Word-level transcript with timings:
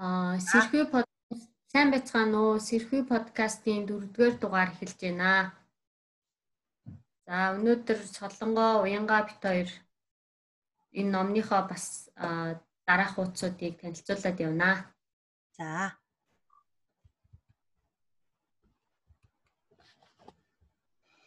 Аа 0.00 0.40
сэрхүү 0.40 0.84
подкаст 0.94 1.48
сайн 1.72 1.90
байцгаана 1.92 2.38
уу? 2.40 2.56
Сэрхүү 2.68 3.00
подкастын 3.12 3.84
4-р 3.84 4.34
дугаар 4.40 4.70
эхэлж 4.72 4.96
байна. 5.04 5.52
За 7.28 7.52
өнөөдөр 7.56 7.98
Солонгоо 8.16 8.80
Уянгаа 8.80 9.28
бит 9.28 9.44
хоёр 9.44 9.68
энэ 10.98 11.12
номныхоо 11.12 11.68
бас 11.68 11.84
дараах 12.88 13.12
хуудсуудыг 13.14 13.76
танилцуулаад 13.80 14.40
явнаа. 14.40 14.76
За. 15.56 15.68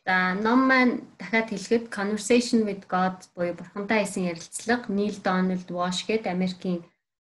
За 0.06 0.16
ном 0.46 0.66
маань 0.70 0.96
дахиад 1.22 1.54
хэлэхэд 1.54 1.94
Conversation 1.94 2.66
with 2.66 2.90
God 2.90 3.22
буюу 3.38 3.54
бурхантай 3.54 4.02
хийсэн 4.02 4.34
ярилцлага 4.34 4.90
Neil 4.98 5.16
Donald 5.30 5.70
Walsh 5.70 6.02
гээд 6.10 6.26
Америкийн 6.26 6.82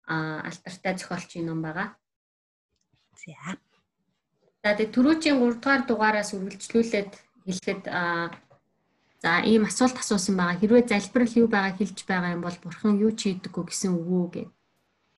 алтартай 0.09 0.93
зохиолчийн 0.97 1.45
ном 1.45 1.61
байгаа. 1.61 1.95
За. 3.13 3.57
За 4.63 4.69
тэгээ 4.75 4.93
түрүүчийн 4.95 5.37
3 5.37 5.61
дугаар 5.61 5.81
дугаараас 5.85 6.33
үргэлжлүүлээд 6.33 7.11
хэлэхэд 7.45 7.83
за 9.23 9.31
ийм 9.45 9.63
асуулт 9.69 9.97
асуусан 9.99 10.35
байгаа. 10.37 10.59
Хэрвээ 10.59 10.89
залбирал 10.89 11.33
юу 11.41 11.47
байгаа 11.47 11.73
хэлж 11.77 11.99
байгаа 12.09 12.35
юм 12.35 12.43
бол 12.43 12.57
бурхан 12.63 12.99
юу 12.99 13.11
ч 13.15 13.19
хийдэггүй 13.29 13.63
гэсэн 13.67 13.91
үг 13.95 14.07
үү 14.07 14.27
гэв. 14.33 14.49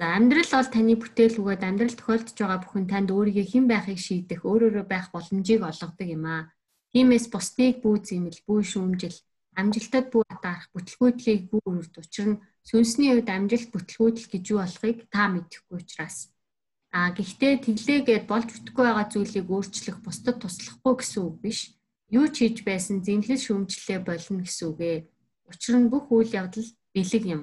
За 0.01 0.05
амьдрал 0.17 0.49
бол 0.49 0.69
таны 0.73 0.93
бүтээл 0.97 1.37
бөгөөд 1.37 1.61
амьдрал 1.61 1.95
тохиолдож 1.97 2.37
байгаа 2.37 2.59
бүхэн 2.65 2.85
танд 2.89 3.09
өөрийгөө 3.13 3.45
хэн 3.53 3.65
байхыг 3.69 3.99
шийдэх, 4.01 4.41
өөрөөрөө 4.49 4.85
байх 4.89 5.07
боломжийг 5.13 5.61
олгодог 5.61 6.07
юм 6.09 6.25
аа. 6.25 6.49
Тиймээс 6.91 7.29
бусдыг 7.29 7.85
бүү 7.85 7.95
зэмэл, 8.01 8.39
бүү 8.49 8.59
шүүмжил, 8.65 9.17
амжилтад 9.53 10.05
бүү 10.09 10.23
атаарах, 10.25 10.67
бүтлгүүдлийг 10.73 11.41
бүү 11.53 11.61
үрд 11.69 11.93
учир 12.01 12.27
нь 12.33 12.41
Сүнсний 12.61 13.11
үед 13.17 13.29
амжилт 13.29 13.69
бүтлгүүдэл 13.73 14.27
гэж 14.29 14.43
юу 14.53 14.59
болохыг 14.61 14.97
та 15.09 15.27
мэдэхгүй 15.33 15.77
учраас. 15.81 16.29
А 16.91 17.15
гэхдээ 17.15 17.65
тэглээгээд 17.65 18.25
болж 18.27 18.47
бүтггүй 18.51 18.85
байгаа 18.85 19.07
зүйлийг 19.07 19.47
өөрчлөх, 19.47 19.97
бусдад 20.03 20.37
туслахгүй 20.43 20.93
гэсэн 20.99 21.21
үг 21.23 21.35
биш. 21.39 21.59
Юу 22.11 22.27
ч 22.27 22.43
хийж 22.43 22.67
байсан 22.67 22.99
зинлэл 22.99 23.39
шүмжлэлээ 23.39 23.99
болно 24.03 24.43
гэсэн 24.43 24.65
үгэ. 24.75 25.07
Учир 25.47 25.75
нь 25.79 25.87
бүх 25.87 26.11
үйл 26.11 26.35
явдал 26.35 26.67
бэлэг 26.91 27.23
юм. 27.31 27.41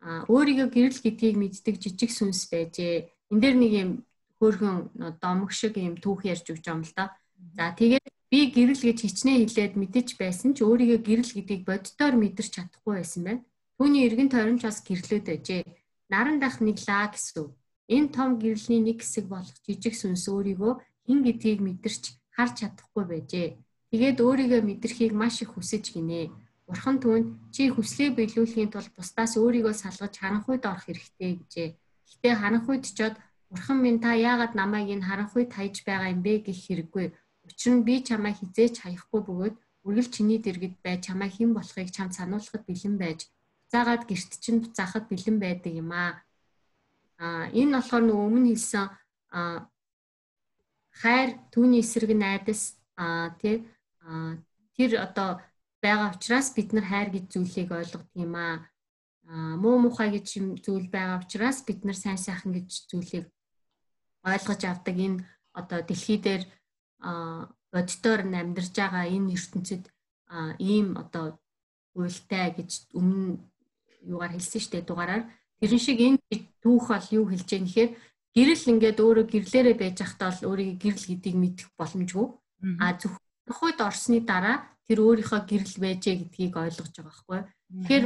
А 0.00 0.24
өөрийгөө 0.32 0.68
гэрэл 0.72 1.04
гэдгийг 1.04 1.36
мэддэг 1.36 1.76
жижиг 1.76 2.10
сүнс 2.10 2.48
байжээ. 2.48 3.12
Энд 3.28 3.40
дээр 3.44 3.56
нэг 3.60 3.72
юм 3.76 3.90
хөөрхөн 4.40 5.20
домог 5.20 5.52
шиг 5.52 5.76
юм 5.76 6.00
түүх 6.00 6.24
ярьж 6.24 6.48
өгч 6.48 6.64
юм 6.72 6.80
л 6.80 6.92
да. 6.96 7.12
За 7.52 7.76
тэгээд 7.76 8.08
би 8.32 8.48
гэрэл 8.48 8.80
гэж 8.80 8.98
хичнээн 9.04 9.44
хэлээд 9.44 9.74
мэдэж 9.76 10.08
байсан 10.16 10.56
ч 10.56 10.64
өөрийгөө 10.64 11.00
гэрэл 11.04 11.36
гэдгийг 11.36 11.62
боддоор 11.68 12.14
мэдэрч 12.16 12.52
чадахгүй 12.56 12.94
байсан 12.96 13.22
байна. 13.28 13.44
Түүний 13.80 14.04
эргэн 14.04 14.28
тойронч 14.28 14.60
бас 14.60 14.84
гэрлээд 14.84 15.24
байжээ. 15.24 15.64
Наран 16.12 16.36
дах 16.36 16.60
нэглаа 16.60 17.16
гэсэн. 17.16 17.48
Энэ 17.88 18.12
том 18.12 18.36
гэрлийн 18.36 18.84
нэг 18.84 19.00
хэсэг 19.00 19.24
болох 19.24 19.56
жижиг 19.64 19.96
сүнс 19.96 20.28
өөрийгөө 20.28 20.72
хин 21.08 21.24
гэдгийг 21.24 21.64
мэдэрч 21.64 22.04
харж 22.36 22.54
чадахгүй 22.60 23.04
байжээ. 23.08 23.56
Тэгээд 23.88 24.18
өөрийгөө 24.20 24.60
мэдрэхийг 24.68 25.16
маш 25.16 25.40
их 25.40 25.56
хүсэж 25.56 25.96
гинэ. 25.96 26.28
Бурхан 26.68 27.00
түүнд 27.00 27.56
чи 27.56 27.72
хүслээ 27.72 28.12
биелүүлэхийн 28.20 28.68
тулд 28.68 28.92
бусдаас 28.92 29.40
өөрийгөө 29.40 29.72
салгаж 29.72 30.12
харанхуйд 30.12 30.68
орох 30.68 30.84
хэрэгтэй 30.84 31.32
гэжээ. 31.40 31.68
Гэхдээ 32.04 32.34
харанхуйд 32.36 32.84
чод 32.84 33.16
Бурхан 33.48 33.80
минь 33.80 34.04
та 34.04 34.12
яагаад 34.12 34.52
намайг 34.60 34.92
энэ 34.92 35.08
харанхуйд 35.08 35.56
хайж 35.56 35.88
байгаа 35.88 36.12
юм 36.12 36.20
бэ 36.20 36.44
гэх 36.44 36.68
хэрэггүй. 36.68 37.06
Учир 37.48 37.72
нь 37.80 37.86
би 37.88 38.04
чамайг 38.04 38.36
хизээч 38.44 38.84
хаяхгүй 38.84 39.20
бөгөөд 39.24 39.54
үргэлж 39.88 40.10
чиний 40.12 40.38
дэргэд 40.44 40.74
байж 40.84 41.00
чамайг 41.08 41.32
хэн 41.32 41.56
болохыг 41.56 41.88
чамд 41.96 42.12
сануулхад 42.12 42.68
бэлэн 42.68 43.00
байж 43.00 43.20
буцаагаад 43.70 44.02
гэрт 44.10 44.32
чинь 44.42 44.66
буцаахад 44.66 45.06
бэлэн 45.06 45.38
байдаг 45.38 45.72
юм 45.78 45.94
аа. 45.94 46.18
Аа 47.22 47.46
энэ 47.54 47.78
болохоор 47.78 48.02
нөгөө 48.02 48.26
өмнө 48.26 48.50
хэлсэн 48.50 48.86
аа 49.30 49.70
хайр 50.90 51.38
түүний 51.54 51.86
эсрэг 51.86 52.10
найдас 52.18 52.74
аа 52.98 53.30
тий 53.38 53.62
тэр 54.74 54.90
одоо 55.06 55.38
байгаа 55.78 56.10
учраас 56.18 56.50
бид 56.50 56.74
нар 56.74 56.86
хайр 56.90 57.14
гэж 57.14 57.24
зүйлийг 57.30 57.70
ойлгодог 57.70 58.10
юм 58.18 58.34
аа. 58.34 58.66
Аа 59.30 59.54
муу 59.62 59.78
мухай 59.78 60.10
гэж 60.18 60.26
зүйл 60.66 60.90
байгаа 60.90 61.22
учраас 61.22 61.62
бид 61.62 61.86
нар 61.86 61.94
сайн 61.94 62.18
сайхан 62.18 62.50
гэж 62.50 62.90
зүйлийг 62.90 63.30
ойлгож 64.26 64.62
авдаг 64.66 64.96
энэ 64.98 65.22
одоо 65.54 65.78
дэлхий 65.86 66.18
дээр 66.18 66.42
боддоор 67.70 68.20
амьдарч 68.26 68.74
байгаа 68.74 69.06
энэ 69.06 69.38
ертөнцид 69.38 69.84
ийм 70.58 70.98
одоо 70.98 71.38
уйлтай 71.94 72.50
гэж 72.58 72.90
өмнө 72.98 73.38
юугаар 74.04 74.32
хэлсэн 74.34 74.60
штэ 74.60 74.80
дугаараар. 74.84 75.28
Тэрэн 75.60 75.80
шиг 75.82 75.98
энэ 76.00 76.18
түүх 76.62 76.88
бол 76.88 77.08
юу 77.12 77.24
хэлж 77.28 77.48
байгаа 77.48 77.64
нэхэр 77.64 77.90
гэрэл 78.36 78.70
ингээд 78.72 78.98
өөрөө 79.00 79.26
гэрлээрээ 79.28 79.76
байж 79.76 79.96
захтаа 80.00 80.30
бол 80.30 80.54
өөрийн 80.54 80.78
гэрэл 80.80 81.06
гэдгийг 81.10 81.36
мэдэх 81.36 81.68
боломжгүй. 81.76 82.26
А 82.80 82.96
зөвхөн 82.96 83.80
орсны 83.80 84.20
дараа 84.24 84.64
тэр 84.90 85.02
өөрийнхөө 85.06 85.40
гэрэл 85.46 85.76
байжээ 85.82 86.16
гэдгийг 86.18 86.54
ойлгож 86.56 86.94
байгаа 86.94 87.10
байхгүй 87.10 87.40
тэгэхээр 87.70 88.04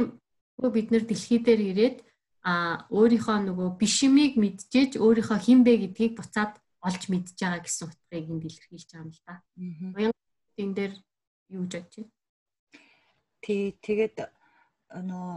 бид 0.71 0.87
нэр 0.91 1.03
дэлхий 1.05 1.39
дээр 1.41 1.61
ирээд 1.73 1.97
а 2.45 2.85
өөрийнхөө 2.93 3.37
нөгөө 3.49 3.69
бишимийг 3.81 4.37
мэдчихэж 4.37 5.01
өөрийнхөө 5.01 5.39
хинбэ 5.41 5.73
гэдгийг 5.81 6.13
буцаад 6.15 6.61
олж 6.85 7.01
мэдж 7.09 7.33
байгаа 7.41 7.61
гэсэн 7.65 7.89
утгыг 7.89 8.25
энд 8.29 8.43
илэрхийлж 8.45 8.89
байгаа 8.93 9.01
юм 9.01 9.09
л 9.09 9.21
да. 9.25 9.35
Уян 9.97 10.13
энэ 10.61 10.75
дээр 10.77 10.93
юу 11.49 11.65
гэж 11.65 11.73
бодож 11.73 11.95
байна? 11.97 12.13
Тий 13.41 13.61
тэгээд 13.81 14.15
нөө 15.09 15.29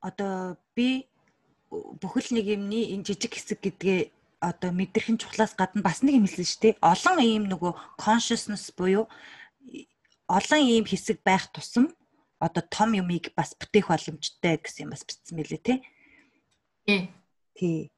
одоо 0.00 0.56
би 0.74 1.08
бүхэл 1.70 2.36
нэг 2.36 2.46
юмны 2.46 2.94
энэ 2.94 3.06
жижиг 3.06 3.34
хэсэг 3.34 3.58
гэдгээ 3.62 4.00
одоо 4.40 4.70
мэдэрхэн 4.70 5.18
чухлаас 5.18 5.56
гадна 5.58 5.82
бас 5.82 6.04
нэг 6.04 6.20
юм 6.20 6.26
хэлсэн 6.28 6.46
шүү 6.46 6.62
дээ. 6.62 6.74
Олон 6.84 7.18
ийм 7.24 7.44
нөгөө 7.50 7.72
consciousness 7.98 8.70
буюу 8.76 9.08
олон 10.28 10.62
ийм 10.62 10.84
хэсэг 10.86 11.24
байх 11.26 11.50
тусам 11.50 11.90
одоо 12.38 12.62
том 12.62 12.92
юмыг 12.94 13.32
бас 13.34 13.56
бүтээх 13.56 13.88
боломжтой 13.88 14.60
гэсэн 14.60 14.86
юм 14.86 14.90
бас 14.92 15.02
бичсэн 15.02 15.34
мэлээ 15.40 15.60
тий. 15.64 15.78
Тий. 17.56 17.90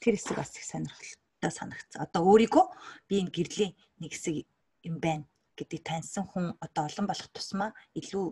Тэр 0.00 0.14
хэсэг 0.16 0.36
бас 0.38 0.54
их 0.56 0.64
сонирхолтой 0.64 1.52
санагцсан. 1.52 2.06
Одоо 2.06 2.22
өөрийгөө 2.30 2.64
би 3.10 3.20
энэ 3.20 3.34
гэрлийн 3.34 3.72
нэг 3.98 4.14
хэсэг 4.14 4.46
юм 4.86 4.96
байна 5.02 5.26
гэдгийг 5.58 5.82
таньсан 5.82 6.24
хүн 6.30 6.54
одоо 6.62 6.86
олон 6.86 7.06
болох 7.10 7.28
тусмаа 7.34 7.74
илүү 7.98 8.26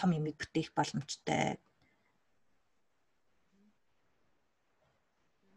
том 0.00 0.16
юмыг 0.16 0.40
бүтээх 0.40 0.72
боломжтой. 0.72 1.60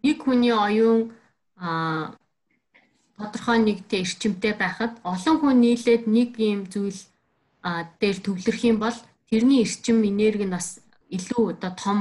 Нэг 0.04 0.18
хүний 0.20 0.52
оюун 0.52 1.16
а 1.56 2.12
тодорхой 3.16 3.60
нэгтэй 3.64 4.04
эрчимтэй 4.04 4.54
байхад 4.60 5.00
олон 5.08 5.36
хүн 5.40 5.58
нийлээд 5.64 6.04
нэг 6.12 6.36
юм 6.36 6.68
зүйл 6.68 7.00
дээр 8.00 8.18
төвлөрөх 8.20 8.64
юм 8.68 8.78
бол 8.84 8.98
тэрний 9.32 9.64
эрчим 9.64 10.04
энерги 10.04 10.44
нь 10.44 10.56
бас 10.56 10.84
илүү 11.08 11.56
одоо 11.56 11.72
том 11.84 12.00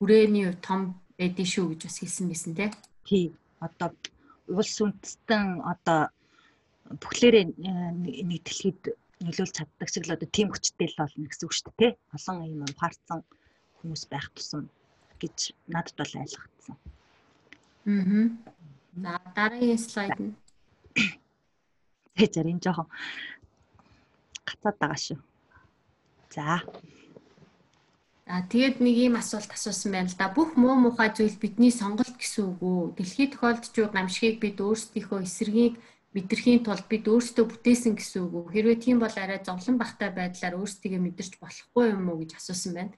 хүрээний 0.00 0.48
том 0.64 0.80
байдгийн 1.18 1.52
шүү 1.52 1.66
гэж 1.76 1.80
бас 1.84 1.96
хэлсэн 2.00 2.26
байсан 2.32 2.52
тий. 2.56 2.70
Тий. 3.04 3.26
Одоо 3.60 3.88
улс 4.48 4.74
үндэстэн 4.80 5.60
одоо 5.72 6.08
бүхлээрээ 7.00 7.44
нэг 8.24 8.42
дэлхийд 8.46 8.96
нөлөөлж 9.24 9.54
чаддаг 9.56 9.88
шиг 9.88 10.04
л 10.06 10.14
одоо 10.14 10.28
тийм 10.28 10.48
хүчтэй 10.50 10.88
л 10.90 11.00
болно 11.00 11.26
гэсэн 11.30 11.46
үг 11.46 11.54
шүү 11.54 11.72
дээ. 11.78 11.92
Олон 12.16 12.36
юм 12.44 12.62
ухаарсан 12.66 13.20
хүмүүс 13.78 14.02
байх 14.10 14.26
тусам 14.34 14.70
гэж 15.22 15.54
надад 15.70 15.94
бол 15.98 16.14
ойлгогдсон. 16.22 16.76
Аа. 17.86 18.26
За 19.02 19.12
дараагийн 19.36 19.78
слайд 19.78 20.18
нь. 20.20 20.34
Тэ 22.16 22.28
зарим 22.34 22.58
жоохон 22.60 22.88
гацаад 24.44 24.76
байгаа 24.78 25.00
шүү. 25.00 25.18
За. 26.34 26.60
За 28.26 28.38
тэгээд 28.52 28.78
нэг 28.84 28.96
ийм 28.96 29.14
асуулт 29.16 29.50
асуусан 29.50 29.92
байна 29.92 30.10
л 30.12 30.18
да. 30.18 30.28
Бүх 30.28 30.54
муу 30.60 30.76
мухай 30.76 31.10
зүйл 31.10 31.36
бидний 31.40 31.72
сонголт 31.72 32.14
гэсэн 32.20 32.54
үг 32.54 32.60
үү? 32.60 32.80
Дэлхийд 32.96 33.34
тохиолдож 33.34 33.72
байгаа 33.72 33.96
гамшигыг 33.96 34.38
бид 34.44 34.58
өөрсдийнхөө 34.60 35.20
эсрэгийг 35.26 35.74
мэдрэхийн 36.12 36.60
тулд 36.60 36.86
бид 36.92 37.08
өөрсдөө 37.08 37.44
бүтээсэн 37.48 37.96
гэсэн 37.96 38.20
үг 38.28 38.32
үү? 38.36 38.52
Хэрвээ 38.52 38.78
тийм 38.84 38.98
бол 39.00 39.16
арай 39.16 39.40
зовлон 39.40 39.76
багтай 39.80 40.12
байдлаар 40.12 40.60
өөрсдийгөө 40.60 41.00
мэдэрч 41.00 41.32
болохгүй 41.40 41.84
юм 41.96 42.12
уу 42.12 42.20
гэж 42.20 42.36
асуусан 42.36 42.72
байна. 42.76 42.94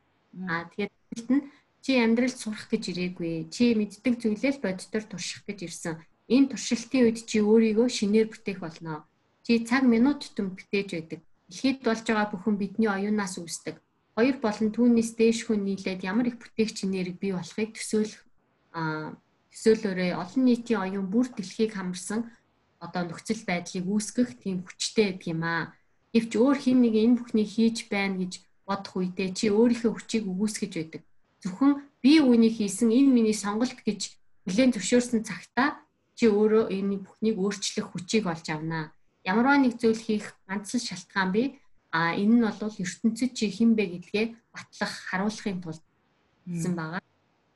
Аа 0.51 0.67
тэгээд 0.75 0.93
хэлт 1.15 1.29
нь 1.31 1.43
чи 1.85 1.93
амьдралд 1.95 2.39
сурах 2.43 2.67
гэж 2.67 2.83
ирээгүй. 2.91 3.55
Чи 3.55 3.79
мэддэг 3.79 4.15
зүйлээ 4.19 4.53
л 4.59 4.65
боддоор 4.67 5.05
турших 5.07 5.47
гэж 5.47 5.59
ирсэн. 5.63 5.95
Энэ 6.27 6.51
туршилтын 6.51 7.05
үед 7.07 7.19
чи 7.23 7.39
өөрийгөө 7.39 7.87
шинээр 7.87 8.29
бүтээх 8.35 8.59
болно. 8.59 9.07
Чи 9.47 9.63
цаг 9.63 9.87
минут 9.87 10.25
тутам 10.25 10.57
бүтээж 10.59 10.89
байдаг. 10.97 11.21
Дэлхийд 11.47 11.79
болж 11.87 12.03
байгаа 12.09 12.33
бүхэн 12.33 12.57
бидний 12.59 12.91
оюунаас 12.91 13.39
үүсдэг. 13.39 13.77
Хоёр 14.17 14.37
болон 14.41 14.69
түүнээс 14.73 15.11
дээш 15.15 15.47
хүн 15.47 15.63
нийлээд 15.69 16.03
ямар 16.03 16.33
их 16.33 16.41
бүтээгч 16.41 16.89
нэрийг 16.89 17.21
бий 17.21 17.37
болохыг 17.37 17.77
төсөөлөх 17.77 18.23
аа 18.73 19.15
төсөөлөөрөө 19.53 20.11
олон 20.23 20.43
нийтийн 20.49 20.81
оюун 20.83 21.07
бүр 21.13 21.27
дэлхийг 21.31 21.77
хамарсан 21.77 22.33
одоо 22.85 23.03
нөхцөл 23.09 23.43
байдлыг 23.49 23.85
үүсгэх 23.89 24.31
тийм 24.43 24.57
хүчтэй 24.63 25.17
гэдэг 25.17 25.33
юм 25.33 25.43
аа. 25.49 25.73
Гэвч 26.13 26.33
өөр 26.37 26.57
хин 26.61 26.79
нэг 26.85 26.95
энэ 26.95 27.17
бүхнийг 27.19 27.49
хийж 27.49 27.89
байна 27.89 28.21
гэж 28.21 28.33
бодох 28.69 28.95
үедээ 29.01 29.29
чи 29.33 29.47
өөрийнхөө 29.49 29.93
хүчийг 29.93 30.25
өгөөсгөж 30.29 30.73
байдаг. 30.77 31.03
Зөвхөн 31.43 31.73
би 32.05 32.13
үүнийг 32.21 32.55
хийсэн 32.61 32.93
энэ 32.93 33.11
миний 33.17 33.37
сонголт 33.37 33.81
гэж 33.85 34.01
хүлээн 34.45 34.73
зөвшөөрсөн 34.77 35.21
цагтаа 35.25 35.81
чи 36.15 36.29
өөрөө 36.29 36.71
энэ 36.71 37.03
бүхнийг 37.05 37.37
өөрчлөх 37.41 37.87
хүчийг 37.91 38.25
олж 38.31 38.47
авнаа. 38.53 38.93
Ямарваа 39.25 39.59
нэг 39.59 39.81
зүйл 39.81 39.99
хийх 39.99 40.37
ганцхан 40.47 40.81
шалтгаан 40.81 41.31
бий. 41.33 41.59
А 41.91 42.13
энэ 42.15 42.35
нь 42.39 42.45
бол 42.45 42.75
ертөнцид 42.85 43.33
чи 43.35 43.51
хин 43.51 43.75
бэ 43.75 43.85
гэдгээ 43.87 44.27
батлах, 44.53 44.95
харуулахын 45.09 45.63
тулд 45.63 45.83
гэсэн 46.47 46.75
байгаа. 46.77 47.03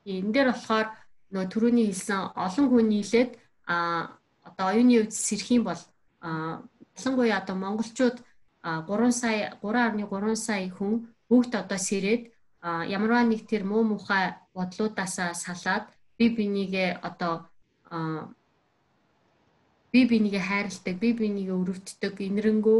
Энэ 0.05 0.31
дээр 0.33 0.49
болохоор 0.51 0.87
нөө 1.31 1.45
түрүүний 1.51 1.85
хэлсэн 1.91 2.33
олон 2.33 2.65
хүн 2.69 2.87
нийлээд 2.89 3.31
а 3.69 4.18
одоо 4.43 4.65
оюуны 4.71 4.93
үед 4.99 5.13
сэрх 5.13 5.47
юм 5.51 5.63
бол 5.69 5.81
ялангуяа 6.21 7.39
одоо 7.41 7.55
монголчууд 7.55 8.17
3 8.63 9.11
сая 9.11 9.57
3.3 9.61 10.35
сая 10.35 10.69
хүн 10.69 10.93
бүгд 11.29 11.53
одоо 11.55 11.77
сэрээд 11.77 12.23
ямарваа 12.95 13.23
нэг 13.23 13.47
тэр 13.47 13.63
муу 13.63 13.83
мухай 13.83 14.35
бодлуудаасаа 14.53 15.33
салаад 15.33 15.87
би 16.17 16.29
бинийгээ 16.37 16.99
одоо 17.01 17.33
би 19.91 20.05
бинийгээ 20.05 20.43
хайрладаг, 20.49 20.95
би 20.99 21.09
бинийгээ 21.13 21.55
өрөвддөг, 21.55 22.15
инэрэнгүү 22.19 22.79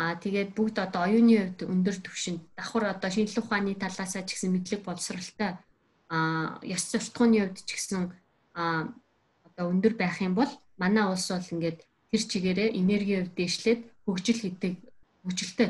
аа 0.00 0.14
тэгээд 0.16 0.50
бүгд 0.56 0.76
одоо 0.82 1.02
оюуны 1.06 1.36
хувьд 1.38 1.60
өндөр 1.72 1.96
түвшинд 2.04 2.40
давхар 2.56 2.84
одоо 2.94 3.10
шинжлэх 3.10 3.44
ухааны 3.44 3.74
талаасаа 3.76 4.24
ч 4.24 4.34
гэсэн 4.34 4.52
мэдлэг 4.52 4.80
боловсралтай 4.84 5.60
аа 6.08 6.58
ёс 6.64 6.84
суртахууны 6.90 7.38
хувьд 7.40 7.58
ч 7.64 7.70
гэсэн 7.76 8.12
аа 8.54 8.92
одоо 9.46 9.64
өндөр 9.72 9.94
байх 10.00 10.20
юм 10.20 10.34
бол 10.34 10.50
манай 10.82 11.04
улс 11.12 11.28
бол 11.30 11.52
ингээд 11.54 11.78
тэр 12.10 12.22
чигээрээ 12.30 12.68
энергийн 12.80 13.20
хувьд 13.28 13.36
дэвшлээд 13.36 13.80
хөгжил 14.04 14.40
гэдэг 14.44 14.72
хөгжилтэй 15.22 15.68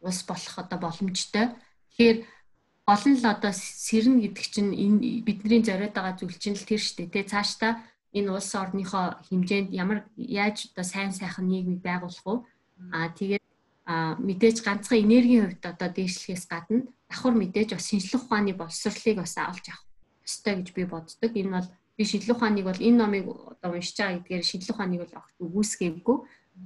улс 0.00 0.20
болох 0.24 0.54
одоо 0.58 0.78
боломжтой. 0.80 1.46
Тэгэхээр 1.92 2.18
нь 2.84 3.18
л 3.20 3.26
одоо 3.28 3.52
сэрнэ 3.52 4.20
гэдэг 4.24 4.46
чинь 4.52 4.72
энэ 4.72 5.24
бидний 5.24 5.62
зориод 5.64 5.94
байгаа 5.96 6.16
зүйл 6.18 6.36
чинь 6.36 6.56
л 6.56 6.68
тэр 6.68 6.80
шүү 6.80 6.96
дээ. 7.08 7.14
Тэ 7.14 7.30
цаашдаа 7.32 7.72
энэ 8.12 8.32
улс 8.32 8.50
орныхоо 8.52 9.20
хэмжээнд 9.28 9.70
ямар 9.72 10.04
яаж 10.16 10.72
одоо 10.72 10.84
сайн 10.84 11.12
сайхан 11.12 11.48
нийгмийг 11.48 11.80
байгуулах 11.80 12.24
вэ? 12.24 12.34
Аа 12.92 13.08
тэгээд 13.16 13.44
мэдээж 14.20 14.56
ганцхан 14.64 15.00
энергийн 15.04 15.44
хувьд 15.48 15.64
одоо 15.64 15.88
дээшлэхээс 15.92 16.44
гадна 16.48 16.84
давхар 17.08 17.34
мэдээж 17.36 17.68
бас 17.76 17.88
шинжлэх 17.88 18.24
ухааны 18.24 18.52
боловсролыг 18.56 19.16
бас 19.20 19.36
авч 19.36 19.64
авах 19.72 19.84
ёстой 20.24 20.54
гэж 20.60 20.68
би 20.72 20.84
боддог. 20.84 21.32
Энэ 21.32 21.52
бол 21.56 21.68
би 21.96 22.02
шинжлэх 22.04 22.36
ухааныг 22.36 22.64
бол 22.66 22.80
энэ 22.80 22.98
номыг 22.98 23.24
одоо 23.28 23.70
уншиж 23.74 23.96
байгаа 23.98 24.18
гэдгээр 24.18 24.44
шинжлэх 24.44 24.76
ухааныг 24.76 25.00
бол 25.02 25.14
огт 25.18 25.36
үгүйсгээгүй. 25.38 26.18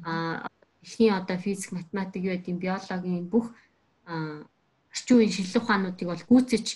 А 0.04 0.48
эхний 0.82 1.10
одоо 1.12 1.36
физик, 1.36 1.72
математик 1.72 2.22
юу 2.24 2.34
гэдэг 2.36 2.56
биологийн 2.56 3.28
бүх 3.28 3.52
орчин 4.06 5.16
үеийн 5.16 5.32
шинжлэх 5.32 5.64
ухаануудыг 5.64 6.06
бол 6.08 6.24
гүйцэж 6.28 6.66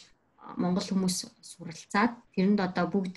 Монгол 0.56 0.84
хүмүүс 0.84 1.16
суралцаад 1.40 2.12
тэрэнд 2.34 2.60
одоо 2.60 2.86
бүгд 2.92 3.16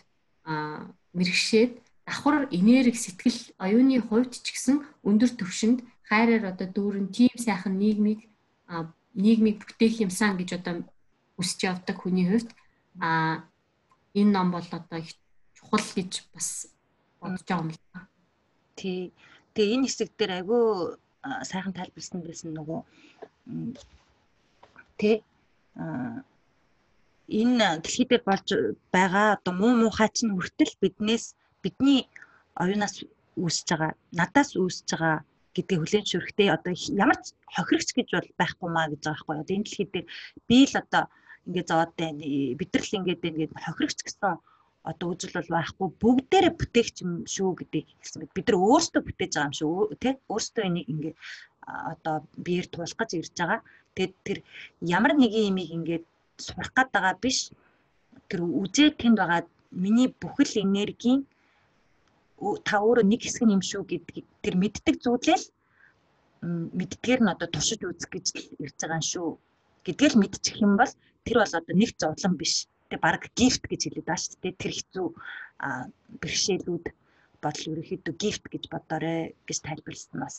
мэрэгшээд 1.18 1.72
давхар 2.06 2.48
энерги 2.52 2.96
сэтгэл 2.96 3.40
оюуны 3.60 4.00
хувьд 4.00 4.34
ч 4.40 4.54
гэсэн 4.54 4.76
өндөр 5.04 5.32
түвшинд 5.36 5.80
хайраар 6.10 6.54
одоо 6.54 6.68
дүүрэн 6.70 7.10
тийм 7.10 7.34
сайхан 7.36 7.76
нийгмийг 7.82 8.30
нийгмийг 9.18 9.58
бүтээх 9.66 10.06
юмсан 10.06 10.38
гэж 10.38 10.62
одоо 10.62 10.86
хүсэж 11.36 11.60
явдаг 11.72 11.98
хүний 11.98 12.30
хувьд 12.30 12.50
а 13.02 13.42
энэ 14.14 14.32
ном 14.32 14.52
бол 14.54 14.68
одоо 14.70 15.00
чухал 15.76 15.96
гэж 16.00 16.14
бас 16.34 16.68
бодож 17.20 17.44
байгаа 17.44 17.64
юм 17.64 17.70
байна. 17.76 18.08
Тий. 18.76 19.12
Тэгээ 19.54 19.76
энэ 19.76 19.88
хэсэг 19.88 20.10
дээр 20.16 20.32
айгүй 20.40 20.64
сайхан 21.44 21.74
тайлбарсан 21.76 22.22
байсан 22.24 22.54
нөгөө 22.54 22.80
тий 25.00 25.16
энэ 27.42 27.82
дэлхий 27.84 28.06
дээр 28.08 28.24
болж 28.24 28.48
байгаа 28.96 29.36
одоо 29.36 29.54
муу 29.54 29.74
муухай 29.76 30.10
чинь 30.14 30.36
хүртэл 30.36 30.74
биднээс 30.82 31.36
бидний 31.64 32.08
оюунаас 32.62 33.04
үүсэж 33.36 33.68
байгаа 33.74 33.92
надаас 34.20 34.50
үүсэж 34.56 34.88
байгаа 34.94 35.16
гэдгийг 35.56 35.82
хүлээн 35.82 36.06
зөвшөөрөхтэй 36.06 36.50
одоо 36.54 36.74
ямар 37.04 37.20
ч 37.24 37.34
хохирогч 37.56 37.90
гэж 37.96 38.08
бол 38.14 38.30
байхгүй 38.40 38.70
маа 38.72 38.88
гэж 38.92 39.02
байгаа 39.04 39.16
байхгүй 39.18 39.36
одоо 39.42 39.56
энэ 39.56 39.66
дэлхий 39.66 39.88
дээр 39.92 40.08
би 40.48 40.58
л 40.70 40.76
одоо 40.84 41.04
ингээд 41.48 41.70
зовоод 41.70 41.94
байна 42.00 42.24
бид 42.60 42.70
нар 42.72 42.84
л 42.86 42.98
ингээд 43.00 43.28
ингээд 43.30 43.54
хохирогч 43.66 44.00
гэсэн 44.04 44.36
одоо 44.92 45.08
үзэл 45.14 45.38
бол 45.38 45.50
байхгүй 45.56 45.88
бүгдээрээ 46.02 46.54
бүтээгч 46.60 46.96
юм 47.06 47.12
шүү 47.36 47.50
гэдгийг 47.60 47.88
хэлсэн 48.00 48.20
мэт 48.22 48.36
бид 48.38 48.48
нар 48.48 48.58
өөрсдөө 48.62 49.02
бүтээж 49.06 49.32
байгаа 49.34 49.50
юм 49.50 49.56
шүү 49.60 49.74
тий 50.02 50.14
өөрсдөө 50.32 50.64
энийг 50.70 50.88
ингээд 50.94 51.18
одоо 51.92 52.16
биеэр 52.46 52.68
туулах 52.70 52.98
гэж 53.00 53.12
ирж 53.18 53.34
байгаа 53.40 53.62
Тэгэд 53.96 54.14
тэр 54.28 54.38
ямар 54.84 55.16
нэгэн 55.16 55.56
имийг 55.56 55.72
ингээд 55.72 56.06
сурах 56.36 56.72
гээд 56.76 56.90
байгаа 56.92 57.16
биш. 57.24 57.56
Тэр 58.28 58.44
үзээ 58.44 58.90
тэнд 59.00 59.18
байгаа 59.20 59.48
миний 59.72 60.12
бүхэл 60.12 60.60
энергийн 60.68 61.24
та 62.68 62.76
өөрөө 62.84 63.06
нэг 63.08 63.22
хэсэг 63.24 63.48
юм 63.48 63.64
шүү 63.64 63.84
гэдгийг 63.88 64.28
тэр 64.44 64.56
мэддэг 64.60 64.96
зүйлээ 65.00 65.38
л 65.40 65.48
мэддгээр 66.80 67.22
нь 67.24 67.32
одоо 67.34 67.48
туршиж 67.48 67.80
үзэх 67.88 68.12
гэж 68.12 68.26
ирж 68.64 68.76
байгаа 68.84 69.00
юм 69.00 69.08
шүү 69.12 69.28
гэдгээл 69.88 70.20
мэдчих 70.20 70.56
юм 70.60 70.76
бол 70.76 70.92
тэр 71.24 71.38
бол 71.40 71.54
одоо 71.56 71.76
нэг 71.80 71.92
зовлон 71.96 72.34
биш. 72.36 72.68
Тэг 72.90 73.00
баг 73.02 73.24
гифт 73.36 73.64
гэж 73.66 73.82
хэлээд 73.90 74.08
байгаа 74.08 74.22
шүү 74.22 74.40
дээ. 74.42 74.62
Тэр 74.62 74.74
хэцүү 74.78 75.06
бэрхшээлүүд 76.22 76.86
бодол 77.42 77.66
ерөөхдөө 77.72 78.16
гифт 78.22 78.44
гэж 78.50 78.64
бодоорой 78.74 79.36
гэж 79.48 79.58
тайлбарласан 79.62 80.20
бас 80.22 80.36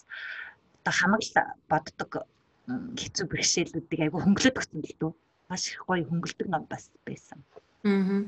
одоо 0.82 0.94
хамаг 0.94 1.22
л 1.22 1.34
боддог 1.70 2.10
хэцүү 2.66 3.26
бэрхшээлүүдийг 3.30 4.00
айгүй 4.06 4.20
хөнгөлөд 4.22 4.58
өгсөн 4.58 4.82
л 4.82 4.98
дөө. 5.00 5.12
Маш 5.50 5.70
их 5.70 5.82
гоё 5.86 6.02
хөнгөлдөг 6.06 6.48
ном 6.50 6.66
бас 6.66 6.90
байсан. 7.06 7.38
Аа. 7.86 8.26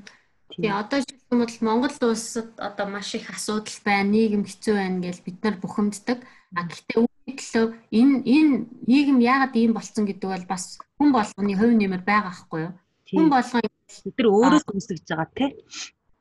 Тэгээ 0.48 0.72
одоо 0.72 0.98
жишээлбэл 1.02 1.66
Монгол 1.66 1.94
улсад 2.08 2.54
одоо 2.56 2.86
маш 2.86 3.14
их 3.14 3.28
асуудал 3.28 3.78
байна, 3.84 4.14
нийгэм 4.14 4.46
хэцүү 4.46 4.74
байна 4.74 4.98
гэж 5.02 5.16
бид 5.26 5.38
нар 5.42 5.56
бухимддаг. 5.58 6.18
А 6.56 6.64
гэхдээ 6.64 6.98
үүнийтлөө 7.04 7.64
энэ 7.92 8.16
энэ 8.24 8.54
нийгэм 8.88 9.18
яагаад 9.20 9.54
ийм 9.58 9.72
болцсон 9.76 10.06
гэдэг 10.06 10.28
бол 10.30 10.46
бас 10.48 10.78
хүн 10.96 11.10
болгоны 11.12 11.52
хувь 11.58 11.74
нэмэр 11.76 12.02
байгаа 12.06 12.32
хгүй 12.32 12.60
юу? 12.70 12.74
Хүн 13.08 13.28
болгон 13.32 13.62
нар 13.64 14.26
өөрөө 14.28 14.60
үүсгэж 14.76 15.04
байгаа 15.08 15.28
тий. 15.36 15.50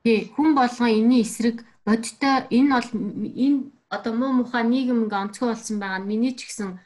Тий, 0.04 0.19
хүн 0.36 0.56
болгон 0.56 0.89
энэний 0.89 1.24
эсрэг 1.28 1.57
бодтой 1.88 2.48
энэ 2.57 2.72
бол 2.75 2.89
энэ 3.44 3.60
одоо 3.95 4.13
муу 4.16 4.31
мухаа 4.39 4.63
нийгэм 4.63 5.04
ингээ 5.04 5.24
онцгой 5.24 5.50
болсон 5.51 5.78
байгаа 5.80 6.00
нь 6.04 6.10
миний 6.12 6.34
ч 6.36 6.48
гэсэн 6.48 6.80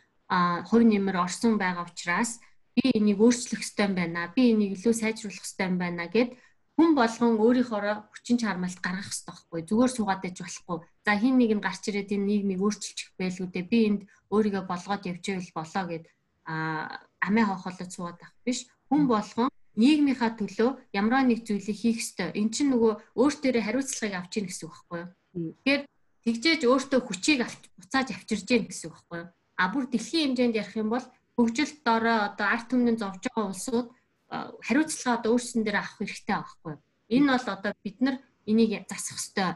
хувь 0.69 0.85
нэмэр 0.85 1.17
орсон 1.25 1.57
байгаа 1.61 1.85
учраас 1.89 2.41
би 2.75 2.83
энийг 2.97 3.19
өөрчлөх 3.21 3.61
ёстой 3.61 3.85
юм 3.89 3.95
байна. 3.99 4.31
Би 4.35 4.53
энийг 4.53 4.71
илүү 4.77 4.93
сайжруулах 4.95 5.45
ёстой 5.45 5.67
юм 5.69 5.77
байна 5.77 6.07
гэд 6.07 6.29
хүн 6.77 6.95
болгон 6.95 7.35
өөрийнхөө 7.37 8.09
хүчин 8.09 8.37
чармайлт 8.41 8.79
гаргах 8.81 9.11
ёстой 9.11 9.33
байхгүй. 9.35 9.61
Зүгээр 9.69 9.91
суугаад 9.91 10.21
байж 10.23 10.37
болохгүй. 10.41 10.77
За 11.05 11.13
хин 11.19 11.35
нэг 11.37 11.51
нь 11.57 11.65
гарч 11.65 11.83
ирээд 11.89 12.15
энэ 12.15 12.25
нийгмийг 12.29 12.61
өөрчилчих 12.63 13.11
байлгүй 13.19 13.47
дээ. 13.51 13.69
Би 13.71 13.79
энд 13.89 14.01
өөрийгөө 14.33 14.63
болгоод 14.71 15.03
явчихвэл 15.11 15.51
болоо 15.53 15.83
гэд 15.91 16.05
а 16.47 16.55
амиа 17.21 17.45
хохолоод 17.53 17.91
суугаад 17.91 18.17
байх 18.17 18.33
биш. 18.45 18.59
Хүн 18.87 19.05
болгон 19.05 19.49
нийгмийнхаа 19.75 20.35
төлөө 20.35 20.69
ямар 20.91 21.23
нэг 21.27 21.47
зүйлийг 21.47 21.77
хийх 21.77 21.99
ёстой. 22.03 22.29
Эн 22.35 22.49
чинь 22.51 22.71
нөгөө 22.75 23.15
өөртөөрөө 23.15 23.63
хариуцлагыг 23.63 24.15
авч 24.19 24.33
ийн 24.37 24.47
гэсэн 24.51 24.65
үг 24.67 24.75
байхгүй 24.75 24.99
юу? 24.99 25.09
Тэгэхээр 25.63 25.81
тэгжээж 26.27 26.61
өөртөө 26.67 26.99
хүчийг 27.07 27.39
авч 27.47 27.61
буцааж 27.79 28.07
авчирж 28.11 28.43
гин 28.47 28.67
гэсэн 28.67 28.91
үг 28.91 28.95
байхгүй 28.99 29.19
юу? 29.23 29.29
А 29.61 29.63
бүр 29.71 29.85
дэлхийн 29.87 30.35
хэмжээнд 30.35 30.59
ярих 30.59 30.75
юм 30.75 30.89
бол 30.91 31.05
хөгжилт 31.37 31.77
дорой 31.87 32.17
одоо 32.27 32.47
арт 32.51 32.67
түмний 32.69 32.97
зовж 32.99 33.23
байгаа 33.31 33.51
улсууд 33.51 33.87
хариуцлага 34.31 35.17
одоо 35.19 35.31
өөрсдөн 35.35 35.63
дээр 35.63 35.77
авах 35.79 35.95
хэрэгтэй 35.99 36.35
байхгүй. 36.35 36.75
Энэ 37.15 37.27
бол 37.31 37.47
одоо 37.55 37.71
бид 37.83 37.97
нар 38.01 38.15
энийг 38.45 38.71
засах 38.89 39.19
ёстой. 39.19 39.49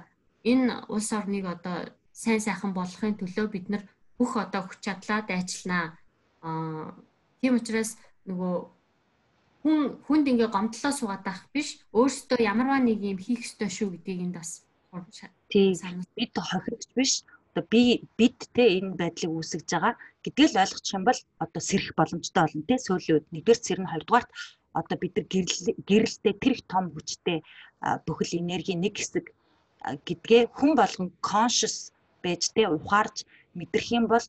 Энэ 0.44 0.86
улс 0.92 1.10
орныг 1.12 1.46
одоо 1.46 1.76
сайн 2.12 2.40
сайхан 2.40 2.72
болгохын 2.76 3.20
төлөө 3.20 3.48
бид 3.52 3.68
нар 3.70 3.84
бүх 4.20 4.36
одоо 4.36 4.62
хүч 4.64 4.80
чадлаа 4.84 5.22
дайчилнаа. 5.28 5.98
Аа 6.44 6.96
тийм 7.40 7.56
учраас 7.60 7.98
нөгөө 8.28 8.54
хүн 9.66 9.98
хүнд 10.06 10.26
ингээ 10.30 10.50
гомдлоо 10.54 10.94
суугаад 10.94 11.26
байх 11.26 11.42
биш. 11.50 11.82
Өөрсдөө 11.90 12.38
ямарваа 12.38 12.78
нэг 12.86 13.02
юм 13.02 13.18
хийх 13.18 13.42
ёстой 13.50 13.74
шүү 13.74 13.98
гэдгийг 13.98 14.22
энд 14.30 14.38
бас 14.38 14.62
тийм 15.50 15.74
бид 16.14 16.34
хохирогч 16.38 16.86
биш. 16.94 17.26
Одоо 17.50 17.66
би 17.74 18.06
бид 18.14 18.38
те 18.54 18.78
энэ 18.78 18.94
байдлыг 18.94 19.34
үүсгэж 19.34 19.66
байгаа. 19.74 19.98
Гэдгийг 20.22 20.54
л 20.54 20.62
ойлгочих 20.62 20.94
юм 20.94 21.04
бол 21.10 21.20
одоо 21.42 21.62
сэрэх 21.66 21.98
боломжтой 21.98 22.42
болно 22.46 22.64
те. 22.70 22.76
Сүүлийн 22.78 23.16
үед 23.18 23.28
нэгдүгээр 23.34 23.66
сэрнэ 23.66 23.90
хоёрдугаарт 23.90 24.30
одоо 24.78 24.98
бид 25.02 25.14
нар 25.18 25.28
гэрэлтэй 25.90 26.34
тэр 26.38 26.54
их 26.54 26.64
том 26.70 26.86
хүчтэй 26.94 27.42
бүхэл 28.06 28.38
энерги 28.38 28.78
нэг 28.78 29.02
хэсэг 29.02 29.26
гэдгээ 30.06 30.54
хүн 30.54 30.72
болгон 30.78 31.10
conscious 31.26 31.96
байж 32.22 32.54
те 32.54 32.70
ухаарж 32.70 33.26
мэдрэх 33.58 33.88
юм 33.98 34.06
бол 34.12 34.26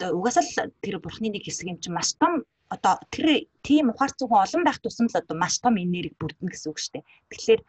угаасаа 0.00 0.42
л 0.42 0.74
тэр 0.82 0.96
бурхны 0.98 1.28
нэг 1.30 1.44
хэсэг 1.46 1.70
юм 1.70 1.78
чинь 1.78 1.94
маш 1.94 2.16
том 2.16 2.42
одоо 2.70 2.94
тэр 3.10 3.50
тийм 3.66 3.90
ухаарсан 3.90 4.26
хүн 4.30 4.44
олон 4.46 4.62
байх 4.64 4.78
тусам 4.78 5.06
л 5.10 5.18
одоо 5.18 5.36
маш 5.36 5.58
том 5.58 5.74
энерги 5.74 6.14
бүрдэнэ 6.20 6.50
гэсэн 6.54 6.70
үг 6.70 6.78
шүү 6.78 6.92
дээ. 6.94 7.04
Тэгэхээр 7.30 7.60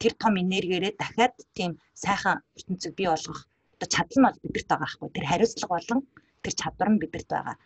тэр 0.00 0.12
том 0.16 0.34
энергиэрээ 0.40 0.92
дахиад 0.96 1.36
тийм 1.52 1.76
сайхан 1.92 2.40
ертөнцийг 2.56 2.96
бий 2.96 3.08
болгох 3.12 3.44
одоо 3.76 3.88
чадал 3.92 4.18
нь 4.18 4.26
бол 4.26 4.42
бидэрт 4.42 4.68
байгаа 4.68 4.84
байхгүй 4.88 5.08
тэр 5.12 5.26
хариуцлага 5.28 5.74
болон 5.76 6.00
тэр 6.40 6.54
чадвар 6.56 6.88
нь 6.90 7.02
бидэрт 7.04 7.28
байгаа 7.28 7.56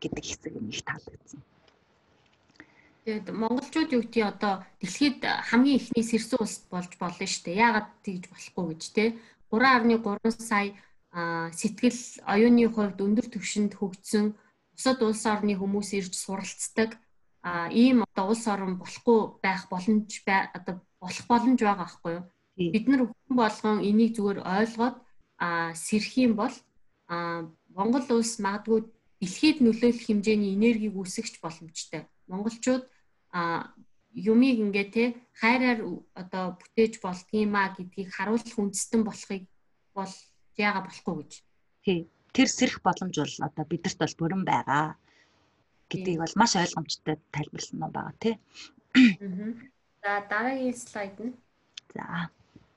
гэдэг 0.00 0.24
хэсэг 0.24 0.52
юм 0.52 0.68
их 0.68 0.84
таалагдсан. 0.84 1.40
Тэгээд 3.04 3.26
монголчууд 3.32 3.90
юу 3.96 4.02
гэдгийг 4.04 4.28
одоо 4.28 4.54
дэлхийд 4.80 5.20
хамгийн 5.24 5.80
ихний 5.80 6.04
сэрсэн 6.04 6.40
улс 6.40 6.56
болж 6.68 6.92
болно 7.00 7.24
шүү 7.24 7.44
дээ. 7.48 7.60
Яагаад 7.64 7.88
тэгж 8.04 8.24
болохгүй 8.28 8.64
гэж 8.76 8.82
те 8.96 9.04
3.3 9.52 10.36
сая 10.36 10.72
сэтгэл 11.52 12.00
оюуны 12.28 12.68
хувьд 12.72 12.98
өндөр 13.04 13.26
түвшинд 13.28 13.72
хөгжсөн 13.76 14.34
бусад 14.74 14.98
улс 15.02 15.24
орны 15.26 15.54
хүмүүс 15.56 15.90
ирж 15.98 16.14
суралцдаг 16.18 16.98
а 17.42 17.68
ийм 17.70 18.02
одоо 18.02 18.32
улс 18.32 18.44
орн 18.48 18.76
болохгүй 18.82 19.20
байх 19.44 19.68
боломж 19.70 20.10
одоо 20.26 20.74
болох 21.00 21.26
боломж 21.28 21.60
байгаа 21.60 21.84
байхгүй 21.84 22.12
юу? 22.18 22.24
Бид 22.74 22.86
нар 22.88 23.02
хүн 23.06 23.34
болгон 23.36 23.78
энийг 23.88 24.14
зүгээр 24.16 24.40
ойлгоод 24.42 24.96
а 25.38 25.74
сэрх 25.74 26.12
юм 26.18 26.32
бол 26.40 26.54
а 27.08 27.46
Монгол 27.76 28.06
улс 28.16 28.38
магадгүй 28.38 28.80
дэлхийд 29.20 29.58
нөлөөлөх 29.60 30.06
хэмжээний 30.06 30.54
энергийг 30.56 30.94
үүсгэж 30.96 31.42
боломжтой. 31.42 32.06
Монголчууд 32.30 32.84
а 33.34 33.74
юмыг 34.14 34.56
ингээ 34.64 34.86
те 34.94 35.04
хайраар 35.40 35.80
одоо 36.14 36.44
бүтээж 36.60 37.02
болдгиймаа 37.02 37.74
гэдгийг 37.74 38.14
харуулах 38.14 38.56
үндэстэн 38.56 39.02
болохыг 39.02 39.44
бол 39.92 40.12
яага 40.56 40.86
болохгүй 40.86 41.14
гэж. 41.18 41.32
Тий. 41.84 41.98
Тэр 42.34 42.48
сэрх 42.50 42.82
боломж 42.82 43.14
бол 43.14 43.36
одоо 43.46 43.64
бидэрт 43.70 43.98
бол 44.02 44.14
бүрэн 44.18 44.42
байгаа 44.44 44.98
гэдгийг 45.90 46.18
бол 46.20 46.34
маш 46.40 46.52
ойлгомжтой 46.58 47.16
тайлбарласан 47.34 47.78
нь 47.78 47.84
байгаа 47.94 48.14
тий. 48.22 48.34
За 50.02 50.10
дараагийн 50.30 50.76
слайд 50.76 51.16
нь. 51.22 51.32
За. 51.94 52.28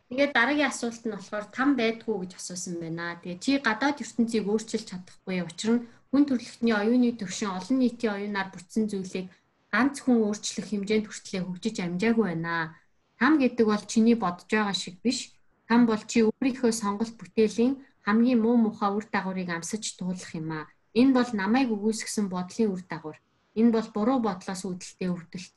Тэгээд 0.10 0.32
дараагийн 0.38 0.72
асуулт 0.72 1.04
нь 1.06 1.16
болохоор 1.16 1.46
там 1.58 1.70
байдгүй 1.76 2.16
гэж 2.22 2.32
асуусан 2.40 2.76
байна. 2.80 3.20
Тэгээ 3.22 3.44
чи 3.44 3.52
гадаад 3.68 4.02
ертөнцийг 4.04 4.46
өөрчилж 4.48 4.86
чадахгүй. 4.88 5.44
Учир 5.44 5.70
нь 5.76 5.86
хүн 6.12 6.24
төрөлхтний 6.30 6.76
оюуны 6.78 7.10
төвшин 7.20 7.52
олон 7.58 7.78
нийтийн 7.82 8.16
оюунаар 8.16 8.50
бүтсэн 8.54 8.88
зүйлийг 8.88 9.28
ганц 9.74 9.96
хүн 10.00 10.24
өөрчлөх 10.24 10.68
хэмжээнд 10.70 11.06
хүртлээр 11.08 11.44
хөгжиж 11.46 11.76
амжаагүй 11.84 12.26
байна. 12.32 12.80
Там 13.20 13.34
гэдэг 13.42 13.66
бол 13.68 13.84
чиний 13.92 14.16
бодож 14.16 14.48
байгаа 14.48 14.78
шиг 14.78 14.96
биш. 15.04 15.36
Там 15.68 15.84
бол 15.90 16.00
чи 16.08 16.24
өөрийнхөө 16.24 16.72
сонголт 16.72 17.14
бүтээлийн 17.20 17.74
хамгийн 18.08 18.40
муу 18.40 18.56
мухай 18.56 18.90
үр 18.96 19.06
дагаврыг 19.12 19.52
амсаж 19.52 19.84
туулах 20.00 20.32
юм 20.32 20.50
аа. 20.56 20.72
Энэ 20.96 21.12
бол 21.12 21.30
намайг 21.36 21.68
өгөөсгсөн 21.76 22.32
бодлын 22.32 22.72
үр 22.72 22.82
дагавар. 22.88 23.20
Энэ 23.60 23.72
бол 23.76 23.88
буруу 23.92 24.20
бодлоос 24.24 24.64
үүдэлтэй 24.64 25.12
өвдөлт. 25.12 25.54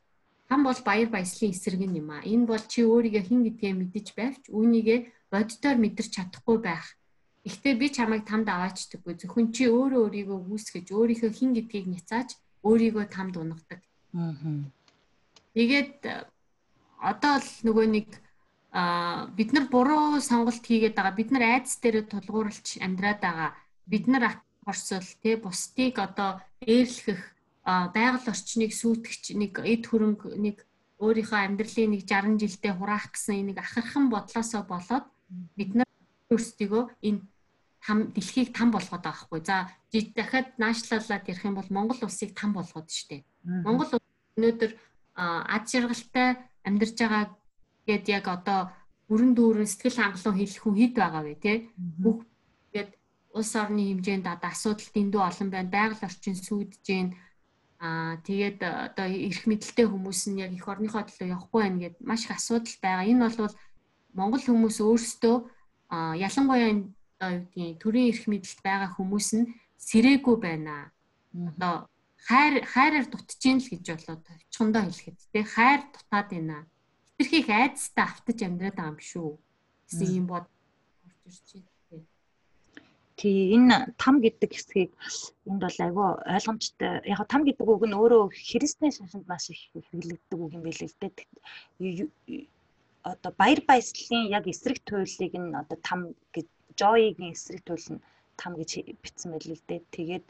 Там 0.50 0.66
бол 0.66 0.80
баяр 0.82 1.08
баясгалын 1.14 1.54
эсрэг 1.54 1.80
юм 1.86 2.10
аа. 2.10 2.26
Энэ 2.26 2.50
бол 2.50 2.64
чи 2.66 2.82
өөрийгөө 2.82 3.22
хэн 3.22 3.40
гэдгээ 3.46 3.72
мэдэж 3.78 4.06
байвч 4.18 4.42
үүнийгээ 4.50 4.98
боддоор 5.30 5.78
мэдэрч 5.78 6.10
чадахгүй 6.10 6.58
байх. 6.58 6.98
Гэхдээ 7.46 7.74
би 7.78 7.86
чамайг 7.94 8.26
тамд 8.26 8.50
аваачдаггүй. 8.50 9.14
Зөвхөн 9.14 9.54
чи 9.54 9.70
өөрөө 9.70 10.10
өөрийгөө 10.10 10.38
гүйсгэж, 10.50 10.86
өөрийнхөө 10.90 11.30
хэн 11.30 11.50
гэдгийг 11.54 11.86
няцааж, 11.86 12.34
өөрийгөө 12.66 13.06
тамд 13.14 13.38
унагадаг. 13.38 13.80
Аа. 14.12 14.34
Тэгээд 15.54 16.02
одоо 16.98 17.34
л 17.38 17.50
нөгөө 17.62 17.86
нэг 17.94 18.08
а 18.72 19.26
бид 19.34 19.52
нар 19.52 19.66
буруу 19.66 20.20
сонголт 20.20 20.62
хийгээд 20.62 20.94
байгаа. 20.94 21.14
Бид 21.18 21.30
нар 21.30 21.42
айдас 21.42 21.76
дээр 21.82 22.06
тулгуурлаж 22.06 22.78
амьдраад 22.78 23.20
байгаа. 23.20 23.50
Бид 23.86 24.06
нар 24.06 24.42
хорсол 24.64 25.06
тий 25.22 25.36
бусдыг 25.36 25.98
одоо 25.98 26.38
ээрлэх 26.62 27.20
байгаль 27.66 28.30
орчныг 28.30 28.72
сүйтгэж 28.72 29.34
нэг 29.34 29.58
эд 29.64 29.84
хөрөнгө 29.90 30.38
нэг 30.38 30.62
өөрийнхөө 31.02 31.40
амьдралын 31.50 31.90
нэг 31.96 32.02
60 32.06 32.38
жилдээ 32.38 32.72
хураах 32.76 33.10
гэсэн 33.10 33.50
нэг 33.50 33.58
ахархан 33.58 34.06
бодлосоо 34.12 34.62
болоод 34.68 35.06
бид 35.58 35.74
нар 35.74 35.88
өөрсдийгөө 36.30 36.84
энэ 37.02 37.20
там 37.80 38.12
дэлхийг 38.12 38.52
там 38.52 38.70
болгоод 38.70 39.02
байгаа 39.02 39.24
хгүй. 39.24 39.40
За 39.42 39.72
дахиад 39.90 40.60
наашлуулаад 40.60 41.24
ярих 41.26 41.44
юм 41.44 41.56
бол 41.56 41.68
Монгол 41.72 42.00
улсыг 42.04 42.36
там 42.36 42.52
болгоод 42.52 42.88
штэ. 42.92 43.24
Монгол 43.42 43.98
өнөөдөр 44.36 44.72
ад 45.16 45.64
жаргалтай 45.64 46.36
амьдарч 46.68 46.96
байгаа 47.00 47.24
гэд 47.90 48.04
яг 48.08 48.26
одоо 48.30 48.60
бүрэн 49.10 49.34
дүүрэн 49.34 49.66
сэтгэл 49.66 49.98
хангалуун 49.98 50.38
хэлэх 50.38 50.62
хүн 50.62 50.76
хэд 50.78 50.94
байгаа 50.94 51.22
вэ 51.26 51.34
те. 51.42 51.52
Бүх 51.76 52.18
гээд 52.72 52.90
улс 53.34 53.52
орны 53.58 53.82
хэмжээнд 53.90 54.26
одоо 54.34 54.50
асуудал 54.54 54.90
дэндүү 54.94 55.22
олон 55.28 55.48
байна. 55.50 55.74
Байгаль 55.74 56.06
орчин 56.06 56.36
сүйдэж 56.38 56.82
гин 56.86 57.08
Аа 57.80 58.20
тэгээд 58.28 58.60
э, 58.60 58.92
одоо 58.92 59.08
эрх 59.08 59.48
мэдэлтэй 59.48 59.88
хүмүүс 59.88 60.28
нь 60.28 60.44
яг 60.44 60.52
эх 60.52 60.68
орныхоо 60.68 61.00
төлөө 61.00 61.32
явахгүй 61.32 61.60
байна 61.64 61.80
гэд 61.80 61.96
маш 62.04 62.28
их 62.28 62.36
асуудал 62.36 62.76
байгаа. 62.84 63.08
Энэ 63.08 63.24
бол 63.24 63.56
Монгол 64.12 64.44
хүмүүс 64.44 64.78
өөрсдөө 64.84 65.36
ялангуяа 66.20 66.76
одоо 66.76 67.30
юу 67.32 67.40
гэдгийг 67.40 67.80
төрийн 67.80 68.10
эрх 68.12 68.24
мэдэлд 68.28 68.60
байгаа 68.60 68.90
хүмүүс 68.92 69.28
нь 69.32 69.50
сэрээгүй 69.80 70.36
байна. 70.44 70.92
Одоо 71.32 71.88
хайр 72.28 72.54
хайраар 72.68 73.06
дутж 73.08 73.40
ийн 73.48 73.64
л 73.64 73.70
гэж 73.72 73.84
болоо 73.96 74.16
товчхондоо 74.28 74.82
хэлэхэд 74.84 75.18
тий 75.32 75.44
хайр 75.48 75.80
дутаад 75.88 76.28
байна. 76.36 76.56
Хитрхийх 77.20 77.52
айдастай 77.52 78.04
автаж 78.08 78.38
амьдраад 78.40 78.76
байгаа 78.80 78.92
юм 78.96 79.00
шүү. 79.04 79.30
гэсэн 79.92 80.08
юм 80.08 80.26
бод 80.32 80.48
орж 81.04 81.36
ирж 81.52 81.68
байна. 81.92 82.08
Тий 83.20 83.52
энэ 83.52 83.92
там 84.00 84.24
гэдэг 84.24 84.50
хэсгийг 84.56 84.96
энд 85.44 85.60
бол 85.60 85.78
айгүй 85.84 86.08
ойлгомжтой. 86.32 87.04
Яг 87.04 87.20
там 87.28 87.44
гэдэг 87.44 87.68
үг 87.68 87.84
нь 87.84 87.98
өөрөө 88.00 88.24
христний 88.32 88.88
шашинд 88.88 89.28
маш 89.28 89.52
их 89.52 89.68
хэрэглэгддэг 89.68 90.38
үг 90.40 90.52
юм 90.56 90.64
билээ 90.64 90.88
л 90.88 90.96
дээ. 90.96 92.48
Одоо 93.04 93.32
баяр 93.36 93.60
баясгалын 93.68 94.32
яг 94.32 94.48
эсрэг 94.48 94.80
туйлыг 94.88 95.34
нь 95.36 95.52
одоо 95.52 95.76
там 95.84 96.16
гэж 96.32 96.48
joy-гийн 96.80 97.36
эсрэг 97.36 97.60
туйл 97.68 98.00
нь 98.00 98.04
там 98.40 98.56
гэж 98.56 98.96
бичсэн 99.04 99.36
байл 99.36 99.44
л 99.44 99.68
дээ. 99.68 99.84
Тэгээд 99.92 100.24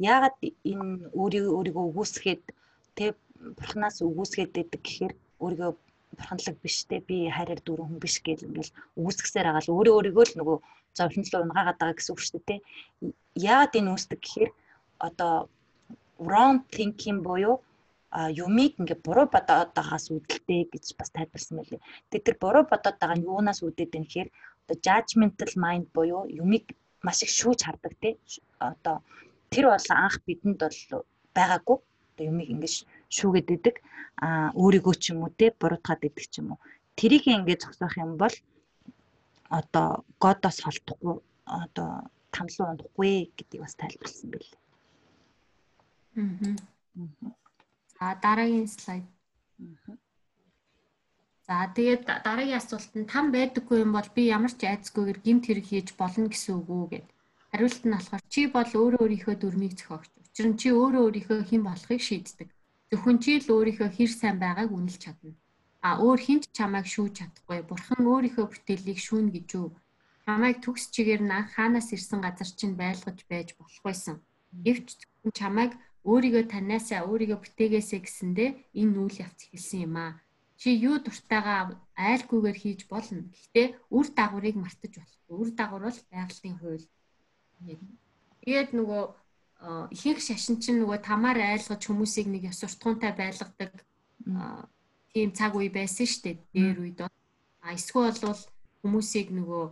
яагаад 0.00 0.40
энэ 0.40 1.12
өөрийгөө 1.12 1.52
өөрийгөө 1.52 1.84
өгөөсгээд 1.92 2.42
тэг 2.96 3.12
бурхнаас 3.60 4.00
өгөөсгээд 4.00 4.56
байдаг 4.56 4.80
гэхээр 4.80 5.14
өөрийгөө 5.44 5.72
бурханлаг 6.16 6.56
биш 6.64 6.76
те 6.90 7.00
би 7.08 7.30
хайраар 7.36 7.60
дүүрэн 7.62 7.88
хүн 7.88 8.02
биш 8.02 8.16
гэл 8.26 8.46
ингээл 8.48 8.72
өгөөсгсээр 8.98 9.46
байгаа 9.46 9.64
л 9.64 9.74
өөрөө 9.74 9.94
өөрийгөө 9.96 10.24
л 10.26 10.38
нөгөө 10.38 10.58
зовлонлоо 10.96 11.40
унгаагаад 11.44 11.78
байгаа 11.80 11.96
гэсэн 11.98 12.12
үг 12.14 12.20
шүү 12.22 12.40
дээ. 12.48 12.60
Яагаад 13.50 13.78
энэ 13.78 13.90
үүсдэг 13.94 14.20
гэхээр 14.22 14.50
одоо 15.06 15.34
wrong 16.26 16.56
thinking 16.74 17.18
буюу 17.26 17.56
а 18.10 18.26
юмыг 18.44 18.74
ингээ 18.80 19.04
буруу 19.06 19.26
бодоод 19.30 19.70
байгаас 19.78 20.10
үүдэлтэй 20.10 20.66
гэж 20.72 20.84
бас 20.98 21.10
тайлбарсан 21.14 21.54
байлээ. 21.62 21.80
Тэгээд 22.10 22.26
тэр 22.26 22.36
буруу 22.42 22.64
бодоод 22.66 22.96
байгаа 22.98 23.16
нь 23.16 23.26
юунаас 23.30 23.62
үүдээд 23.62 23.90
байна 23.94 24.06
гэхээр 24.10 24.30
одоо 24.66 24.76
judgmental 24.86 25.52
mind 25.62 25.86
буюу 25.94 26.26
юмыг 26.42 26.74
маш 27.06 27.22
их 27.22 27.30
шүүж 27.38 27.60
хардаг 27.62 27.94
тий. 28.02 28.14
Одоо 28.58 28.96
тэр 29.52 29.70
бол 29.70 29.88
анх 29.94 30.16
бидэнд 30.26 30.58
бол 30.58 31.06
байгаагүй. 31.38 31.78
Одоо 32.10 32.24
юмыг 32.26 32.48
ингээ 32.50 32.72
шүүгээд 33.16 33.48
идэг. 33.56 33.76
А 34.24 34.54
өөрийгөө 34.62 34.94
ч 35.02 35.04
юм 35.12 35.26
уу 35.26 35.32
тий 35.38 35.50
буруутгаад 35.60 36.06
идэг 36.08 36.26
ч 36.32 36.34
юм 36.40 36.54
уу. 36.54 36.60
Тэрийг 36.98 37.24
ингээ 37.26 37.58
зогсоох 37.62 37.94
юм 37.98 38.16
бол 38.22 38.34
одоо 39.58 40.04
годоос 40.22 40.58
холдохгүй 40.62 41.16
одоо 41.44 41.90
тамлуу 42.34 42.66
унахгүй 42.70 43.32
гэдгийг 43.36 43.62
бас 43.62 43.74
тайлбарласан 43.74 44.30
байл. 44.30 44.50
Аа. 46.16 47.34
За 47.98 48.06
дараагийн 48.22 48.68
слайд. 48.68 49.06
За 51.46 51.66
тэгээд 51.76 52.02
дараагийн 52.06 52.60
асуулт 52.62 52.92
нь 52.94 53.10
там 53.12 53.34
байдаггүй 53.34 53.82
юм 53.84 53.92
бол 53.96 54.08
би 54.14 54.22
ямар 54.36 54.52
ч 54.54 54.62
айцгүйгээр 54.70 55.18
гимт 55.26 55.44
хэрэг 55.46 55.66
хийж 55.68 55.88
болно 55.98 56.30
гэсэн 56.30 56.54
үг 56.62 56.68
үү 56.70 56.86
гэд. 56.92 57.08
Хариулт 57.50 57.82
нь 57.84 57.94
болохоор 57.94 58.22
чи 58.32 58.40
бол 58.46 58.70
өөрөө 58.80 59.02
өөрийнхөө 59.02 59.34
дүрмийг 59.38 59.74
зохиогч. 59.74 60.10
Учир 60.30 60.46
нь 60.50 60.58
чи 60.60 60.68
өөрөө 60.70 61.02
өөрийнхөө 61.06 61.38
хэн 61.50 61.62
болохыг 61.66 62.00
шийддэг. 62.08 62.48
Зөвхөн 62.90 63.18
чи 63.22 63.32
л 63.38 63.48
өөрийнхөө 63.54 63.88
хэр 63.96 64.10
сайн 64.10 64.36
байгааг 64.42 64.70
үнэлж 64.74 64.98
чадна 65.04 65.32
а 65.80 65.96
өөр 66.04 66.20
хинч 66.26 66.44
чамайг 66.56 66.86
шүүж 66.92 67.12
чадахгүй. 67.18 67.64
Бурхан 67.64 68.04
өөрийнхөө 68.04 68.46
бүтээлийг 68.52 69.00
шүүнэ 69.00 69.32
гэж 69.32 69.48
үү? 69.60 69.68
Чамайг 70.28 70.56
төгс 70.60 70.92
чигээр 70.92 71.22
нь 71.24 71.48
хаанаас 71.56 71.88
ирсэн 71.96 72.20
газар 72.20 72.50
чинь 72.58 72.76
байлгаж 72.76 73.18
байж 73.32 73.48
болох 73.56 73.80
байсан. 73.80 74.16
Гэвч 74.64 74.88
чамайг 75.32 75.72
өөрийгөө 76.04 76.44
таниасаа 76.52 77.08
өөрийгөө 77.08 77.38
бүтээгээсэ 77.40 77.96
гэсэндэ 78.04 78.46
энэ 78.80 78.96
үйл 79.00 79.16
явц 79.24 79.40
эхэлсэн 79.48 79.80
юм 79.88 79.96
аа. 79.96 80.12
Чи 80.60 80.68
юу 80.76 81.00
дуртайгаа 81.00 81.80
айлгүйгээр 81.96 82.58
хийж 82.60 82.80
болно. 82.92 83.24
Гэхдээ 83.32 83.66
үр 83.96 84.06
дагаврыг 84.12 84.56
мартаж 84.60 84.92
болохгүй. 85.00 85.36
Үр 85.40 85.50
дагавар 85.56 85.84
бол 85.88 86.00
байгалийн 86.12 86.56
хууль. 86.60 86.86
Тэгээд 88.44 88.70
нөгөө 88.76 89.02
ихэнх 89.92 90.20
шашин 90.24 90.56
чинь 90.62 90.80
нөгөө 90.80 91.04
тамаар 91.04 91.38
айлгаж 91.40 91.82
хүмүүсийг 91.84 92.26
нэг 92.32 92.48
суртахуунтай 92.56 93.12
байлгадаг 93.12 93.72
тийм 95.12 95.30
цаг 95.36 95.52
үе 95.58 95.68
байсан 95.68 96.06
шүү 96.06 96.22
дээ. 96.24 96.36
Дээр 96.54 96.78
үед 96.80 97.00
а 97.04 97.68
эсвэл 97.76 98.16
бол 98.24 98.40
хүмүүсийг 98.80 99.28
нөгөө 99.36 99.64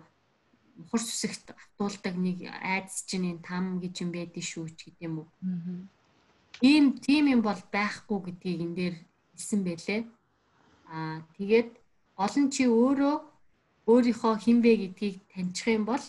мухар 0.79 1.03
сүсэгт 1.03 1.57
автуулдаг 1.57 2.15
нэг 2.21 2.39
айдас 2.53 3.03
чинь 3.09 3.33
энэ 3.33 3.43
там 3.43 3.81
гэж 3.81 3.95
юм 4.05 4.11
байдгийн 4.13 4.47
шүү 4.47 4.67
ч 4.77 4.93
гэдэм 4.93 5.15
үү. 5.19 5.29
Ийм 6.63 6.85
тийм 7.01 7.25
юм 7.35 7.43
бол 7.43 7.61
байхгүй 7.73 8.19
гэдгийг 8.29 8.61
энэ 8.61 8.77
дээр 8.79 8.97
хэлсэн 9.33 9.61
байлээ. 9.65 10.01
Аа 10.93 11.25
тэгээд 11.39 11.71
нь 12.43 12.53
чи 12.55 12.65
өөрөө 12.67 13.17
өөрийнхөө 13.89 14.35
хинбэ 14.45 14.73
гэдгийг 14.77 15.17
таньчих 15.33 15.69
юм 15.73 15.85
бол 15.89 16.05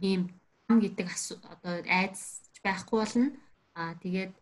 ийм 0.00 0.32
там 0.66 0.80
гэдэг 0.80 1.08
одоо 1.52 1.74
айдас 1.84 2.43
байхгүй 2.64 2.96
болно. 3.00 3.26
Аа 3.78 3.92
тэгээд 4.02 4.32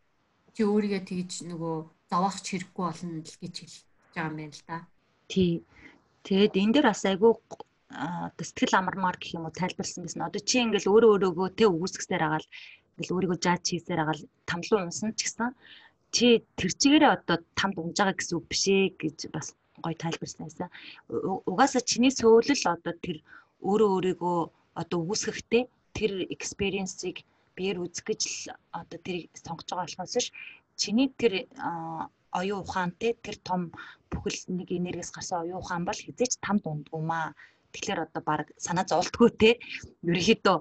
чи 0.55 0.62
өөрийгөө 0.62 1.02
тэгж 1.11 1.33
нөгөө 1.50 1.76
зовоохч 2.11 2.45
хэрэггүй 2.49 2.85
болно 2.87 3.21
л 3.25 3.37
гэж 3.43 3.55
хэлж 3.61 3.76
байгаа 4.14 4.29
юм 4.31 4.37
байна 4.38 4.55
л 4.57 4.64
да. 4.69 4.79
Тий. 5.33 5.52
Тэгээд 6.26 6.55
энэ 6.62 6.73
дээр 6.75 6.87
бас 6.93 7.02
айгүй 7.09 7.33
одоо 7.93 8.45
сэтгэл 8.45 8.79
амармаар 8.79 9.17
гэх 9.19 9.37
юм 9.37 9.45
уу 9.47 9.59
тайлбарлсан 9.59 10.05
байсан. 10.05 10.29
Одоо 10.29 10.43
чи 10.45 10.57
ингээл 10.62 10.93
өөрөө 10.93 11.11
өөрөөгөө 11.12 11.49
тэ 11.57 11.64
үгүйсгсээр 11.73 12.23
агаал 12.25 12.47
ингээл 12.97 13.14
өөрийгөө 13.17 13.38
жаач 13.45 13.64
хийсээр 13.69 14.00
агаал 14.02 14.23
тамлуу 14.49 14.79
унсан 14.87 15.11
ч 15.17 15.21
гэсэн 15.26 15.50
чи 16.14 16.26
тэр 16.57 16.71
чигээрээ 16.81 17.12
одоо 17.17 17.37
тамд 17.59 17.76
унж 17.81 17.97
байгаа 17.97 18.17
гэсэн 18.17 18.37
үг 18.38 18.47
биш 18.52 18.64
ээ 18.69 18.85
гэж 19.02 19.19
бас 19.35 19.57
гоё 19.81 19.97
тайлбарсан 19.97 20.45
байсан. 20.47 20.69
Угаасаа 21.50 21.83
чиний 21.91 22.12
сөүлэл 22.12 22.64
одоо 22.76 22.95
тэр 23.05 23.19
өөрөө 23.64 23.91
өөрийгөө 23.97 24.38
одоо 24.81 24.99
үгүйсгэхдээ 25.00 25.62
тэр 25.97 26.12
экспириенсийг 26.35 27.25
биеэр 27.56 27.78
үзэх 27.85 28.04
гэж 28.09 28.21
л 28.26 28.37
одоо 28.80 28.99
тэрийг 29.06 29.30
сонгож 29.44 29.68
байгаа 29.68 29.87
болохоос 29.87 30.14
ш 30.25 30.28
чиний 30.80 31.09
тэр 31.21 31.32
оюун 32.32 32.64
ухаантай 32.64 33.12
тэр 33.25 33.37
том 33.49 33.61
бүхэл 34.11 34.38
нэг 34.56 34.68
энергиэс 34.73 35.11
гарсан 35.12 35.44
оюун 35.44 35.62
ухаан 35.62 35.85
бол 35.85 36.00
хизээч 36.04 36.32
тамд 36.44 36.64
ундгуумаа. 36.66 37.37
Тэгэхээр 37.73 38.04
одоо 38.06 38.23
баг 38.25 38.47
санаа 38.66 38.85
зовлтгүй 38.88 39.30
те. 39.40 39.50
Ерөнхийдөө 40.04 40.56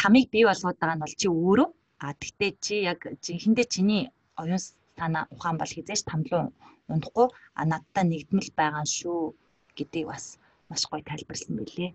тамыг 0.00 0.26
бий 0.32 0.44
болгоод 0.46 0.78
байгаа 0.78 0.96
нь 0.96 1.04
бол 1.04 1.18
чи 1.20 1.28
өөрөө 1.28 1.68
а 2.04 2.14
тэгтээ 2.20 2.50
чи 2.64 2.74
яг 2.92 3.00
жинхэнэ 3.24 3.64
чиний 3.74 4.02
оюун 4.40 4.62
санаа 4.98 5.24
ухаан 5.34 5.56
бол 5.58 5.74
хизээч 5.74 6.02
тамлуу 6.06 6.54
унахгүй 6.92 7.26
а 7.60 7.62
надтай 7.70 8.04
нэгдмэл 8.06 8.50
байгаа 8.60 8.84
шүү 8.86 9.34
гэдгийг 9.76 10.06
бас 10.10 10.24
маш 10.70 10.82
гоё 10.90 11.02
тайлбарлсан 11.02 11.54
байлээ. 11.58 11.90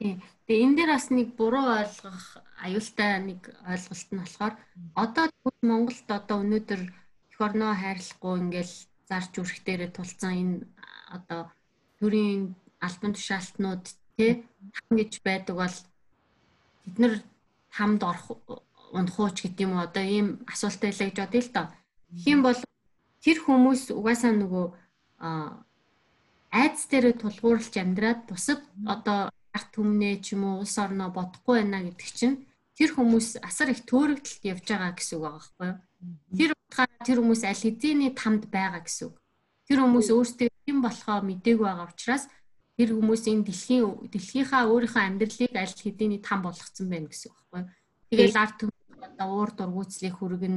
Тийм. 0.00 0.16
Тэгээ 0.48 0.64
энэ 0.64 0.76
дээр 0.80 0.90
бас 0.96 1.06
нэг 1.12 1.28
буруу 1.36 1.66
ойлгох 1.76 2.40
аюултай 2.64 3.20
нэг 3.20 3.40
ойлголт 3.68 4.08
нь 4.08 4.20
болохоор 4.24 4.54
одоо 4.96 5.24
Монголд 5.60 6.08
одоо 6.08 6.36
өнөөдөр 6.40 6.80
эх 6.88 7.38
орноо 7.44 7.76
хайрлахгүй 7.76 8.34
ингээл 8.40 8.74
зарж 9.04 9.32
үрэх 9.36 9.60
дээрээ 9.60 9.90
тулцсан 9.92 10.32
энэ 10.40 10.56
одоо 11.12 11.52
төрийн 12.00 12.56
албан 12.80 13.12
тушаалтнууд 13.12 13.84
тий 14.16 14.32
хам 14.72 14.92
гэж 14.96 15.12
байдаг 15.20 15.56
бол 15.60 15.76
бид 16.84 16.96
нар 16.96 17.14
хамд 17.76 18.00
орох 18.10 18.26
унахууч 18.96 19.36
гэдэг 19.44 19.64
юм 19.68 19.76
уу 19.76 19.84
одоо 19.84 20.04
ийм 20.16 20.28
асуулттай 20.48 20.90
байлаа 20.96 21.08
гэж 21.12 21.18
бодъё 21.20 21.42
л 21.44 21.54
доо. 21.54 21.66
Тэгхийн 22.08 22.40
бол 22.40 22.60
тэр 23.20 23.38
хүмүүс 23.44 23.82
угаасаа 23.92 24.32
нөгөө 24.32 24.66
айдс 26.60 26.82
дээрээ 26.90 27.14
тулгуурлаж 27.20 27.74
амьдраад 27.76 28.20
бусад 28.26 28.60
одоо 28.94 29.28
арт 29.60 29.68
түмнээ 29.76 30.24
ч 30.24 30.32
юм 30.32 30.48
уу 30.48 30.64
улс 30.64 30.76
орноо 30.80 31.12
бодохгүй 31.12 31.60
байна 31.60 31.84
гэдэг 31.84 32.08
чинь 32.16 32.36
тэр 32.80 32.96
хүмүүс 32.96 33.44
асар 33.44 33.76
их 33.76 33.84
төөрөгдөлт 33.84 34.42
явж 34.48 34.64
байгаа 34.64 34.96
гэсэн 34.96 35.20
үг 35.20 35.24
байгаа 35.28 35.36
байхгүй 35.36 35.68
юу? 35.68 35.76
Тэр 36.32 36.50
утгаараа 36.56 37.04
тэр 37.04 37.18
хүмүүс 37.20 37.42
аль 37.44 37.60
хэдийн 37.60 38.00
тамд 38.16 38.42
байгаа 38.48 38.80
гэсэн 38.80 39.04
үг. 39.12 39.16
Тэр 39.68 39.78
хүмүүс 39.84 40.08
өөрсдөө 40.16 40.48
юм 40.64 40.78
болохоо 40.80 41.18
мдээгүй 41.20 41.66
байгаа 41.68 41.92
учраас 41.92 42.24
тэр 42.80 42.96
хүмүүс 42.96 43.22
энэ 43.28 43.44
дэлхийн 43.44 43.84
дэлхийнхаа 44.08 44.62
өөрийнхөө 44.72 45.02
амьдралыг 45.04 45.52
аль 45.52 45.76
хэдийн 45.76 46.24
там 46.24 46.40
болгоцсон 46.40 46.88
байна 46.88 47.12
гэсэн 47.12 47.28
үг 47.28 47.36
байхгүй 47.36 47.60
юу? 47.60 47.68
Тэгэл 48.08 48.40
арт 48.40 48.56
түмэн 48.64 49.04
одоо 49.04 49.28
уур 49.28 49.50
дургуйцлыг 49.52 50.14
хүргэн 50.16 50.56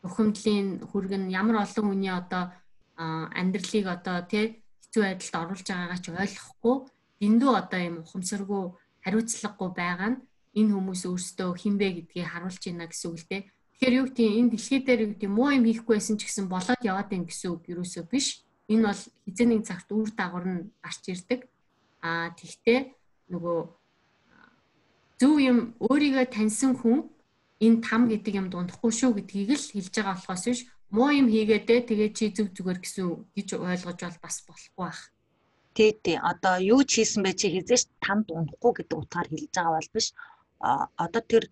бухимдлын 0.00 0.68
хүргэн 0.88 1.24
ямар 1.28 1.68
олон 1.68 1.86
хүний 1.92 2.08
одоо 2.08 2.48
амьдралыг 2.96 3.86
одоо 3.86 4.24
тий 4.24 4.64
хэцүү 4.80 5.02
байдалд 5.04 5.36
оруулж 5.44 5.66
байгаагаа 5.68 6.00
ч 6.00 6.06
ойлгохгүй 6.08 6.76
дэндүү 7.20 7.52
одоо 7.60 7.80
юм 7.80 7.96
ухамсаргүй 8.02 8.62
хариуцлагагүй 9.04 9.70
байгаа 9.76 10.10
нь 10.12 10.20
энэ 10.58 10.72
хүмүүс 10.74 11.02
өөрсдөө 11.06 11.50
хинбэ 11.62 11.86
гэдгийг 12.10 12.26
харуулж 12.32 12.62
байна 12.64 12.90
гэсэн 12.90 13.08
үг 13.12 13.18
л 13.20 13.28
дээ. 13.30 13.42
Тэгэхээр 13.46 13.96
юу 14.00 14.06
гэдэг 14.08 14.26
энэ 14.40 14.50
дэлхий 14.50 14.80
дээр 14.82 15.00
юу 15.04 15.10
гэдэг 15.14 15.30
муу 15.30 15.50
юм 15.54 15.64
хийхгүй 15.68 15.94
байсан 15.96 16.16
ч 16.18 16.22
гэсэн 16.26 16.46
болоод 16.50 16.82
яваад 16.82 17.08
байна 17.12 17.28
гэсэн 17.28 17.48
үг 17.54 17.62
юусоо 17.70 18.04
биш. 18.08 18.42
Энэ 18.72 18.84
бол 18.88 19.02
хизээний 19.24 19.62
цагт 19.62 19.88
үр 19.94 20.10
дагавар 20.10 20.46
нь 20.48 20.60
гарч 20.82 21.02
ирдэг. 21.12 21.40
Аа 22.02 22.34
тэгтээ 22.34 22.80
нөгөө 23.30 23.58
зөв 25.20 25.34
юм 25.38 25.58
өөрийгөө 25.78 26.26
таньсан 26.34 26.72
хүн 26.80 27.08
энэ 27.60 27.78
там 27.84 28.08
гэдэг 28.08 28.34
юм 28.40 28.46
дундахгүй 28.50 28.90
шүү 28.90 29.10
гэдгийг 29.20 29.54
л 29.54 29.72
хэлж 29.76 29.94
байгаа 29.94 30.16
болохоос 30.16 30.44
биш 30.48 30.60
муу 30.90 31.10
юм 31.14 31.28
хийгээдээ 31.30 31.80
тэгээ 31.86 32.10
чи 32.16 32.24
зүг 32.34 32.50
зүгээр 32.56 32.78
гэсэн 32.82 33.06
гэж 33.36 33.48
ойлгож 33.54 33.98
бол 34.02 34.18
бас 34.24 34.36
болохгүй 34.48 34.82
байх. 34.82 35.00
Тий. 36.04 36.16
Одоо 36.20 36.60
юу 36.60 36.84
ч 36.84 37.00
хийсэн 37.00 37.24
бэ 37.24 37.32
чи 37.40 37.48
хизээш 37.48 37.88
тамд 38.04 38.28
унахгүй 38.28 38.72
гэдэг 38.84 38.96
утгаар 39.00 39.28
хэлж 39.32 39.48
байгаа 39.56 39.76
бол 39.80 39.94
биш. 39.96 40.06
Одоо 41.04 41.22
тэр 41.24 41.44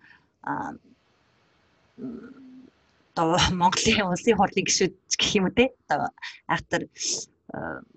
одоо 3.16 3.40
Монголын 3.60 4.12
улсын 4.12 4.36
хурлын 4.36 4.68
гишүүд 4.68 4.94
гэх 5.16 5.32
юм 5.38 5.48
үү 5.48 5.56
те. 5.56 5.64
Одоо 5.88 6.12
айхтар 6.52 6.82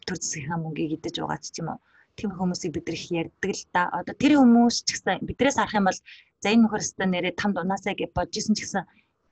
төр 0.07 0.17
засгийн 0.23 0.63
мөнгийг 0.63 0.95
идэж 1.03 1.19
байгаа 1.19 1.39
ч 1.43 1.59
юм 1.59 1.75
уу. 1.75 1.79
Тийм 2.15 2.31
хүмүүсийг 2.31 2.71
бид 2.75 2.87
их 2.95 3.11
ярьдаг 3.11 3.51
л 3.51 3.63
да. 3.75 3.83
Одоо 3.99 4.15
тэр 4.15 4.39
хүмүүс 4.39 4.75
ч 4.87 4.89
гэсэн 4.95 5.27
биднээс 5.27 5.59
харах 5.59 5.75
юм 5.75 5.87
бол 5.91 5.99
за 6.39 6.47
энэ 6.47 6.63
нөхөр 6.63 6.83
өстө 6.83 7.05
нэрээ 7.11 7.35
тамд 7.35 7.59
унаасаа 7.59 7.93
гэж 7.99 8.11
бодож 8.15 8.35
исэн 8.39 8.55
ч 8.55 8.59
гэсэн 8.63 8.83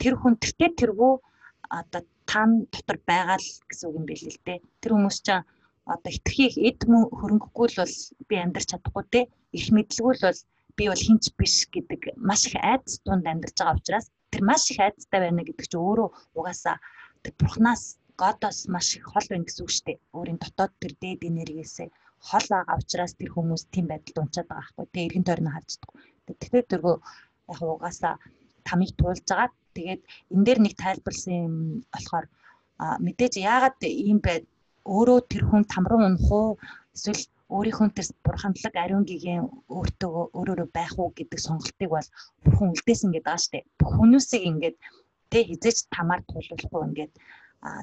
тэр 0.01 0.13
хүн 0.19 0.35
тэртээ 0.35 0.71
тэргүй 0.79 1.13
одоо 1.79 2.01
там 2.27 2.49
дотор 2.71 2.97
байгаа 3.07 3.37
л 3.39 3.49
гэсэн 3.71 3.87
үг 3.87 3.95
юм 3.99 4.05
байл 4.05 4.25
л 4.27 4.39
дээ. 4.43 4.59
Тэр 4.83 4.91
хүмүүс 4.95 5.17
чинь 5.23 5.47
одоо 5.93 6.11
итгэхийг 6.13 6.55
эд 6.69 6.79
мөн 6.91 7.03
хөрөнгөгүй 7.19 7.67
л 7.69 7.79
бол 7.81 7.95
би 8.29 8.35
амьдрч 8.37 8.67
чадахгүй 8.69 9.05
те 9.13 9.21
их 9.57 9.65
мэдлгүй 9.75 10.13
л 10.15 10.25
бол 10.27 10.39
би 10.77 10.83
бол 10.91 11.05
хинч 11.07 11.23
биш 11.39 11.55
гэдэг 11.73 12.01
маш 12.29 12.41
их 12.47 12.55
айдас 12.71 13.01
тунд 13.03 13.25
амьдарч 13.31 13.57
байгаа 13.57 13.77
учраас 13.79 14.07
тэр 14.31 14.41
маш 14.49 14.63
их 14.71 14.79
айдастай 14.85 15.19
байна 15.25 15.41
гэдэг 15.43 15.65
чинь 15.67 15.81
өөрөө 15.81 16.09
угаасаа 16.37 16.77
тэр 17.23 17.33
бурхнаас 17.39 17.83
годоос 18.21 18.59
маш 18.73 18.87
их 18.97 19.05
хол 19.11 19.25
байна 19.29 19.45
гэсэн 19.47 19.63
үг 19.63 19.71
шүү 19.73 19.85
дээ. 19.87 19.97
Өөрийн 20.17 20.39
дотоод 20.39 20.73
тэр 20.81 20.93
дээд 21.01 21.21
энергиэсээ 21.29 21.89
хол 22.29 22.47
байгаа 22.51 22.75
учраас 22.81 23.13
тэр 23.15 23.29
хүмүүс 23.31 23.63
тийм 23.73 23.85
байдалд 23.89 24.19
унчаад 24.19 24.47
байгаа 24.49 24.67
байхгүй. 24.67 24.85
Тэгээ 24.91 25.07
эргэн 25.07 25.27
тойрноо 25.27 25.53
харж 25.55 25.69
чадахгүй. 25.71 26.01
Тэгэхээр 26.39 26.65
тэргөө 26.71 26.95
яг 27.51 27.61
угаасаа 27.63 28.15
тамиг 28.67 28.91
туулж 28.99 29.25
байгаа. 29.27 29.49
Тэгээд 29.75 30.01
энэ 30.33 30.45
дээр 30.45 30.59
нэг 30.63 30.73
тайлбарлсан 30.83 31.33
юм 31.47 31.55
болохоор 31.93 32.25
мэдээж 33.05 33.33
яагаад 33.39 33.79
ийм 33.87 34.19
байд 34.19 34.43
өөрөө 34.85 35.19
тэр 35.31 35.43
хүн 35.49 35.63
тамруу 35.73 35.99
унах 36.07 36.27
уу 36.31 36.49
эсвэл 36.95 37.23
өөрийнхөө 37.55 37.89
тэр 37.97 38.07
бурхандлаг 38.25 38.75
ариун 38.77 39.05
гэгийн 39.09 39.43
өөртөө 39.75 40.13
өөрөөрөө 40.37 40.69
байх 40.77 40.93
уу 41.01 41.09
гэдэг 41.17 41.39
сонголтыг 41.47 41.89
бол 41.91 42.07
бурхан 42.43 42.71
үлдээсэн 42.73 43.09
гэдэг 43.13 43.31
аа 43.33 43.41
штэ. 43.43 43.65
Хүмүүсийг 43.93 44.43
ингээд 44.51 44.77
тэ 45.31 45.39
хизээч 45.49 45.77
тамаар 45.95 46.21
тулуулах 46.29 46.73
уу 46.73 46.87
ингээд 46.87 47.13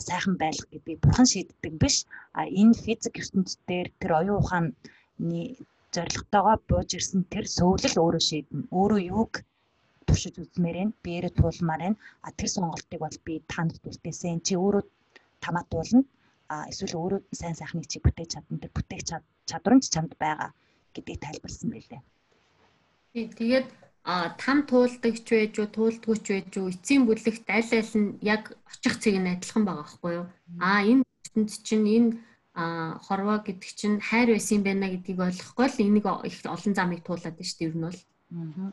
сайхан 0.06 0.34
байлах 0.42 0.68
гэдгийг 0.70 1.02
бурхан 1.02 1.26
шийддэг 1.32 1.74
биш. 1.82 1.96
А 2.38 2.40
энэ 2.60 2.78
физик 2.84 3.14
ертөнцийн 3.20 3.62
дээр 3.68 3.88
тэр 4.00 4.12
оюун 4.20 4.40
ухааны 4.40 4.70
зорилготойгоо 5.94 6.56
бууж 6.68 6.90
ирсэн 6.98 7.22
тэр 7.32 7.46
сөүлэл 7.56 7.96
өөрөө 8.02 8.22
шийднэ. 8.28 8.68
Өөрөө 8.78 9.00
юуг 9.14 9.32
туршиж 10.06 10.34
үзмээр 10.42 10.76
байна. 10.78 10.98
Биеэрээ 11.04 11.32
туулмаар 11.38 11.82
байна. 11.82 12.00
А 12.26 12.28
тэр 12.38 12.48
сонголтыг 12.54 13.00
бол 13.02 13.18
би 13.26 13.34
танд 13.52 13.74
үлдээсэн. 13.88 14.44
Чи 14.46 14.54
өөрөө 14.62 14.82
тамаа 15.44 15.64
туулна 15.72 16.02
эсвэл 16.50 16.94
өөрөө 16.96 17.20
сайн 17.32 17.56
сайхныг 17.58 17.86
чи 17.90 17.98
бүтээж 18.00 18.30
чадна 18.38 18.62
тэр 18.62 18.72
бүтээх 18.74 19.02
чадвар 19.46 19.74
нь 19.76 19.82
ч 19.84 19.90
чамд 19.94 20.12
байгаа 20.18 20.50
гэдгийг 20.94 21.20
тайлбарлсан 21.22 21.70
байлээ. 21.70 22.02
Тий, 23.12 23.26
тэгээд 23.32 23.68
там 24.38 24.58
туулдагч 24.70 25.26
байж 25.26 25.54
уу, 25.58 25.66
туулдгүйч 25.66 26.24
байж 26.30 26.52
уу, 26.56 26.70
эцсийн 26.70 27.06
бүлэгт 27.06 27.46
аль 27.50 27.72
аль 27.74 27.94
нь 27.98 28.18
яг 28.22 28.54
очих 28.70 28.94
цэг 29.02 29.18
нь 29.18 29.26
адилхан 29.26 29.66
байгаа 29.66 29.82
байхгүй 29.82 30.12
юу? 30.14 30.26
Аа 30.62 30.86
энэ 30.86 31.02
ертөнд 31.02 31.50
чинь 31.66 31.86
энэ 31.90 32.10
хорвоо 32.56 33.42
гэдэг 33.42 33.70
чинь 33.74 33.98
хайр 34.00 34.32
байсан 34.32 34.62
байна 34.62 34.88
гэдгийг 34.88 35.20
ойлгохгүй 35.20 35.66
л 35.68 35.82
энийг 35.82 36.06
их 36.24 36.36
олон 36.46 36.74
замыг 36.78 37.02
туулаад 37.04 37.36
байна 37.36 37.50
шүү 37.50 37.58
дээ 37.58 37.68
ер 37.68 37.76
нь 37.76 37.84
бол. 37.84 38.00
Аа. 38.32 38.72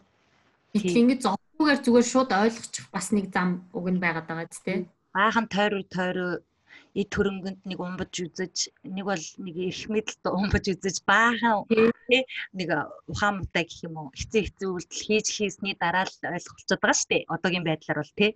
Гэтэл 0.74 1.02
ингэ 1.02 1.16
зовгүйгээр 1.26 1.82
зүгээр 1.84 2.08
шууд 2.08 2.32
ойлгочих 2.32 2.86
бас 2.96 3.08
нэг 3.12 3.28
зам 3.36 3.68
уг 3.76 3.86
нь 3.92 4.00
байгаад 4.00 4.30
байгаа 4.30 4.48
ч 4.48 4.62
тийм. 4.64 4.82
Баахан 5.12 5.46
тойроо 5.52 5.84
тойроо 5.90 6.32
эд 6.94 7.10
хөрөнгөнд 7.10 7.62
нэг 7.66 7.80
умбаж 7.82 8.14
үзэж 8.14 8.70
нэг 8.86 9.06
бол 9.10 9.26
нэг 9.42 9.56
их 9.58 9.90
мэдлэлд 9.90 10.26
умбаж 10.30 10.66
үзэж 10.70 10.98
баахан 11.10 11.66
нэг 12.54 12.70
ухаан 13.10 13.42
муутай 13.42 13.66
гэх 13.66 13.90
юм 13.90 13.98
уу 13.98 14.08
хэцүү 14.14 14.42
хэцүү 14.46 14.70
үйлдэл 14.78 15.06
хийж 15.10 15.28
хийсний 15.34 15.74
дараа 15.74 16.06
л 16.06 16.14
ойлголцоод 16.14 16.82
байгаа 16.82 16.98
шүү 17.02 17.10
дээ. 17.10 17.30
Одоогийн 17.34 17.66
байдлаар 17.66 18.00
бол 18.02 18.14
тий. 18.14 18.32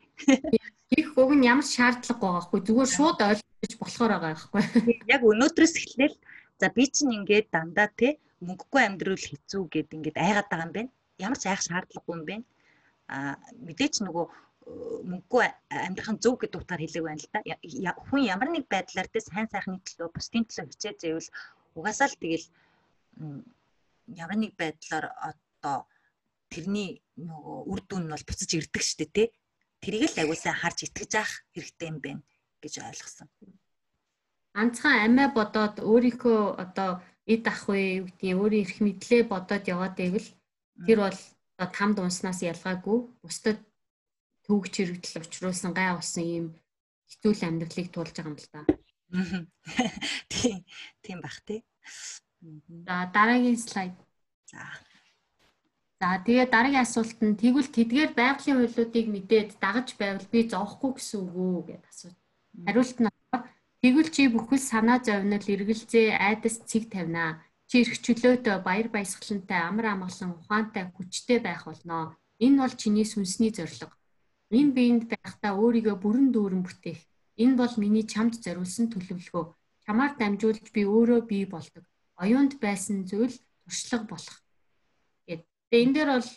Их 0.98 1.10
уг 1.22 1.32
нь 1.38 1.46
ямар 1.46 1.67
шаардлага 1.70 2.17
байгаа 2.17 2.43
хгүй 2.50 2.62
зүгээр 2.65 2.89
шууд 2.98 3.20
ойлгож 3.30 3.74
болохоор 3.78 4.12
байгаа 4.17 4.30
байхгүй. 4.34 4.63
Яг 5.06 5.22
өнөөдрөөс 5.22 5.76
эхлээл. 5.78 6.17
За 6.58 6.67
би 6.74 6.84
чинь 6.89 7.13
ингээд 7.13 7.54
дандаа 7.54 7.93
тий 7.93 8.17
мөнгөгүй 8.41 8.82
амьдрал 8.86 9.22
хэцүү 9.22 9.62
гэд 9.70 9.93
ингээд 9.93 10.17
айгаад 10.17 10.50
байгаа 10.50 10.65
юм 10.65 10.74
байна. 10.74 10.91
Ямар 11.22 11.38
ч 11.38 11.46
айх 11.46 11.62
шаардлагагүй 11.62 12.13
юм 12.17 12.26
байна. 12.26 12.46
А 13.08 13.38
мэдээч 13.62 14.02
нөгөө 14.02 14.26
мөнгөгүй 15.10 15.46
амьдрах 15.72 16.12
нь 16.14 16.22
зөв 16.24 16.36
гэдэг 16.40 16.60
утгаар 16.62 16.82
хэлэг 16.84 17.04
байна 17.06 17.22
л 17.24 17.30
да. 17.32 17.92
Хүн 18.08 18.22
ямар 18.28 18.50
нэг 18.52 18.66
байдлаар 18.68 19.08
тэ 19.08 19.24
сайн 19.24 19.48
сайхны 19.48 19.80
төлөө 19.80 20.10
бусдын 20.12 20.44
төлөө 20.48 20.68
хичээ 20.72 20.94
зэвэл 21.00 21.30
угаасаа 21.78 22.08
л 22.12 22.20
тэгэл 22.20 22.46
ямар 24.24 24.38
нэг 24.40 24.52
байдлаар 24.60 25.06
одоо 25.30 25.78
тэрний 26.52 27.02
нөгөө 27.16 27.58
үр 27.72 27.82
дүн 27.88 28.04
нь 28.08 28.12
бол 28.12 28.28
буцаж 28.28 28.52
ирдэг 28.56 28.84
шүү 28.84 28.98
дээ 29.00 29.12
тий. 29.16 29.28
Тэрийг 29.84 30.12
л 30.12 30.22
агуулсан 30.24 30.56
харж 30.58 30.78
итгэж 30.88 31.12
авах 31.16 31.34
хэрэгтэй 31.54 31.88
юм 31.92 31.98
байна 32.04 32.24
гэж 32.64 32.74
ойлгосон. 32.84 33.28
Анцхан 34.58 34.96
амиа 35.06 35.30
бодоод 35.38 35.76
өөрийнхөө 35.86 36.40
одоо 36.64 36.92
эд 37.30 37.44
ах 37.52 37.62
вэ 37.70 38.02
юу 38.02 38.06
гэдгийг 38.08 38.40
өөрийн 38.42 38.64
эрх 38.66 38.78
мэдлээ 38.82 39.22
бодоод 39.30 39.64
яваад 39.70 39.96
байвал 40.00 40.28
тэр 40.88 41.00
бол 41.06 41.20
тамд 41.78 41.98
унснаас 42.00 42.40
ялгаагүй 42.42 42.98
бусдад 43.22 43.60
төвөгч 44.48 44.74
хэрэгдэл 44.80 45.22
учруулсан 45.22 45.72
гай 45.76 45.92
усан 46.00 46.24
ийм 46.24 46.46
хэцүү 47.12 47.32
амьдралыг 47.48 47.88
туулж 47.92 48.16
байгаа 48.16 48.32
юм 48.32 48.40
л 48.40 48.50
да. 48.52 48.62
Тийм 50.32 50.66
тийм 51.04 51.20
бах 51.22 51.40
тий. 51.48 51.64
За 52.88 52.96
дараагийн 53.16 53.58
слайд. 53.58 53.96
За. 54.52 54.60
За 56.00 56.08
тэгээ 56.26 56.48
дараагийн 56.54 56.86
асуулт 56.86 57.20
нь 57.24 57.40
тэгвэл 57.42 57.74
тэдгээр 57.76 58.12
байгалийн 58.14 58.58
хуулиудыг 58.60 59.08
мэдээд 59.10 59.50
дагаж 59.64 59.98
байвал 59.98 60.28
би 60.32 60.40
зоохгүй 60.52 60.92
гэсэн 60.94 61.20
үг 61.26 61.34
үү 61.34 61.62
гэдээ 61.68 61.92
асуув. 61.92 62.16
Хариулт 62.66 62.98
нь 63.02 63.10
тэгвэл 63.82 64.10
чи 64.14 64.22
бүхэл 64.30 64.62
санаа 64.72 65.00
зовнил 65.02 65.48
эргэлзээ 65.56 66.08
айдас 66.28 66.56
цэг 66.70 66.84
тавина. 66.94 67.42
Чи 67.68 67.82
эрх 67.82 67.98
чөлөөтэй 68.06 68.58
баяр 68.62 68.88
баясгалантай 68.94 69.60
амар 69.66 69.86
амгалан 69.92 70.38
ухаантай 70.38 70.84
хүчтэй 70.94 71.40
байх 71.42 71.66
болно. 71.66 72.14
Энэ 72.46 72.62
бол 72.62 72.76
чиний 72.78 73.08
сүнсний 73.10 73.52
зорилго. 73.52 73.97
Энэ 74.52 74.72
биеинд 74.78 75.04
байхдаа 75.12 75.54
өөрийгөө 75.60 75.96
бүрэн 76.00 76.28
дүүрэн 76.32 76.64
бүтээх. 76.64 77.02
Энэ 77.44 77.56
бол 77.60 77.74
миний 77.78 78.06
чамд 78.08 78.40
зориулсан 78.40 78.88
төлөвлөгөө. 78.92 79.46
Чамаар 79.86 80.14
дамжуулж 80.16 80.66
би 80.76 80.82
өөрөө 80.88 81.22
бий 81.28 81.46
болдог. 81.46 81.84
Оюунд 82.18 82.60
байсан 82.64 83.06
зүйл 83.10 83.36
туршлага 83.64 84.08
болох 84.10 84.38
Тэгээ 85.70 85.84
энэ 85.84 85.96
дээр 85.96 86.10
бол 86.16 86.30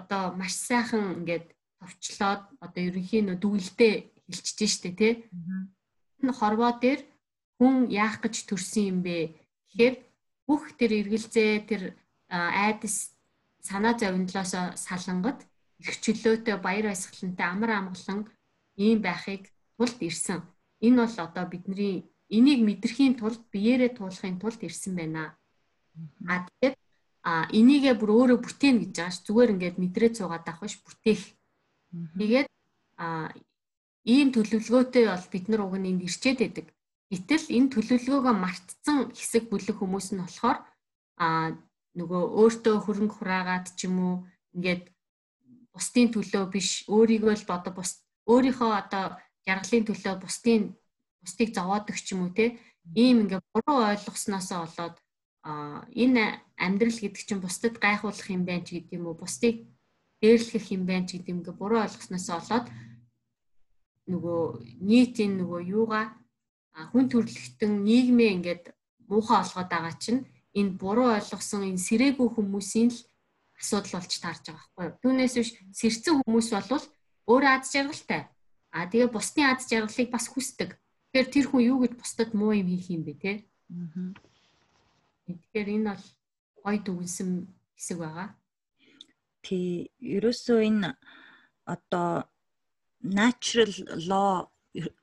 одоо 0.00 0.22
маш 0.32 0.52
сайхан 0.56 1.20
ингээд 1.20 1.52
товчлоод 1.76 2.42
одоо 2.64 2.82
ерөнхийн 2.88 3.28
нөө 3.28 3.36
дүгэлдээ 3.36 3.94
хэлчихэж 4.24 4.70
штэ 4.72 4.90
тий. 4.96 5.12
Энэ 6.24 6.32
хорвоо 6.32 6.72
дээр 6.80 7.04
хүн 7.60 7.92
яах 7.92 8.24
гэж 8.24 8.48
төрсэн 8.48 8.84
юм 8.88 8.98
бэ 9.04 9.36
гэхээр 9.68 9.94
бүх 10.48 10.72
тэр 10.80 11.04
эргэлзээ 11.04 11.68
тэр 11.68 11.82
айдас 12.32 13.12
санаа 13.60 13.92
зовнилоос 14.00 14.56
салангад 14.80 15.44
их 15.80 15.90
чөлөөтэй 16.02 16.56
баяр 16.58 16.86
баясгалантай 16.90 17.46
амар 17.46 17.70
амгалан 17.70 18.20
ийм 18.76 18.98
байхыг 19.02 19.42
тулд 19.76 19.98
ирсэн. 20.08 20.42
Энэ 20.86 20.98
бол 21.02 21.16
одоо 21.26 21.44
бидний 21.46 21.94
энийг 22.36 22.60
мэдрэхийн 22.66 23.14
тулд 23.18 23.42
биеэрээ 23.52 23.90
туулахын 23.94 24.38
тулд 24.42 24.60
ирсэн 24.62 24.92
байна. 24.98 25.38
А 26.26 26.46
тэгээд 26.46 26.76
а 27.22 27.32
энийгээ 27.58 27.94
бүр 27.98 28.10
өөрөө 28.14 28.38
бүтээн 28.42 28.76
гэж 28.80 28.90
байгаа 28.94 29.14
ш 29.14 29.18
зүгээр 29.26 29.52
ингээд 29.54 29.76
мэдрээд 29.82 30.14
суугаад 30.18 30.46
авах 30.48 30.62
биш 30.66 30.76
бүтээх. 30.82 31.22
Тэгээд 32.18 32.48
а 32.98 33.30
ийм 34.04 34.28
төлөвлөгөөтэй 34.34 35.04
бол 35.10 35.26
бид 35.32 35.44
нар 35.48 35.62
уг 35.66 35.74
нь 35.78 35.88
энд 35.90 36.02
ирчээд 36.06 36.38
байдаг. 36.42 36.66
Гэтэл 37.10 37.46
энэ 37.56 37.72
төлөвлөгөөгөө 37.74 38.34
мартцсан 38.36 38.98
хэсэг 39.18 39.44
бүлэг 39.48 39.76
хүмүүс 39.80 40.08
нь 40.12 40.22
болохоор 40.22 40.58
а 41.24 41.26
нөгөө 41.98 42.22
өөртөө 42.40 42.76
хөрөнгө 42.84 43.16
хураагаад 43.16 43.66
ч 43.78 43.88
юм 43.88 43.96
уу 44.06 44.14
ингээд 44.54 44.84
бусдын 45.78 46.08
төлөө 46.12 46.44
биш 46.54 46.68
өөрийгөө 46.90 47.34
л 47.38 47.46
одоо 47.56 47.72
бус 47.78 47.90
өөрийнхөө 48.26 48.70
одоо 48.82 49.04
жаргалын 49.46 49.86
төлөө 49.86 50.14
бусдын 50.22 50.62
бусдыг 51.22 51.48
зовоодог 51.54 51.96
ч 51.96 52.12
юм 52.12 52.26
уу 52.26 52.32
те 52.34 52.58
ийм 52.94 53.22
ингээд 53.22 53.44
буруу 53.54 53.78
ойлгосноосоо 53.90 54.58
болоод 54.66 54.96
энэ 56.02 56.24
амьдрал 56.66 56.98
гэдэг 57.00 57.22
чинь 57.26 57.44
бусдад 57.44 57.74
гайхуулах 57.78 58.28
юм 58.36 58.42
байна 58.44 58.64
ч 58.66 58.68
гэдэг 58.76 58.92
юм 58.98 59.06
уу 59.06 59.16
бусдыг 59.22 59.56
дээрлэх 60.20 60.66
юм 60.76 60.82
байна 60.86 61.06
ч 61.06 61.10
гэдэг 61.16 61.32
юм 61.34 61.40
гээ 61.46 61.54
буруу 61.60 61.80
ойлгосноос 61.84 62.28
олоод 62.38 62.66
нөгөө 64.12 64.40
нийтийн 64.88 65.32
нөгөө 65.40 65.60
юугаа 65.78 66.04
хүн 66.90 67.06
төрөлхтөн 67.12 67.72
нийгмээ 67.88 68.30
ингээд 68.36 68.64
муухай 69.10 69.38
олгоод 69.42 69.68
байгаа 69.70 69.94
чинь 70.04 70.20
энэ 70.58 70.76
буруу 70.80 71.08
ойлгосон 71.16 71.62
энэ 71.70 71.84
сэрээгүй 71.86 72.28
хүмүүсийн 72.34 72.90
л 72.94 72.98
асуудал 73.58 73.98
болж 73.98 74.12
таарж 74.22 74.44
байгаа 74.48 74.66
байхгүй 74.72 74.84
юу. 74.86 74.98
Түүнээс 75.02 75.34
биш 75.36 75.50
сэрцэн 75.74 76.14
хүмүүс 76.22 76.48
болвол 76.54 76.86
өөрөө 77.26 77.50
аз 77.58 77.70
жаргалтай. 77.74 78.22
А 78.72 78.86
тэгээ 78.86 79.10
бусдын 79.10 79.50
аз 79.50 79.66
жаргалыг 79.68 80.08
бас 80.10 80.26
хүсдэг. 80.30 80.70
Тэгэхээр 81.12 81.28
тэр 81.34 81.46
хүн 81.50 81.62
юу 81.66 81.78
гэж 81.82 81.92
бусдад 81.98 82.30
муу 82.32 82.54
юм 82.54 82.68
хийх 82.70 82.88
юм 82.94 83.02
бэ 83.02 83.14
те? 83.18 83.32
Аа 83.68 84.14
Тэгэхээр 85.28 85.68
энэ 85.76 85.92
бол 85.92 86.04
гой 86.64 86.76
дүгнсэн 86.80 87.30
хэсэг 87.76 87.98
байгаа. 88.00 88.28
Тий, 89.44 89.92
ерөөсөө 90.00 90.58
энэ 90.64 90.96
одоо 91.68 92.24
natural 93.04 93.72
law 94.08 94.48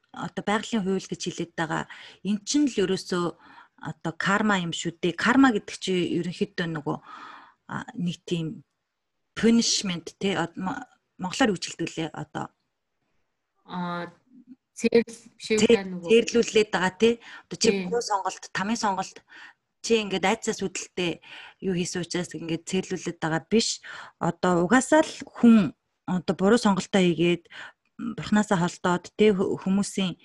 одоо 0.09 0.43
байгалийн 0.49 0.81
хууль 0.81 1.05
гэж 1.05 1.21
хэлээд 1.29 1.53
байгаа. 1.53 1.85
Эн 2.25 2.41
чинь 2.41 2.65
л 2.65 2.89
ерөөсөө 2.89 3.25
одоо 3.85 4.13
карма 4.17 4.57
юм 4.65 4.73
шүү 4.73 4.97
дээ. 4.97 5.13
Карма 5.13 5.53
гэдэг 5.53 5.77
чинь 5.77 6.09
ерөнхийдөө 6.17 6.67
нөгөө 6.73 6.97
нэг 7.95 8.17
тийм 8.25 8.63
punishment 9.35 10.15
те 10.19 10.35
монголоор 11.17 11.53
юу 11.53 11.59
хэлдэг 11.59 11.89
лээ 11.95 12.09
одоо 12.13 12.49
а 13.65 14.07
биш 14.75 15.47
үү 15.55 15.87
нөгөө 15.87 16.11
цэрлүүлээд 16.11 16.69
байгаа 16.75 16.93
тий. 16.99 17.13
Одоо 17.47 17.57
чи 17.57 17.69
буруу 17.87 18.03
сонголт, 18.03 18.43
тамийн 18.51 18.79
сонголт 18.79 19.17
чи 19.79 20.03
ингээд 20.03 20.25
айцаас 20.27 20.59
үүдэлтэй 20.59 21.23
юу 21.63 21.75
хийсэн 21.79 22.03
учраас 22.03 22.35
ингээд 22.35 22.67
цэрлүүлээд 22.67 23.17
байгаа 23.23 23.43
биш. 23.47 23.79
Одоо 24.19 24.67
угаасаа 24.67 25.07
л 25.07 25.15
хүн 25.23 25.71
одоо 26.05 26.35
буруу 26.35 26.59
сонголтоо 26.59 27.01
хийгээд 27.01 27.47
бурхнасаа 28.19 28.59
холдоод 28.59 29.15
тэ 29.15 29.31
хүмүүсийн 29.31 30.19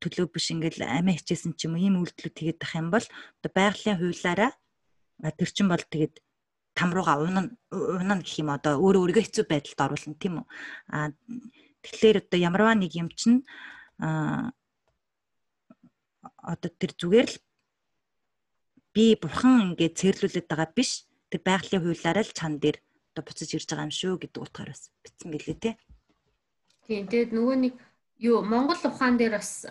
төлөө 0.00 0.26
биш 0.32 0.46
ингээд 0.56 0.80
амиа 0.80 1.20
хичээсэн 1.20 1.52
ч 1.52 1.68
юм 1.68 1.76
уу 1.76 1.84
ийм 1.84 2.00
үйлдэлүүд 2.00 2.36
хийгээд 2.38 2.60
байх 2.64 2.74
юм 2.80 2.88
бол 2.88 3.06
одоо 3.44 3.50
байгалийн 3.52 4.00
хуулиараа 4.00 4.52
тэр 5.36 5.50
чин 5.52 5.68
бол 5.68 5.84
тэгээд 5.84 6.14
там 6.74 6.90
руугаа 6.92 7.20
унана 7.20 7.50
унана 7.70 8.22
гэх 8.24 8.40
юм 8.40 8.50
одоо 8.50 8.80
өөрөө 8.80 9.02
өөрийгөө 9.02 9.24
хэцүү 9.24 9.44
байдалд 9.48 9.80
оруулна 9.84 10.16
тийм 10.16 10.34
үү 10.40 10.46
а 10.92 11.12
тэгэхээр 11.84 12.16
одоо 12.24 12.38
ямарваа 12.40 12.74
нэг 12.76 12.92
юм 12.96 13.08
чин 13.12 13.44
а 14.00 14.52
одоо 16.42 16.70
тэр 16.74 16.92
зүгээр 16.98 17.28
л 17.30 17.36
би 18.92 19.16
бурхан 19.16 19.72
ингээд 19.72 19.98
цэрлүүлээд 19.98 20.48
байгаа 20.50 20.70
биш. 20.74 21.06
Тэр 21.30 21.40
байгалийн 21.40 21.82
хуулиараа 21.82 22.24
л 22.26 22.36
чан 22.36 22.60
дээр 22.60 22.76
одоо 23.14 23.22
буцаж 23.24 23.48
ирж 23.54 23.66
байгаа 23.70 23.88
юм 23.88 23.94
шүү 23.94 24.14
гэдэг 24.20 24.42
утгаар 24.42 24.70
бас 24.74 24.92
битсэн 25.00 25.30
билээ 25.32 25.58
те. 25.62 25.70
Тийм. 26.84 27.08
Тэгээд 27.08 27.30
нөгөө 27.32 27.56
нэг 27.62 27.74
юу 28.20 28.44
Монгол 28.44 28.82
ухаан 28.84 29.16
дээр 29.16 29.40
бас 29.40 29.64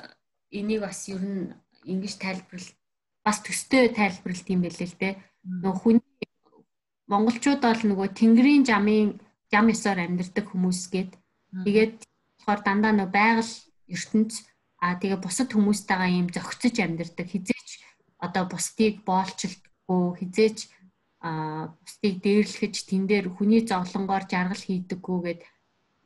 энийг 0.49 0.81
бас 0.81 1.05
ер 1.11 1.21
нь 1.21 1.53
ингэж 1.85 2.13
тайлбарлал 2.17 2.71
бас 3.21 3.37
төстэй 3.45 3.93
тайлбарлалт 3.93 4.47
юм 4.49 4.61
байлээ 4.65 4.89
л 4.89 4.97
те. 4.97 5.09
Нөгөө 5.45 5.81
хүний 5.85 6.27
монголчууд 7.11 7.61
бол 7.61 7.81
нөгөө 7.89 8.07
тэнгэрийн 8.19 8.63
жамын 8.63 9.19
жам 9.51 9.65
ёсоор 9.75 9.99
амьдардаг 9.99 10.45
хүмүүс 10.49 10.81
гээд 10.93 11.11
тэгээд 11.67 11.95
болохоор 12.39 12.59
дандаа 12.63 12.93
нөгөө 12.95 13.15
байгаль 13.19 13.53
ертөнц 13.95 14.33
а 14.81 14.95
тэгээ 15.01 15.19
бусад 15.21 15.49
хүмүүстэйгээ 15.51 16.11
ийм 16.15 16.27
зохицож 16.31 16.75
амьдардаг 16.79 17.27
хизээч 17.29 17.69
одоо 18.25 18.43
бусдыг 18.47 19.03
боолчлдаггүй 19.05 20.03
хизээч 20.19 20.59
а 21.21 21.31
бусдыг 21.83 22.15
дээрлэхэж 22.25 22.75
тэн 22.89 23.03
дээр 23.05 23.27
хүний 23.29 23.61
зовлонгоор 23.67 24.25
жаргал 24.31 24.63
хийдэггүй 24.65 25.19
гэд 25.21 25.41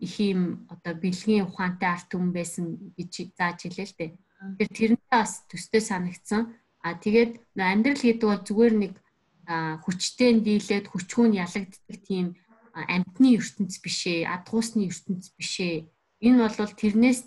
их 0.06 0.14
юм 0.20 0.68
одоо 0.74 0.94
бэлгийн 1.00 1.48
ухаантай 1.48 1.90
арт 1.96 2.10
хүн 2.12 2.36
байсан 2.36 2.66
гэж 2.98 3.32
зааж 3.40 3.64
хэлээ 3.64 3.88
л 3.88 3.96
дээ. 3.96 4.12
Тэгэхээр 4.60 4.76
тэрнээ 4.76 5.08
бас 5.08 5.32
төстэй 5.48 5.80
санагдсан. 5.80 6.42
А 6.84 7.00
тэгээд 7.00 7.32
амьдрал 7.56 8.04
гэдэг 8.04 8.28
бол 8.28 8.44
зүгээр 8.44 8.74
нэг 8.76 8.94
хүчтэй 9.48 10.42
дийлээд 10.42 10.90
хүчгүүн 10.90 11.34
ялагддаг 11.38 11.98
тийм 12.04 12.36
амтны 12.76 13.40
ертөнц 13.40 13.80
бишээ, 13.80 14.28
адгуусны 14.28 14.92
ертөнц 14.92 15.32
бишээ. 15.38 15.88
Энэ 16.26 16.38
бол 16.44 16.74
тэрнээс 16.76 17.24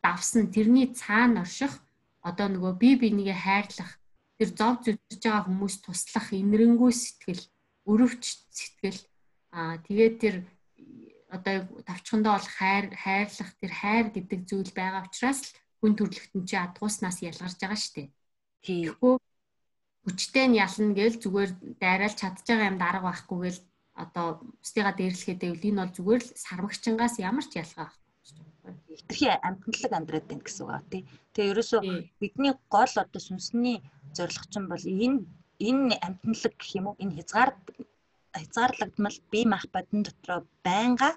давсан 0.00 0.48
тэрний 0.54 0.88
цаана 0.96 1.44
орших 1.44 1.72
одоо 2.22 2.48
нөгөө 2.48 2.72
бие 2.80 2.96
бинийгээ 3.02 3.38
хайрлах 3.38 3.92
тэр 4.38 4.50
зов 4.58 4.74
зүтж 4.82 5.22
байгаа 5.22 5.46
хүмүүс 5.46 5.74
туслах 5.84 6.26
инэрэнгүй 6.32 6.92
сэтгэл, 6.94 7.44
өрөвч 7.90 8.22
сэтгэл 8.50 9.00
аа 9.52 9.76
тэгээд 9.84 10.14
тэр 10.22 10.36
одоо 11.28 11.56
тавчхандаа 11.88 12.38
бол 12.38 12.48
хайр 12.58 12.86
хайрлах 12.96 13.50
тэр 13.60 13.72
хайр 13.72 14.06
гэдэг 14.14 14.40
зүйл 14.48 14.72
байгаа 14.72 15.04
учраас 15.08 15.40
л 15.44 15.52
хүн 15.80 15.92
төрлөختөн 15.98 16.42
чи 16.48 16.56
адгууснаас 16.56 17.18
ялгарч 17.26 17.56
байгаа 17.58 17.78
шүү 17.80 17.94
дээ. 17.96 18.08
Тэгэхгүй 18.64 19.14
хүчтэй 20.04 20.46
нь 20.48 20.58
ялна 20.64 20.92
гээл 20.98 21.22
зүгээр 21.22 21.50
дайраал 21.82 22.16
чадж 22.20 22.42
байгаа 22.46 22.70
юм 22.72 22.78
дарга 22.80 23.06
байхгүй 23.08 23.38
гээл 23.42 23.60
одоо 24.02 24.26
бусдыгаа 24.60 24.94
дээрлэхэд 24.96 25.40
байвал 25.42 25.68
энэ 25.68 25.80
бол 25.82 25.96
зүгээр 25.96 26.22
л 26.24 26.34
сармагчингаас 26.44 27.14
ямар 27.28 27.46
ч 27.50 27.52
ялгаа 27.62 27.88
хитрхи 28.96 29.26
амтналаг 29.48 29.92
амьдраад 29.94 30.26
байна 30.28 30.44
гэсэн 30.46 30.62
үг 30.64 30.70
аа 30.74 30.82
тий. 30.90 31.02
Тэгээ 31.34 31.52
ерөөсөө 31.52 31.80
бидний 32.20 32.54
гол 32.74 32.92
одоо 33.02 33.20
сүнсний 33.22 33.78
зорилго 34.16 34.46
чинь 34.52 34.70
бол 34.72 34.84
энэ 35.04 35.18
энэ 35.68 35.94
амтналаг 36.06 36.54
гэх 36.58 36.70
юм 36.78 36.86
уу 36.88 37.00
энэ 37.02 37.16
хязгаар 37.18 37.50
хязгаарлагдмал 38.38 39.16
бие 39.30 39.44
махбодын 39.54 40.02
дотроо 40.04 40.40
байнга 40.66 41.10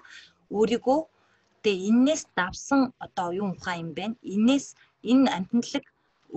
өөрийгөө 0.56 1.00
тэгээ 1.62 1.86
энээс 1.90 2.22
давсан 2.38 2.80
одоо 3.04 3.28
юу 3.40 3.48
ухаан 3.54 3.80
юм 3.84 3.90
бэ? 3.96 4.04
Энээс 4.34 4.66
энэ 5.10 5.28
амьтналаг 5.36 5.84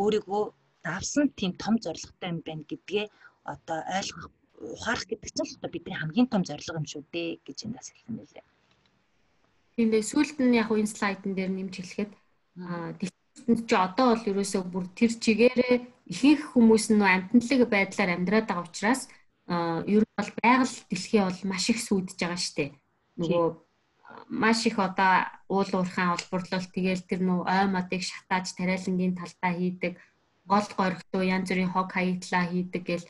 өөрийгөө 0.01 0.43
давсан 0.83 1.29
тийм 1.39 1.51
том 1.53 1.75
зорилготой 1.83 2.29
юм 2.33 2.39
байна 2.45 2.63
гэдгээ 2.69 3.05
одоо 3.43 3.79
ойлгох 3.97 4.31
ухаарах 4.59 5.05
гэдэг 5.07 5.29
чинь 5.35 5.55
одоо 5.57 5.69
бидний 5.71 5.97
хамгийн 5.97 6.27
том 6.27 6.43
зорилго 6.43 6.79
юм 6.81 6.87
шүү 6.87 7.03
дээ 7.13 7.39
гэж 7.47 7.57
эндээс 7.65 7.89
хэлсэн 7.91 8.15
байлээ. 8.19 8.45
Тэгээ 9.75 10.03
сүүлд 10.11 10.37
нь 10.43 10.57
яг 10.59 10.69
энэ 10.71 10.91
слайдн 10.91 11.31
дээр 11.35 11.51
нэмж 11.55 11.73
хэлэхэд 11.79 12.11
дэлхийд 12.99 13.61
чи 13.69 13.75
одоо 13.75 14.05
бол 14.11 14.29
ерөөсөө 14.31 14.63
бүр 14.67 14.85
тэр 14.91 15.11
чигээрээ 15.23 15.75
ихэнх 16.11 16.43
хүмүүс 16.51 16.85
нь 16.91 16.99
амьтналаг 16.99 17.61
байдлаар 17.71 18.09
амьдраад 18.19 18.47
байгаа 18.47 18.67
учраас 18.67 19.01
ер 19.87 20.03
нь 20.03 20.17
бол 20.19 20.31
байгаль 20.43 20.75
дэлхий 20.91 21.21
бол 21.23 21.41
маш 21.47 21.65
их 21.71 21.79
сүудж 21.79 22.19
байгаа 22.19 22.39
штэ. 22.39 22.75
Нөгөө 23.15 23.47
маш 24.27 24.59
их 24.67 24.77
одоо 24.79 25.13
уул 25.47 25.69
уурхайн 25.73 26.13
олборлол 26.17 26.67
тэгэл 26.75 27.07
тэр 27.07 27.21
нөө 27.23 27.39
ой 27.47 27.65
модыг 27.71 28.01
шатааж 28.03 28.51
тариалангийн 28.57 29.15
талдаа 29.15 29.51
хийдэг 29.55 29.93
гол 30.51 30.67
горигтуу 30.79 31.23
янз 31.35 31.47
бүрийн 31.49 31.73
хог 31.73 31.89
хаятлаа 31.93 32.43
хийдэг 32.49 32.83
гэл 32.89 33.05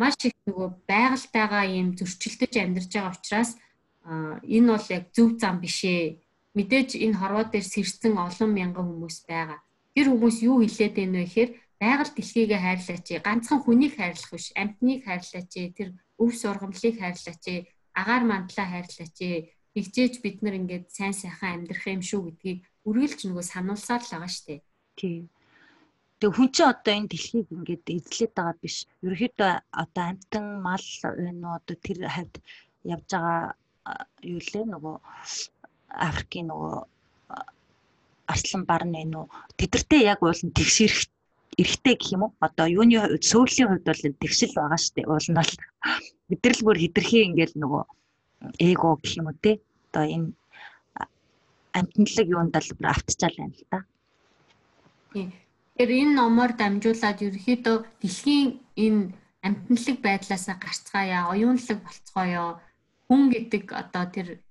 маш 0.00 0.16
их 0.28 0.34
нөгөө 0.46 0.68
байгальтайгаа 0.90 1.64
ийм 1.76 1.88
зөрчилдөж 1.98 2.52
амьдарч 2.62 2.90
байгаа 2.94 3.14
учраас 3.16 3.50
энэ 4.54 4.68
бол 4.72 4.86
яг 4.96 5.04
зөв 5.16 5.28
зам 5.42 5.56
биш 5.62 5.78
ээ. 5.84 6.18
Мэдээж 6.56 6.90
энэ 7.04 7.18
хорвоо 7.20 7.44
дээр 7.50 7.66
сэрсэн 7.74 8.14
олон 8.26 8.50
мянган 8.54 8.86
хүмүүс 8.88 9.18
байгаа. 9.30 9.58
Тэр 9.94 10.06
хүмүүс 10.10 10.36
юу 10.48 10.56
хэлээд 10.62 10.94
байна 10.96 11.18
вэ 11.18 11.26
гэхээр 11.26 11.50
байгаль 11.82 12.12
дэлхийгээ 12.14 12.60
хайрлаач, 12.62 13.06
ганцхан 13.26 13.60
хүнийг 13.62 13.94
хайрлах 13.98 14.32
биш, 14.34 14.46
амьтныг 14.60 15.00
хайрлаач, 15.06 15.52
тэр 15.76 15.88
өв 16.22 16.30
сургамлыг 16.34 16.94
хайрлаач, 16.98 17.44
агаар 18.00 18.24
мандлаа 18.26 18.66
хайрлаач 18.70 19.18
тэгжээж 19.74 20.14
бид 20.24 20.42
нар 20.42 20.58
ингээд 20.58 20.90
сайн 20.90 21.14
сайхан 21.14 21.62
амьдрах 21.62 21.86
юм 21.86 22.02
шүү 22.02 22.20
гэдгийг 22.26 22.58
үргэлж 22.88 23.20
нөгөө 23.30 23.44
сануулсаар 23.46 24.02
л 24.02 24.10
байгаа 24.10 24.32
штэ. 24.32 24.62
Тийм. 24.98 25.30
Тэг 26.18 26.30
хүн 26.34 26.48
чинь 26.54 26.70
одоо 26.72 26.92
энэ 26.98 27.10
дэлхийг 27.10 27.46
ингээд 27.54 27.84
эзлээд 27.94 28.32
байгаа 28.34 28.56
биш. 28.62 28.76
Ерөнхийдөө 29.06 29.52
одоо 29.82 30.04
амтан 30.10 30.46
мал 30.66 30.86
энэ 31.06 31.46
одоо 31.56 31.76
тэр 31.78 31.98
хавьд 32.10 32.34
явж 32.94 33.08
байгаа 33.14 33.54
юу 34.32 34.40
лээ 34.50 34.64
нөгөө 34.66 34.96
Африкийн 36.08 36.46
нөгөө 36.50 36.74
арслан 38.32 38.62
барны 38.68 39.00
нөө 39.08 39.24
тэдэртээ 39.58 40.02
яг 40.12 40.20
уулын 40.22 40.52
тэгшэрх 40.58 41.08
эрэхтэй 41.60 41.94
гэх 41.96 42.12
юм 42.14 42.22
уу? 42.26 42.32
Одоо 42.46 42.66
юуны 42.68 42.98
хувьд 43.00 43.24
сөүлийн 43.24 43.68
хувьд 43.68 43.86
бол 43.88 44.02
тэгшил 44.22 44.52
байгаа 44.54 44.78
шүү 44.78 44.94
дээ. 44.94 45.10
Уул 45.10 45.28
нь 45.30 45.38
бол 45.38 45.52
бид 46.28 46.40
нар 46.44 46.54
л 46.54 46.66
бүр 46.66 46.78
хитрхи 46.82 47.18
ингээл 47.24 47.56
нөгөө 47.62 47.84
эго 48.68 48.90
гэх 49.00 49.12
юм 49.18 49.26
уу 49.30 49.36
те 49.42 49.52
одоо 49.90 50.04
энэ 50.14 50.28
амтналаг 51.78 52.26
юунд 52.34 52.54
л 52.54 52.70
автчаал 52.94 53.36
байна 53.38 53.56
л 53.56 53.64
да. 53.72 53.78
Тэгэхээр 55.78 56.10
энэ 56.10 56.18
номоор 56.18 56.58
дамжуулаад 56.58 57.22
ерөөхдөө 57.22 57.76
дэлхийн 58.02 58.58
энэ 58.82 59.14
амтналаг 59.46 59.96
байдлаасаа 60.02 60.58
гарцгаая, 60.58 61.30
оюунлаг 61.30 61.78
болцгоё. 61.86 62.58
Хүн 63.06 63.22
гэдэг 63.30 63.64
одоо 63.78 64.04
тэр 64.10 64.42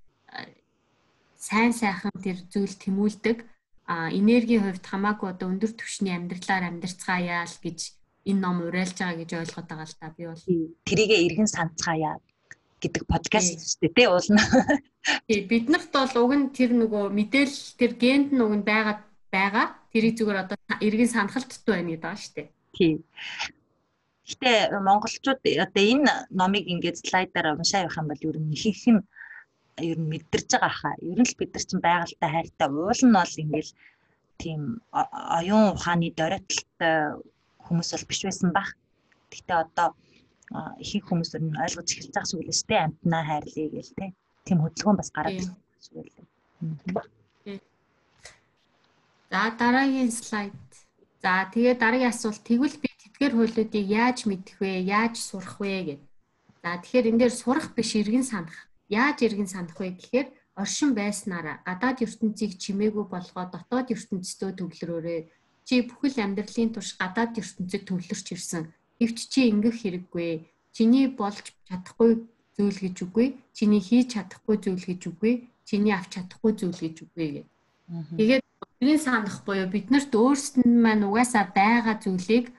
сайн 1.36 1.76
сайхан 1.76 2.16
тэр 2.16 2.40
зүйл 2.48 2.72
тэмүүлдэг 2.80 3.44
а 3.92 4.08
энергийн 4.08 4.64
хувьд 4.64 4.88
хамаагүй 4.88 5.28
одоо 5.28 5.52
өндөр 5.52 5.76
түвшний 5.76 6.16
амьдралаар 6.16 6.64
амьдарцгаая 6.72 7.44
л 7.44 7.60
гэж 7.60 7.78
энэ 8.24 8.40
ном 8.40 8.64
уриалж 8.64 8.96
байгаа 8.96 9.20
гэж 9.20 9.30
ойлгоод 9.36 9.68
байгаа 9.68 9.84
л 9.84 9.96
да 10.00 10.08
би 10.16 10.24
бол 10.32 10.44
тэрийгэ 10.88 11.16
эргэн 11.28 11.48
санацгаая 11.52 12.16
гэдэг 12.80 13.04
подкаст 13.04 13.52
шүү 13.68 13.80
дээ 13.84 13.96
тий 14.00 14.08
уулна. 14.08 14.40
Тий 15.28 15.40
биднэрт 15.44 15.92
бол 15.92 16.14
уг 16.24 16.32
нь 16.40 16.48
тэр 16.56 16.72
нөгөө 16.72 17.12
мэдээлэл 17.12 17.76
тэр 17.76 17.92
генд 18.00 18.32
нь 18.32 18.40
уг 18.40 18.54
нь 18.56 18.64
байгаа 18.64 19.04
байгаа. 19.28 19.76
Тэрийг 19.98 20.14
зүгээр 20.14 20.42
одоо 20.46 20.58
эргэн 20.78 21.10
санахалттай 21.10 21.74
байна 21.74 21.90
гэдэг 21.90 22.06
байгаа 22.06 22.22
шүү 22.22 22.34
дээ. 22.38 22.48
Тий. 22.78 22.94
Гэтэ 24.30 24.78
монголчууд 24.78 25.42
одоо 25.42 25.82
энэ 25.82 26.12
номыг 26.30 26.64
ингээд 26.70 27.02
слайдаар 27.02 27.58
уншаа 27.58 27.82
явах 27.82 27.98
юм 27.98 28.06
бол 28.06 28.22
ер 28.22 28.38
нь 28.38 28.54
ихэнх 28.54 28.84
нь 28.94 29.02
ер 29.90 29.98
нь 29.98 30.10
мэдэрч 30.12 30.50
байгаа 30.54 30.70
хаа. 30.78 30.94
Ер 31.02 31.18
нь 31.18 31.26
л 31.26 31.34
бид 31.34 31.50
нар 31.50 31.64
чинь 31.66 31.82
байгальтай 31.82 32.30
хайртай 32.30 32.68
уул 32.70 33.02
нь 33.02 33.16
бол 33.18 33.34
ингээд 33.42 33.68
тийм 34.38 34.60
оюун 35.38 35.74
ухааны 35.74 36.14
доройтолтой 36.14 36.94
хүмүүс 37.66 37.90
бол 37.90 38.06
биш 38.06 38.20
байсан 38.22 38.50
баг. 38.54 38.68
Гэтэ 39.34 39.52
одоо 39.66 39.88
ихэнх 40.78 41.06
хүмүүс 41.10 41.34
ер 41.34 41.42
нь 41.42 41.58
ойлгож 41.58 41.88
эхэлж 41.90 42.14
байгаа 42.14 42.54
тэ 42.70 42.76
амтнаа 42.86 43.22
хайрлая 43.26 43.68
гэл 43.74 43.92
тэ. 43.98 44.14
Тийм 44.46 44.58
хөдөлгөөн 44.62 44.98
бас 44.98 45.10
гараад 45.10 45.42
ирсэн 45.42 45.58
шүү 45.82 46.06
лээ. 46.06 47.17
За 49.30 49.42
дараагийн 49.60 50.10
слайд. 50.10 50.56
За 51.22 51.48
тэгээ 51.52 51.74
дараагийн 51.82 52.12
асуулт 52.12 52.42
тэгвэл 52.48 52.76
би 52.82 52.88
тэтгэр 52.88 53.32
хуулиудыг 53.36 53.86
яаж 54.02 54.18
мэдэх 54.24 54.56
вэ? 54.60 54.72
Яаж 54.88 55.14
сурах 55.20 55.60
вэ 55.60 55.76
гэд. 55.86 56.02
За 56.62 56.70
тэгэхээр 56.80 57.08
энэ 57.10 57.20
дээр 57.20 57.34
сурах 57.36 57.68
биш 57.76 57.90
иргэн 58.00 58.24
санах. 58.24 58.58
Яаж 58.88 59.18
иргэн 59.26 59.48
санах 59.50 59.76
вэ 59.76 59.96
гэхээр 60.00 60.28
оршин 60.62 60.90
байснараа 60.96 61.60
гадаад 61.68 61.98
ертөнцийг 62.06 62.52
чимээгүй 62.62 63.04
болгоод 63.10 63.50
дотоод 63.52 63.92
ертөнцийн 63.94 64.56
төвлөрөөрэй. 64.56 65.20
Чи 65.66 65.74
бүхэл 65.84 66.24
амьдралын 66.24 66.70
турш 66.72 66.90
гадаад 66.96 67.36
ертөнцид 67.36 67.82
төвлөрч 67.86 68.28
ирсэн 68.34 68.64
Гэвч 68.98 69.18
чи 69.30 69.40
ингэх 69.50 69.78
хэрэггүй. 69.78 70.50
Чиний 70.74 71.06
болж 71.06 71.54
чадахгүй 71.70 72.26
зүйл 72.58 72.78
гэж 72.82 72.96
үгүй. 73.06 73.28
Чиний 73.54 73.78
хийж 73.78 74.18
чадахгүй 74.18 74.56
зүйл 74.58 74.82
гэж 74.90 75.02
үгүй. 75.10 75.34
Чиний 75.62 75.94
авч 75.94 76.18
чадахгүй 76.18 76.52
зүйл 76.58 76.74
гэж 76.82 76.96
үгүй 77.06 77.28
гэх. 77.34 77.46
Тэгээд 77.88 78.44
бидний 78.80 78.98
санах 79.00 79.42
буюу 79.48 79.66
биднэрт 79.66 80.12
өөрсдөнд 80.12 80.68
маань 80.68 81.08
угаасаа 81.08 81.48
байгаа 81.56 81.96
зүйлийг 82.04 82.52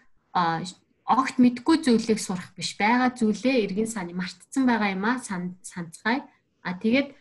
огт 1.09 1.35
мэдгүй 1.37 1.77
зүйлийг 1.85 2.19
сурах 2.21 2.49
биш. 2.57 2.73
Байгаа 2.77 3.13
зүйлээ 3.13 3.65
эргэн 3.65 3.89
саны 3.89 4.13
мартцсан 4.13 4.65
байгаа 4.65 4.89
юм 4.93 5.05
а 5.05 5.21
санацгаая. 5.21 6.25
А 6.65 6.73
тэгээд 6.77 7.13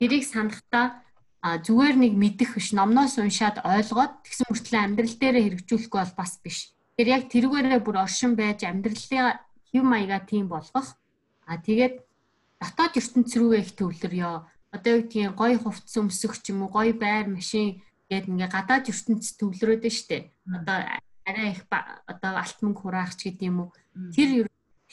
тэрийг 0.00 0.24
санахдаа 0.24 1.04
зүгээр 1.44 1.96
нэг 2.00 2.12
мэдэх 2.16 2.56
биш 2.56 2.72
номноос 2.72 3.20
уншаад 3.20 3.60
ойлгоод 3.64 4.12
тэгсэн 4.24 4.48
мөртлөө 4.48 4.80
амьдрал 4.80 5.16
дээрээ 5.20 5.44
хэрэгжүүлэхгүй 5.44 6.00
бол 6.00 6.14
бас 6.16 6.32
биш. 6.40 6.72
Тэгэхээр 6.96 7.14
яг 7.16 7.24
тэрүүгээрээ 7.28 7.80
бүр 7.84 7.96
оршин 8.00 8.32
байж 8.32 8.64
амьдралын 8.64 9.36
хэв 9.68 9.84
маягаа 9.84 10.24
тийм 10.24 10.48
болгох. 10.48 10.96
А 11.44 11.60
тэгээд 11.60 12.00
дотоод 12.60 12.96
ертөнц 12.96 13.30
рүүгээ 13.36 13.60
их 13.60 13.72
төвлөрё. 13.76 14.48
Одоо 14.74 14.98
юу 14.98 15.02
гэдгийг 15.06 15.38
гой 15.38 15.54
хувцс 15.54 15.94
өмсөх 15.94 16.42
ч 16.42 16.50
юм 16.50 16.66
уу, 16.66 16.74
гой 16.74 16.90
байр 16.90 17.30
машин 17.30 17.78
гээд 18.10 18.26
ингээ 18.26 18.50
гадаад 18.50 18.90
ертөнц 18.90 19.38
төвлөрөөд 19.38 19.86
нь 19.86 19.94
штэ. 19.94 20.34
Одоо 20.50 20.76
арай 21.22 21.54
их 21.54 21.62
одоо 21.70 22.32
алт 22.42 22.58
мөнгө 22.58 22.80
хураах 22.82 23.14
ч 23.14 23.30
гэдэм 23.30 23.56
үү. 23.62 23.70
Тэр 24.10 24.30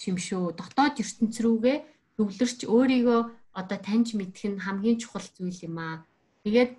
юм 0.05 0.17
шүү. 0.21 0.53
Дотоод 0.53 1.01
ертөнц 1.01 1.35
рүүгээ 1.41 1.77
төвлөрч 2.15 2.59
өөрийгөө 2.69 3.21
одоо 3.57 3.77
таньж 3.81 4.13
мэдэх 4.13 4.53
нь 4.53 4.63
хамгийн 4.63 5.01
чухал 5.01 5.25
зүйл 5.25 5.59
юм 5.65 5.77
аа. 5.81 6.05
Тэгээд 6.45 6.71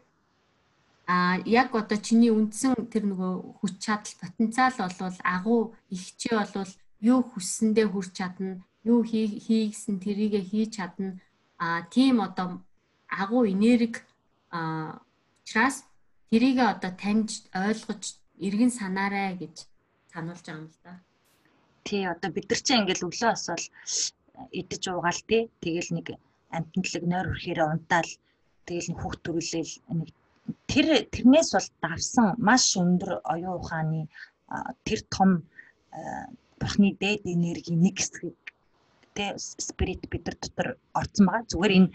а 1.07 1.43
яг 1.45 1.75
одоо 1.75 1.99
чиний 1.99 2.31
үндсэн 2.31 2.89
тэр 2.89 3.05
нөгөө 3.11 3.33
хүч 3.59 3.75
чадал 3.83 4.15
потенциал 4.23 4.75
болвол 4.79 5.19
агуу 5.27 5.61
ихчи 5.91 6.31
болвол 6.31 6.73
юу 7.03 7.21
хүссэндээ 7.27 7.87
хүрч 7.91 8.13
чадна 8.15 8.63
юу 8.87 9.03
хийгсэн 9.03 9.99
тэрийгэ 9.99 10.41
хийж 10.47 10.79
чадна 10.79 11.19
а 11.59 11.83
тийм 11.91 12.23
одоо 12.23 12.63
агуу 13.21 13.45
энерги 13.55 14.01
а 14.51 15.01
учраас 15.45 15.85
тэрийгэ 16.31 16.65
одоо 16.75 16.93
таньж 17.03 17.31
ойлгож 17.53 18.05
эргэн 18.47 18.73
санаарай 18.73 19.37
гэж 19.43 19.57
сануулж 20.13 20.45
байгаа 20.45 20.61
юм 20.61 20.69
л 20.73 20.79
да. 20.85 20.93
Тий 21.85 22.03
одоо 22.15 22.31
бид 22.33 22.47
нар 22.49 22.61
чинь 22.65 22.81
ингээл 22.83 23.07
өглөө 23.09 23.31
босвол 23.33 23.65
идэж 24.61 24.83
уугаал 24.89 25.21
тий 25.29 25.43
тэгэл 25.61 25.91
нэг 25.97 26.07
амтналаг 26.57 27.05
нойр 27.09 27.27
өрхөөрэ 27.33 27.65
унтаал 27.69 28.11
тэгэл 28.67 28.89
нэг 28.91 28.99
хүүхд 29.01 29.21
төрүүлээл 29.25 29.75
нэг 29.99 30.09
тэр 30.71 30.87
тэрнээс 31.15 31.51
бол 31.55 31.69
давсан 31.85 32.27
маш 32.39 32.65
өндөр 32.81 33.13
оюун 33.33 33.59
ухааны 33.61 34.01
тэр 34.87 35.01
том 35.15 35.31
бурхны 36.61 36.89
дээд 37.03 37.23
энерги 37.35 37.73
нэг 37.73 37.97
хэсгийг 37.99 38.39
тэ 39.17 39.37
спирит 39.37 40.03
бид 40.09 40.25
нар 40.27 40.37
дотор 40.41 40.69
орцсон 40.99 41.27
байгаа. 41.27 41.51
Зүгээр 41.51 41.73
энэ 41.79 41.91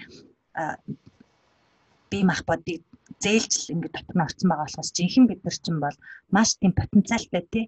бие 2.12 2.24
махбодыг 2.30 2.82
зээлжл 3.24 3.74
ингээд 3.74 3.96
дотор 3.96 4.16
нь 4.16 4.26
орцсон 4.26 4.50
байгаа 4.50 4.68
болохоос 4.68 4.92
жинхэнэ 4.98 5.30
бид 5.30 5.42
нар 5.44 5.58
чинь 5.64 5.84
бол 5.84 5.98
маш 6.36 6.50
тийм 6.60 6.74
потенциалтай 6.80 7.44
тий 7.54 7.66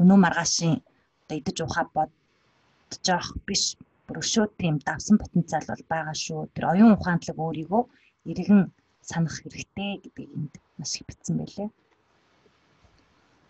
өнөө 0.00 0.18
маргаашийн 0.20 0.76
одоо 1.22 1.36
идэж 1.40 1.56
ухаа 1.62 1.84
бодож 1.96 3.04
явах 3.14 3.30
биш 3.48 3.62
бүр 4.06 4.22
өшөө 4.22 4.46
тийм 4.60 4.74
давсан 4.86 5.16
потенциал 5.18 5.66
бол 5.68 5.84
байгаа 5.92 6.16
шүү. 6.24 6.40
Тэр 6.54 6.64
оюун 6.72 6.94
ухаантлаг 6.96 7.38
өөрийгөө 7.38 7.82
иргэн 8.30 8.62
санах 9.10 9.34
хэрэгтэй 9.38 9.90
гэдгийг 10.02 10.30
энд 10.38 10.54
маш 10.78 10.92
их 10.96 11.06
бичсэн 11.08 11.36
байлээ. 11.38 11.68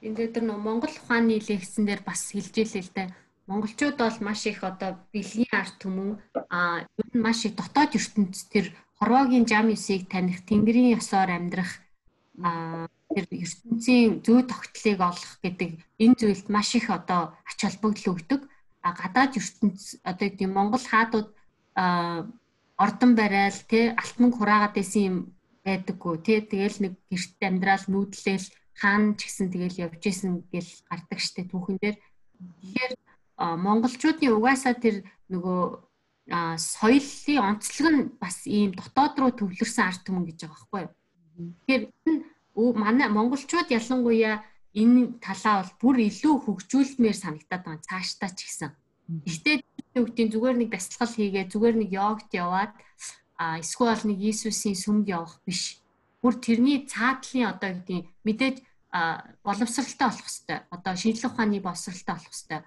Энд 0.06 0.16
дээр 0.16 0.44
нөө 0.46 0.58
Монгол 0.66 0.94
ухааны 0.96 1.36
лекцэн 1.40 1.84
дээр 1.86 2.02
бас 2.08 2.32
хэлж 2.32 2.54
илээ 2.56 2.84
л 2.84 2.94
дээ. 2.96 3.08
Монголчууд 3.48 3.96
бол 4.00 4.18
маш 4.26 4.40
их 4.50 4.60
одоо 4.64 4.90
бэлгийн 5.12 5.52
арт 5.52 5.76
түмэн 5.80 6.10
а 6.50 6.82
ер 6.98 7.08
нь 7.12 7.24
маш 7.24 7.44
их 7.46 7.54
дотоод 7.56 7.94
ертөнцийн 7.98 8.72
хорвоогийн 8.98 9.46
жам 9.50 9.66
ёсыг 9.76 10.08
таних 10.08 10.44
тэнгэрийн 10.48 10.96
ёсоор 10.98 11.30
амьдрах 11.30 11.72
тэр 13.12 13.24
ертөнцийн 13.30 14.20
зүй 14.24 14.42
тогтлыг 14.44 15.00
олох 15.00 15.32
гэдэг 15.44 15.70
энэ 16.02 16.18
зүйлд 16.20 16.46
маш 16.52 16.74
их 16.78 16.90
одоо 16.90 17.32
ач 17.48 17.58
холбогдол 17.64 18.12
өгдөг. 18.12 18.40
А 18.86 18.92
гадаад 18.92 19.32
ертөнц 19.40 20.00
одоо 20.04 20.28
тийм 20.30 20.50
Монгол 20.52 20.84
хаадууд 20.84 21.28
ордон 22.84 23.12
барайл 23.16 23.60
тий 23.70 23.84
алтман 24.02 24.32
хураагаад 24.32 24.74
байсан 24.76 25.02
юм 25.10 25.16
байдаггүй 25.64 26.16
тий 26.26 26.38
тэгэл 26.40 26.78
нэг 26.84 26.94
гэрт 27.10 27.40
амьдрал 27.40 27.84
нүүдлээл 27.88 28.46
хаан 28.80 29.16
ч 29.16 29.26
гэсэн 29.26 29.48
тэгэл 29.52 29.80
явж 29.88 30.02
исэн 30.04 30.32
гэл 30.52 30.70
гардаг 30.88 31.20
штэ 31.20 31.48
түүхэн 31.48 31.76
дээр 31.80 31.96
тэгэхээр 32.60 32.92
монголчуудын 33.64 34.36
угаасаа 34.36 34.74
тэр 34.76 34.96
нөгөө 35.32 35.60
соёлын 36.28 37.38
онцлог 37.48 37.86
нь 37.94 38.02
бас 38.18 38.46
ийм 38.46 38.74
дотоод 38.74 39.14
руу 39.18 39.30
төвлөрсөн 39.30 39.86
арт 39.86 40.02
түмэн 40.02 40.26
гэж 40.26 40.38
байгаа 40.42 40.58
байхгүй 40.58 40.82
юу. 40.82 40.92
Тэгэхээр 41.66 41.82
манай 42.82 43.08
монголчууд 43.08 43.70
ялангуяа 43.70 44.42
энэ 44.74 45.22
талаа 45.22 45.62
бол 45.62 45.72
бүр 45.80 45.96
илүү 46.10 46.34
хөгжүүлмээр 46.44 47.16
санагдаад 47.16 47.62
байгаа 47.62 47.86
цаашдаа 47.86 48.30
ч 48.34 48.38
гэсэн. 48.42 48.70
Гэхдээ 49.06 49.56
үгтийн 50.02 50.30
зүгээр 50.34 50.56
нэг 50.58 50.70
бясалгал 50.74 51.14
хийгээ 51.14 51.46
зүгээр 51.46 51.76
нэг 51.78 51.90
йогт 51.94 52.30
яваад 52.34 52.72
эсвэл 53.62 54.02
нэг 54.10 54.18
Иесусийн 54.18 54.74
сүмд 54.74 55.06
явах 55.06 55.38
биш. 55.46 55.78
Бүр 56.20 56.34
тэрний 56.42 56.84
цаатлын 56.90 57.54
одоо 57.54 57.70
гэдгийг 57.70 58.06
мэдээж 58.26 58.56
боловсралтай 59.46 60.08
болох 60.10 60.26
хэвээр. 60.26 60.62
Одоо 60.74 60.92
шинжлэх 60.98 61.32
ухааны 61.32 61.60
боловсралтай 61.62 62.14
болох 62.16 62.34
хэвээр. 62.34 62.64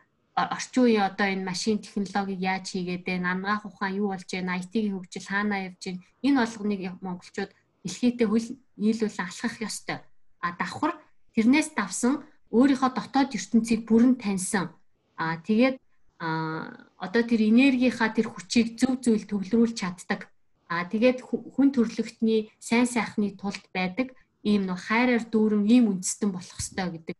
Орчин 0.47 0.83
үеийн 0.83 1.05
одоо 1.09 1.27
энэ 1.27 1.43
машин 1.43 1.79
технологиг 1.83 2.39
яаж 2.39 2.65
хийгээд 2.71 3.03
вэ? 3.03 3.19
Нангаах 3.19 3.65
ухаан 3.65 3.97
юу 3.99 4.13
болж 4.13 4.29
байна? 4.31 4.59
IT-ийн 4.61 4.95
хөгжил 4.95 5.27
хаанаа 5.27 5.59
явж 5.67 5.81
байна? 5.85 6.03
Энэ 6.23 6.39
болгоныг 6.39 6.81
монголчууд 7.01 7.51
дэлхийдээ 7.83 8.27
хөл 8.29 8.47
нийлүүлэн 8.79 9.25
алхах 9.27 9.55
ёстой. 9.59 9.97
А 10.39 10.47
давхар 10.55 10.93
тэрнээс 11.35 11.75
давсан 11.75 12.23
өөрийнхөө 12.51 12.91
дотоод 12.95 13.35
ертөнцийг 13.35 13.81
бүрэн 13.89 14.15
таньсан. 14.21 14.69
А 15.17 15.37
тэгээд 15.43 15.77
а 16.19 16.71
одоо 16.97 17.23
тэр 17.23 17.41
энергийнхаа 17.47 18.11
тэр 18.15 18.27
хүчийг 18.31 18.79
зөв 18.79 18.99
зөвл 19.03 19.25
төвлөрүүлж 19.27 19.75
чаддаг. 19.75 20.27
А 20.69 20.85
тэгээд 20.85 21.25
хүн 21.25 21.69
төрлөختний 21.73 22.51
сайн 22.59 22.85
сайхны 22.85 23.33
тулд 23.33 23.63
байдаг 23.73 24.13
ийм 24.43 24.69
нөх 24.69 24.87
хайраар 24.87 25.23
дүүрэн 25.25 25.65
ийм 25.65 25.85
үндэстэн 25.91 26.29
болох 26.31 26.59
ёстой 26.59 26.87
гэдэг 26.93 27.17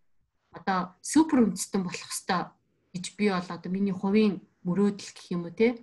одоо 0.53 0.95
супер 1.01 1.43
үндэстэн 1.43 1.81
болох 1.83 2.07
ёстой 2.07 2.53
гэж 2.93 3.05
би 3.17 3.29
бол 3.29 3.49
одоо 3.49 3.69
миний 3.71 3.95
хувийн 3.95 4.41
мөрөөдөл 4.65 5.11
гэх 5.13 5.27
юм 5.31 5.45
уу 5.45 5.53
те. 5.53 5.77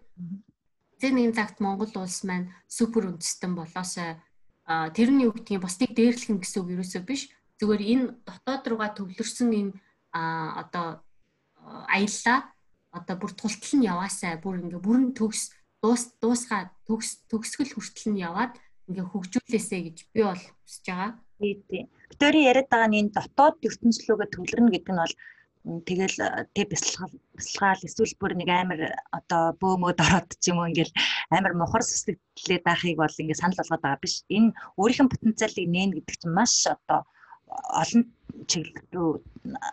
Зэн 1.00 1.14
нэгэн 1.16 1.36
цагт 1.36 1.60
Монгол 1.60 1.92
улс 1.94 2.24
маань 2.24 2.52
супер 2.66 3.08
үндэстэн 3.10 3.52
болоосай 3.54 4.20
тэрний 4.66 5.28
үг 5.28 5.44
тийм 5.46 5.60
бусдыг 5.62 5.94
дээрлэх 5.94 6.40
гэсэн 6.42 6.60
үг 6.62 6.70
ерөөсөө 6.74 7.02
биш. 7.06 7.30
Зүгээр 7.60 7.82
энэ 7.92 8.04
дотоод 8.26 8.64
руугаа 8.66 8.90
төвлөрсөн 8.96 9.50
энэ 9.52 9.72
одоо 10.12 11.00
аяллаа 11.88 12.38
одоо 12.92 13.14
бүр 13.20 13.32
тултал 13.36 13.74
нь 13.76 13.86
яваасай 13.86 14.40
бүр 14.40 14.60
ингээ 14.64 14.80
бүрэн 14.80 15.12
төгс 15.12 15.52
дуус 15.82 16.02
дуусгаа 16.20 16.72
төгс 16.88 17.28
төгсгөл 17.30 17.72
хүртэл 17.76 18.12
нь 18.12 18.22
яваад 18.24 18.56
ингээ 18.88 19.06
хөгжүүлээсэй 19.12 19.80
гэж 19.86 19.98
би 20.14 20.20
бол 20.24 20.42
хүсэж 20.64 20.84
байгаа. 20.88 21.12
Тий. 21.36 21.84
Викторийн 22.10 22.48
яриад 22.50 22.68
байгаа 22.72 22.88
нь 22.88 22.98
энэ 23.00 23.14
дотоод 23.16 23.56
ертөнцлөөгөө 23.68 24.28
төвлөрнө 24.32 24.72
гэдэг 24.72 24.92
нь 24.94 25.02
бол 25.04 25.14
тэгэл 25.66 26.16
тэг 26.55 26.70
бясалгал 26.70 27.14
бясалгаал 27.35 27.83
эсвэл 27.83 28.14
бүр 28.20 28.33
нэг 28.38 28.48
амар 28.55 28.81
одоо 29.11 29.50
бөөмөд 29.59 29.98
ороод 29.98 30.31
ч 30.38 30.55
юм 30.55 30.62
уу 30.62 30.70
ингээл 30.70 30.94
амар 31.35 31.55
мухар 31.59 31.83
сүсгэлээд 31.83 32.62
байхыг 32.62 32.96
бол 33.02 33.11
ингээ 33.11 33.40
санал 33.42 33.59
болгоод 33.59 33.83
байгаа 33.83 34.02
биш. 34.02 34.22
Энэ 34.31 34.55
өөрийнх 34.79 35.02
нь 35.02 35.12
потенциалыг 35.14 35.66
нээн 35.66 35.90
гэдэг 35.98 36.14
чинь 36.22 36.37
маш 36.38 36.55
одоо 36.70 37.00
олон 37.83 38.02
чиглэл 38.46 38.87
рүү 38.94 39.11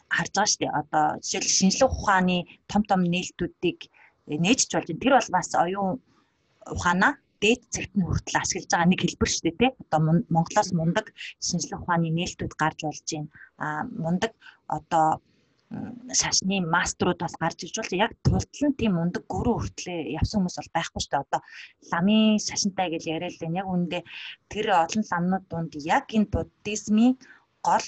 харж 0.10 0.34
байгаа 0.34 0.50
шүү 0.50 0.62
дээ. 0.66 0.78
Одоо 0.82 1.06
жишээл 1.22 1.58
шинжлэх 1.58 1.94
ухааны 1.94 2.38
том 2.66 2.82
том 2.90 3.02
нээлтүүдийг 3.14 3.80
нээжч 4.26 4.70
болж 4.74 4.88
байна. 4.90 5.02
Тэр 5.04 5.14
бол 5.14 5.30
бас 5.38 5.50
оюун 5.54 5.92
ухаанаа 6.74 7.14
дээд 7.38 7.62
цагт 7.74 7.94
нь 7.94 8.08
хүртэл 8.08 8.42
ашиглаж 8.42 8.70
байгаа 8.72 8.90
нэг 8.90 9.02
хэлбэр 9.04 9.30
шүү 9.30 9.46
дээ 9.46 9.60
тий. 9.62 9.72
Одоо 9.84 10.00
Монголоос 10.34 10.70
мундаг 10.74 11.06
шинжлэх 11.38 11.86
ухааны 11.86 12.10
нээлтүүд 12.18 12.54
гарч 12.58 12.80
болж 12.82 13.06
байна. 13.06 13.30
Аа 13.62 13.82
мундаг 14.04 14.32
одоо 14.78 15.22
шашны 16.20 16.58
маструуд 16.76 17.20
бас 17.24 17.36
гарч 17.42 17.66
ирж 17.66 17.76
бол 17.80 17.94
яг 18.06 18.12
тултлан 18.26 18.74
тийм 18.80 18.94
мундаг 18.98 19.24
гөрөө 19.34 19.56
хүртлээ 19.60 20.00
явсан 20.20 20.38
хүмүүс 20.40 20.58
бол 20.60 20.76
байхгүй 20.78 21.02
шүү 21.02 21.12
дээ. 21.14 21.26
Одоо 21.26 21.42
ламын 21.92 22.38
шашинтай 22.48 22.88
гэж 22.94 23.04
яриад 23.16 23.36
л 23.42 23.58
яг 23.62 23.68
үүндээ 23.74 24.04
тэр 24.52 24.68
олон 24.84 25.04
ламнууд 25.12 25.46
дунд 25.50 25.74
яг 25.96 26.06
энэ 26.18 26.32
буддизмын 26.34 27.14
гол 27.68 27.88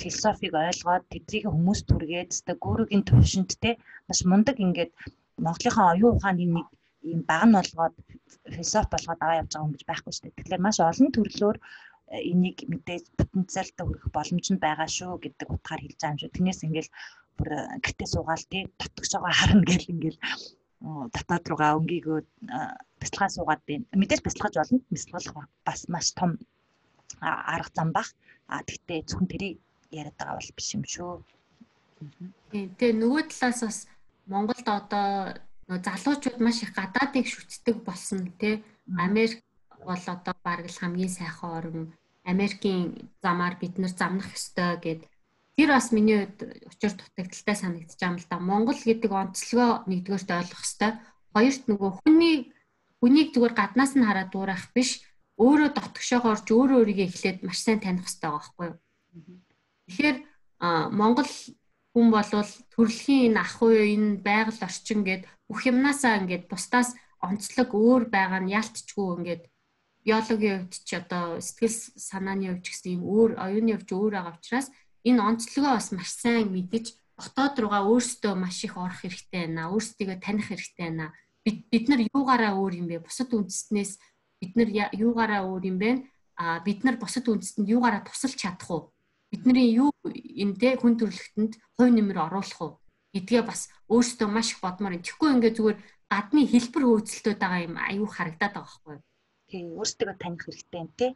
философиг 0.00 0.52
ойлгоод 0.54 1.04
тэднийг 1.12 1.44
хүмүүс 1.50 1.80
түргээд 1.90 2.34
өстой 2.34 2.56
гүүргийн 2.64 3.04
төвшөнд 3.08 3.50
те 3.62 3.70
маш 4.08 4.20
мундаг 4.30 4.56
ингээд 4.64 4.92
Монголынхаа 5.44 5.94
оюун 5.94 6.14
ухааны 6.16 6.46
нэг 6.46 6.66
ийм 7.10 7.20
баг 7.30 7.42
нь 7.46 7.56
болгоод 7.58 7.94
философи 8.54 8.92
болгоод 8.94 9.20
аваа 9.22 9.40
явж 9.42 9.50
байгаа 9.52 9.66
юм 9.66 9.74
гэж 9.74 9.82
байхгүй 9.86 10.12
шүү 10.12 10.24
дээ. 10.24 10.36
Тэгэхээр 10.38 10.64
маш 10.66 10.76
олон 10.80 11.10
төрлөөр 11.16 11.56
э, 11.58 12.20
энийг 12.30 12.58
мэдээж 12.72 13.04
потенциалтай 13.18 13.84
хүрэх 13.86 14.06
боломж 14.16 14.46
нь 14.50 14.62
байгаа 14.64 14.88
шүү 14.96 15.12
гэдэг 15.24 15.48
утгаар 15.54 15.82
хэлж 15.82 15.98
байгаа 15.98 16.14
юм 16.14 16.20
шүү. 16.20 16.34
Тэрнээс 16.34 16.60
ингээл 16.66 16.90
бүр 17.36 17.48
э, 17.52 17.60
гэртээ 17.84 18.08
суугаал 18.10 18.44
тий 18.50 18.62
дотгошоо 18.80 19.22
харна 19.28 19.64
гэл 19.68 19.92
ингээл 19.92 20.18
татаад 21.14 21.44
руугаа 21.48 21.78
өнгийгөө 21.80 22.18
бяцлагаа 23.00 23.32
суугаад 23.32 23.62
байна. 23.68 23.84
Мэдээж 23.96 24.20
бяцлагаж 24.24 24.54
болно. 24.60 24.80
Бяцлах 24.92 25.48
бас 25.64 25.80
маш 25.88 26.12
том 26.12 26.30
арга 27.20 27.70
зам 27.74 27.92
бах. 27.96 28.08
А 28.52 28.60
тэгтээ 28.68 29.08
зөвхөн 29.08 29.28
тэрийг 29.32 29.56
яриад 29.90 30.16
байгаа 30.18 30.36
бол 30.36 30.56
биш 30.56 30.68
юм 30.76 30.84
шүү. 30.84 31.24
Тэгээ 32.52 32.92
нөгөө 33.00 33.22
талаас 33.32 33.60
бас 33.64 33.78
Монголд 34.28 34.68
одоо 34.68 35.06
залуучууд 35.68 36.38
маш 36.40 36.60
их 36.62 36.76
гадаадыг 36.76 37.26
шүтдэг 37.28 37.76
болсон 37.84 38.32
тий. 38.40 38.64
Америк 38.92 39.40
бол 39.80 40.04
одоо 40.04 40.34
бараг 40.44 40.68
л 40.68 40.80
хамгийн 40.80 41.08
сайхан 41.08 41.50
орн. 41.58 41.80
Америкийн 42.24 43.08
замаар 43.24 43.56
бид 43.56 43.80
нар 43.80 43.92
замнах 43.92 44.28
ёстой 44.36 44.76
гэд 44.84 45.00
тэр 45.56 45.68
бас 45.74 45.92
миний 45.94 46.26
хувьд 46.26 46.66
учир 46.66 46.92
дутагдaltaй 46.98 47.56
санагдаж 47.56 47.94
байгаа 47.98 48.10
юм 48.10 48.18
л 48.18 48.26
да. 48.30 48.38
Монгол 48.38 48.78
гэдэг 48.78 49.10
онцлогоо 49.10 49.86
нэгдүгээрт 49.86 50.30
ойлгох 50.30 50.66
ёстой. 50.66 50.92
Хоёрт 51.34 51.62
нөгөө 51.70 51.90
хүний 52.02 52.36
хүнийг 52.98 53.28
зүгээр 53.34 53.54
гаднаас 53.54 53.92
нь 53.94 54.06
хараад 54.06 54.30
дуурайх 54.34 54.70
биш 54.74 55.04
өөрөө 55.38 55.70
дотгошоогоор 55.74 56.40
ч 56.46 56.48
өөрөө 56.54 56.78
өөрийгөө 56.82 57.06
эхлээд 57.10 57.38
маш 57.46 57.58
сайн 57.62 57.80
таних 57.82 58.06
хэрэгтэй 58.06 58.30
байгаа 58.30 58.42
байхгүй 58.42 58.66
юу. 58.70 58.78
Тэгэхээр 59.86 60.18
Монгол 60.98 61.30
хүн 61.94 62.06
болвол 62.10 62.52
төрөлхийн 62.74 63.34
энэ 63.34 63.40
ах 63.42 63.58
уу 63.62 63.74
энэ 63.74 64.22
байгаль 64.26 64.62
орчин 64.66 65.00
гэд 65.06 65.22
бүх 65.46 65.60
юмнасаа 65.70 66.18
ингээд 66.22 66.50
бусдаас 66.50 66.94
онцлог 67.22 67.70
өөр 67.74 68.02
байгаа 68.10 68.40
нь 68.42 68.54
ялтчгүй 68.58 69.08
ингээд 69.14 69.42
биологийн 70.04 70.66
хувьд 70.66 70.74
ч 70.88 70.90
одоо 71.00 71.38
сэтгэл 71.40 71.76
санааны 72.08 72.46
хувьд 72.50 72.64
ч 72.64 72.68
гэсэн 72.70 72.90
ийм 72.92 73.02
өөр 73.04 73.30
оюуны 73.44 73.72
хувьд 73.74 73.90
өөр 73.94 74.12
байгаа 74.14 74.34
учраас 74.36 74.68
энэ 75.08 75.20
онцлогоо 75.20 75.76
бас 75.76 75.88
маш 75.92 76.10
сайн 76.10 76.48
мэдэж 76.50 76.96
дотоод 77.18 77.54
руугаа 77.62 77.82
өөрсдөө 77.86 78.34
маш 78.34 78.64
их 78.66 78.74
орох 78.76 79.00
хэрэгтэй 79.04 79.46
байна. 79.46 79.70
Өөрсдийгөө 79.70 80.18
таних 80.24 80.48
хэрэгтэй 80.50 80.84
байна. 80.88 81.06
Бид 81.44 81.58
бид 81.70 81.84
нар 81.88 82.00
юугаараа 82.10 82.52
өөр 82.58 82.74
юм 82.80 82.86
бэ? 82.90 83.04
Бусад 83.06 83.30
үндэстнээс 83.30 83.92
бид 84.40 84.52
нар 84.56 84.68
юугаараа 84.92 85.46
өөр 85.46 85.62
юм 85.70 85.78
бэ? 85.78 85.90
А 86.40 86.58
бид 86.66 86.82
нар 86.82 86.96
бусад 86.96 87.28
үндэстэнд 87.28 87.68
юугаараа 87.68 88.02
тусалж 88.02 88.34
чадах 88.34 88.70
уу? 88.70 88.82
Бидний 89.30 89.70
юу 89.76 89.92
те 90.58 90.74
хүн 90.80 90.98
төрөлхтөнд 90.98 91.52
хувь 91.76 91.92
нэмэр 91.94 92.18
оруулах 92.26 92.60
уу? 92.62 92.72
гэдгээ 93.14 93.42
бас 93.46 93.70
өөртөө 93.86 94.28
маш 94.28 94.50
их 94.52 94.60
бодмоор 94.60 94.98
юм. 94.98 95.02
Тэгэхгүй 95.06 95.30
ингээ 95.38 95.54
зүгээр 95.54 95.78
гадны 96.10 96.42
хэлбэр 96.50 96.84
хөөцөлтөд 96.84 97.38
байгаа 97.38 97.62
юм 97.62 97.76
аюу 97.78 98.06
харагдаад 98.10 98.52
байгаа 98.58 98.66
байхгүй 98.66 98.92
юу? 98.98 99.02
Тийм, 99.46 99.66
өөрсдөө 99.78 100.14
таних 100.18 100.42
хэрэгтэй 100.42 100.80
юм 100.82 100.90
те. 100.98 101.06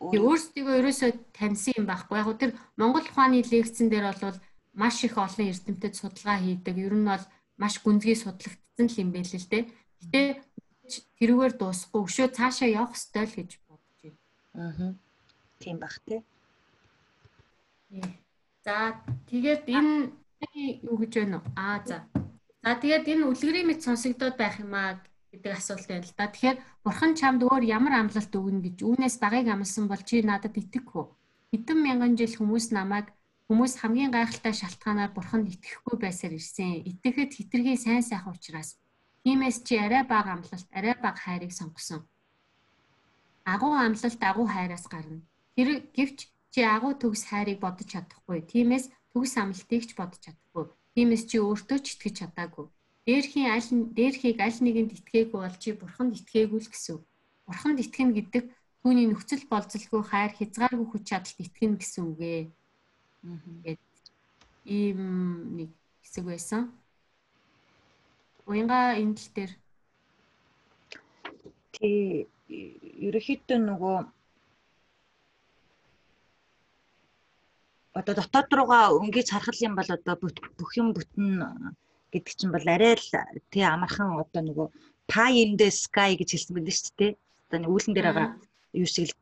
Өөрсдөө 0.00 0.80
ерөөсөө 0.80 1.10
таньсан 1.36 1.76
юм 1.76 1.86
байхгүй. 1.86 2.16
Яг 2.16 2.28
тэр 2.40 2.56
Монгол 2.80 3.04
ухааны 3.04 3.44
лекцэн 3.44 3.92
дээр 3.92 4.16
бол 4.16 4.40
маш 4.72 5.04
их 5.04 5.20
олон 5.20 5.52
эрдэмтэд 5.52 5.94
судалгаа 5.94 6.40
хийдэг. 6.40 6.76
Ер 6.80 6.96
нь 6.96 7.04
бол 7.04 7.24
маш 7.60 7.74
гүнзгий 7.84 8.16
судлагдсан 8.16 8.86
л 8.88 9.00
юм 9.04 9.10
байл 9.12 9.28
л 9.28 9.50
те. 9.52 9.68
Гэтэ 10.00 10.40
тэрүүгээр 11.20 11.54
дуусахгүй 11.60 12.00
өшөө 12.08 12.28
цаашаа 12.32 12.68
явах 12.72 12.96
ёстой 12.96 13.28
л 13.28 13.36
гэж 13.36 13.50
бодож 13.68 13.98
байна. 14.00 14.16
Аа. 14.56 14.92
Тийм 15.60 15.76
бах 15.76 15.96
тий. 16.08 16.24
За 18.64 18.96
тэгээд 19.28 19.68
энэ 19.68 20.16
юу 20.88 20.96
гэж 20.96 21.12
байна 21.20 21.36
уу? 21.44 21.46
Аа 21.60 21.84
за. 21.84 22.08
За 22.64 22.72
тэгээд 22.80 23.04
энэ 23.04 23.28
үлгэрийн 23.28 23.68
мэд 23.68 23.84
сонсогдоод 23.84 24.40
байх 24.40 24.56
юм 24.64 24.72
аа 24.72 24.96
гэдэг 25.32 25.52
асуулт 25.56 25.86
байна 25.88 26.06
л 26.06 26.14
да. 26.18 26.26
Тэгэхээр 26.28 26.58
бурхан 26.84 27.12
чамд 27.18 27.40
өөр 27.46 27.62
ямар 27.64 27.94
амлалт 27.98 28.32
өгнө 28.34 28.60
гэж 28.66 28.76
үүнээс 28.82 29.16
багыг 29.22 29.46
амласан 29.48 29.86
бол 29.88 30.02
чи 30.02 30.22
надад 30.22 30.54
итгэхгүй. 30.58 31.04
Хэдэн 31.54 31.78
мянган 31.78 32.14
жил 32.18 32.34
хүмүүс 32.36 32.70
намайг 32.76 33.10
хүмүүс 33.48 33.82
хамгийн 33.82 34.14
гайхалтай 34.14 34.54
шалтгаанаар 34.54 35.10
бурханд 35.14 35.50
итгэхгүй 35.54 35.96
байсаар 35.98 36.34
ирсэн. 36.38 36.86
Итгэхэд 36.90 37.30
хитрхи 37.34 37.74
сайн 37.78 38.02
сайхан 38.06 38.34
учраас 38.34 38.78
Тиймээс 39.24 39.60
чи 39.68 39.76
арай 39.76 40.04
бага 40.08 40.32
амлалт, 40.32 40.68
арай 40.72 40.94
бага 40.96 41.20
хайрыг 41.20 41.52
сонгосон. 41.52 42.08
Агуу 43.44 43.76
амлалт 43.76 44.22
агуу 44.30 44.46
хайраас 44.48 44.88
гарна. 44.88 45.20
Тэр 45.54 45.84
гэвч 45.92 46.18
чи 46.52 46.60
агуу 46.64 46.96
төгс 46.96 47.28
хайрыг 47.28 47.60
бодож 47.60 47.88
чадахгүй. 47.92 48.40
Тиймээс 48.48 48.88
төгс 49.12 49.36
амлалтыг 49.36 49.82
ч 49.84 49.90
бодож 49.92 50.20
чадахгүй. 50.24 50.64
Тиймээс 50.96 51.22
чи 51.28 51.36
өөртөө 51.36 51.78
ч 51.84 51.86
итгэж 52.00 52.14
чадаагүй. 52.20 52.66
Дээрхийн 53.10 53.50
аль 53.50 53.70
дээрхийг 53.98 54.38
аль 54.38 54.60
нэгэнд 54.62 54.94
итгээгүй 54.94 55.40
бол 55.42 55.56
чи 55.58 55.74
бурханд 55.74 56.14
итгээгүй 56.14 56.60
л 56.62 56.70
гэсэн. 56.70 57.02
Бурханд 57.42 57.82
итгэнэ 57.82 58.14
гэдэг 58.14 58.44
түүний 58.86 59.06
нөхцөл 59.10 59.50
болцолгүй 59.50 60.02
хайр 60.06 60.30
хязгааргүй 60.38 60.86
хүч 60.86 61.02
чадалт 61.10 61.38
итгэнэ 61.42 61.76
гэсэн 61.82 62.02
үг 62.06 62.20
ээ. 62.22 62.42
Гэт 63.66 63.82
ийм 64.62 65.00
нэг 65.58 65.70
хэсэг 66.06 66.24
байсан. 66.30 66.70
Уянга 68.46 68.94
энэ 69.02 69.18
тал 69.18 69.30
дээр 69.34 69.52
тий 71.74 72.30
ерөөхдөө 73.06 73.58
нөгөө 73.58 73.98
одоо 77.98 78.14
дотоод 78.14 78.48
руугаа 78.54 78.94
өнгөж 79.02 79.26
харах 79.34 79.58
юм 79.66 79.74
бол 79.74 79.90
одоо 79.98 80.14
бүх 80.58 80.70
юм 80.78 80.94
бүтэн 80.94 81.26
гэдэг 82.12 82.34
чинь 82.38 82.54
бол 82.54 82.66
арай 82.66 82.94
л 82.98 83.08
тий 83.50 83.64
амархан 83.64 84.18
одоо 84.18 84.42
нөгөө 84.44 84.68
pie 85.10 85.42
in 85.42 85.56
the 85.56 85.68
sky 85.70 86.14
гэж 86.18 86.28
хэлсэн 86.34 86.54
байдаг 86.56 86.74
шүү 86.76 86.94
дээ. 86.98 87.12
Одоо 87.50 87.70
үүлэн 87.74 87.94
дээр 87.94 88.08
байгаа 88.10 88.28
юу 88.78 88.86
шиг 88.86 89.10
л 89.10 89.14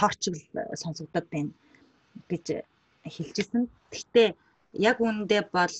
торч 0.00 0.20
л 0.32 0.40
сонсогдоод 0.82 1.26
байна 1.32 1.52
гэж 2.30 2.64
хэлжсэн. 3.04 3.68
Гэхдээ 3.92 4.28
яг 4.88 4.96
үүндээ 5.00 5.42
бол 5.52 5.76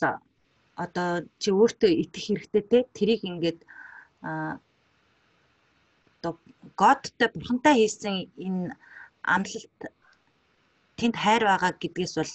одоо 0.84 1.09
чи 1.42 1.49
өөртөө 1.51 1.90
итгэх 2.03 2.24
хэрэгтэй 2.28 2.64
те 2.70 2.78
тэрийг 2.96 3.22
ингээд 3.26 3.61
а 4.22 4.61
одоо 6.18 6.38
Godтай 6.76 7.28
бурхантай 7.34 7.74
хийсэн 7.78 8.30
энэ 8.46 8.74
амлалт 9.22 9.80
тэнд 10.99 11.16
хайр 11.18 11.42
байгаа 11.46 11.72
гэдгээс 11.82 12.14
бол 12.18 12.32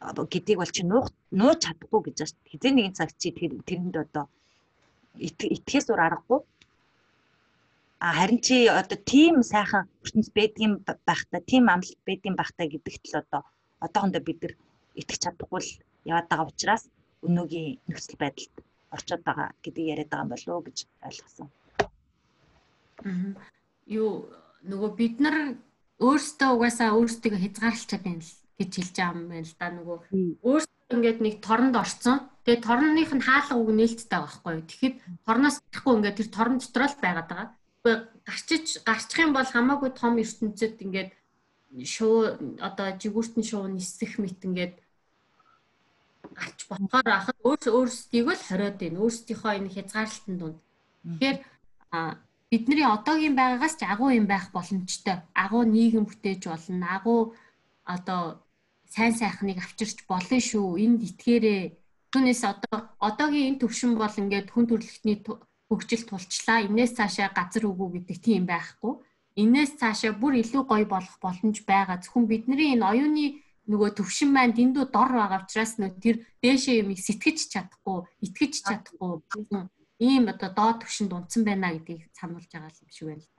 гэдгийг 0.00 0.58
бол 0.58 0.70
чи 0.70 0.82
нуух 0.86 1.10
нууж 1.30 1.58
чадахгүй 1.66 2.00
гэж 2.06 2.16
байна. 2.22 2.48
Хизээ 2.50 2.72
нэгэн 2.72 2.94
цаг 2.94 3.10
чи 3.18 3.34
тэрэнд 3.34 3.96
одоо 3.98 4.24
итгэхээс 5.18 5.90
өөр 5.90 6.02
аргагүй. 6.06 6.40
А 7.98 8.14
харин 8.14 8.38
чи 8.38 8.70
одоо 8.70 8.94
тийм 8.94 9.42
сайхан 9.42 9.90
ертөнц 10.06 10.30
байдгийн 10.30 10.74
байхта, 10.86 11.42
тийм 11.42 11.66
амлалт 11.66 11.98
байдгийн 12.06 12.38
байхта 12.38 12.70
гэдэгт 12.70 13.04
л 13.10 13.20
одоо 13.22 13.42
одоохондоо 13.82 14.22
бид 14.22 14.38
нар 14.42 14.54
итгэж 14.94 15.20
чадахгүй 15.26 15.60
л 15.66 15.70
яваад 16.06 16.30
байгаа 16.30 16.46
учраас 16.46 16.84
өнөөгийн 17.26 17.82
нөхцөл 17.90 18.22
байдалд 18.22 18.54
орчод 18.94 19.22
байгаа 19.26 19.48
гэдгийг 19.62 19.90
яриад 19.92 20.10
байгаа 20.10 20.24
юм 20.24 20.30
болов 20.30 20.54
уу 20.54 20.66
гэж 20.66 20.78
ойлгосон. 21.02 21.48
Аа. 23.02 23.34
Юу 23.86 24.30
нөгөө 24.62 24.90
бид 24.94 25.16
нар 25.18 25.36
өөрсдөө 25.98 26.50
угаасаа 26.54 26.94
өөрсдөө 26.94 27.34
хязгаарлалчаад 27.42 28.02
байна 28.06 28.22
л 28.22 28.47
гэж 28.58 28.70
хэлж 28.74 28.94
байгаа 28.98 29.14
юм 29.14 29.28
байна 29.30 29.46
л 29.46 29.56
да 29.58 29.66
нөгөө 29.70 29.98
өөрсдөө 30.42 30.94
ингээд 30.98 31.18
нэг 31.22 31.34
торнд 31.44 31.74
орцсон. 31.78 32.18
Тэгээ 32.42 32.64
торных 32.66 33.12
нь 33.14 33.22
хаалга 33.22 33.54
үг 33.54 33.70
нээлттэй 33.70 34.18
байгаа 34.18 34.26
байхгүй 34.26 34.52
юу. 34.58 34.68
Тэгэхэд 34.68 34.94
торноос 35.26 35.56
ихгүй 35.72 35.92
ингээд 35.94 36.18
тэр 36.18 36.28
торон 36.34 36.58
дотор 36.58 36.84
л 36.90 37.02
байгаад 37.02 37.28
байгаа. 37.28 37.48
Гэхдээ 37.54 37.96
гарчиж 38.26 38.66
гарчих 38.88 39.18
юм 39.22 39.32
бол 39.36 39.48
хамаагүй 39.48 39.90
том 39.94 40.14
ертөнцид 40.18 40.76
ингээд 40.82 41.10
шуу 41.84 42.16
одоо 42.58 42.88
жигүүртэн 43.00 43.44
шуу 43.44 43.68
нисэх 43.68 44.18
мэт 44.18 44.40
ингээд 44.42 44.74
гарч 46.34 46.58
ботгоор 46.68 47.08
ахад 47.08 47.38
өөрс 47.44 47.66
өөрсдийг 47.68 48.26
л 48.32 48.46
хориод 48.48 48.76
байна. 48.80 49.02
Өөрсдийнхөө 49.04 49.52
энэ 49.58 49.74
хязгаарлалтын 49.74 50.36
дунд. 50.38 50.58
Тэгэхээр 51.04 51.38
бидний 52.50 52.86
одоогийн 52.88 53.36
байгаагаас 53.36 53.76
ч 53.76 53.82
агуу 53.84 54.10
юм 54.10 54.26
байх 54.26 54.50
боломжтой. 54.56 55.20
Агуу 55.36 55.62
нийгэм 55.68 56.04
бүтээж 56.08 56.42
болно. 56.48 56.86
Агуу 56.96 57.20
одоо 57.84 58.40
сайн 58.88 59.12
сайхныг 59.14 59.58
авчирч 59.60 60.04
болно 60.10 60.38
шүү. 60.40 60.80
Энд 60.84 61.00
итгээрээ. 61.08 61.62
Түүнээс 62.12 62.42
одоо 62.44 62.76
одоогийн 62.98 63.48
энэ 63.54 63.60
төвшин 63.62 63.92
бол 64.00 64.20
ингээд 64.20 64.48
хүн 64.50 64.66
төрөлхтний 64.68 65.16
хөгжил 65.68 66.04
тулчлаа. 66.08 66.64
Инээс 66.64 66.96
цаашаа 66.96 67.28
газар 67.36 67.64
өгөө 67.68 67.88
гэдэг 68.00 68.18
тийм 68.24 68.42
байхгүй. 68.48 68.92
Инээс 69.36 69.76
цаашаа 69.80 70.12
бүр 70.16 70.40
илүү 70.42 70.62
гоё 70.64 70.86
болох 70.88 71.16
боломж 71.20 71.56
байгаа. 71.68 72.00
Зөвхөн 72.00 72.24
бидний 72.26 72.72
энэ 72.72 72.88
оюуны 72.90 73.26
нөгөө 73.68 73.90
төвшин 74.00 74.32
маань 74.32 74.56
дэндүү 74.56 74.84
дор 74.88 75.12
байгаа 75.12 75.44
учраас 75.44 75.76
нөө 75.76 76.00
тэр 76.00 76.16
дээшээ 76.40 76.80
юм 76.80 76.96
сэтгэж 76.96 77.38
чадахгүй, 77.52 77.98
итгэж 78.24 78.52
чадахгүй 78.64 79.12
ийм 80.00 80.24
одоо 80.32 80.50
доод 80.58 80.76
төвшөнд 80.80 81.12
унтсан 81.12 81.42
байна 81.44 81.74
гэдгийг 81.74 82.08
сануулж 82.18 82.48
байгаа 82.48 82.72
юм 82.82 82.90
шиг 82.94 83.06
байна 83.08 83.24
л. 83.26 83.37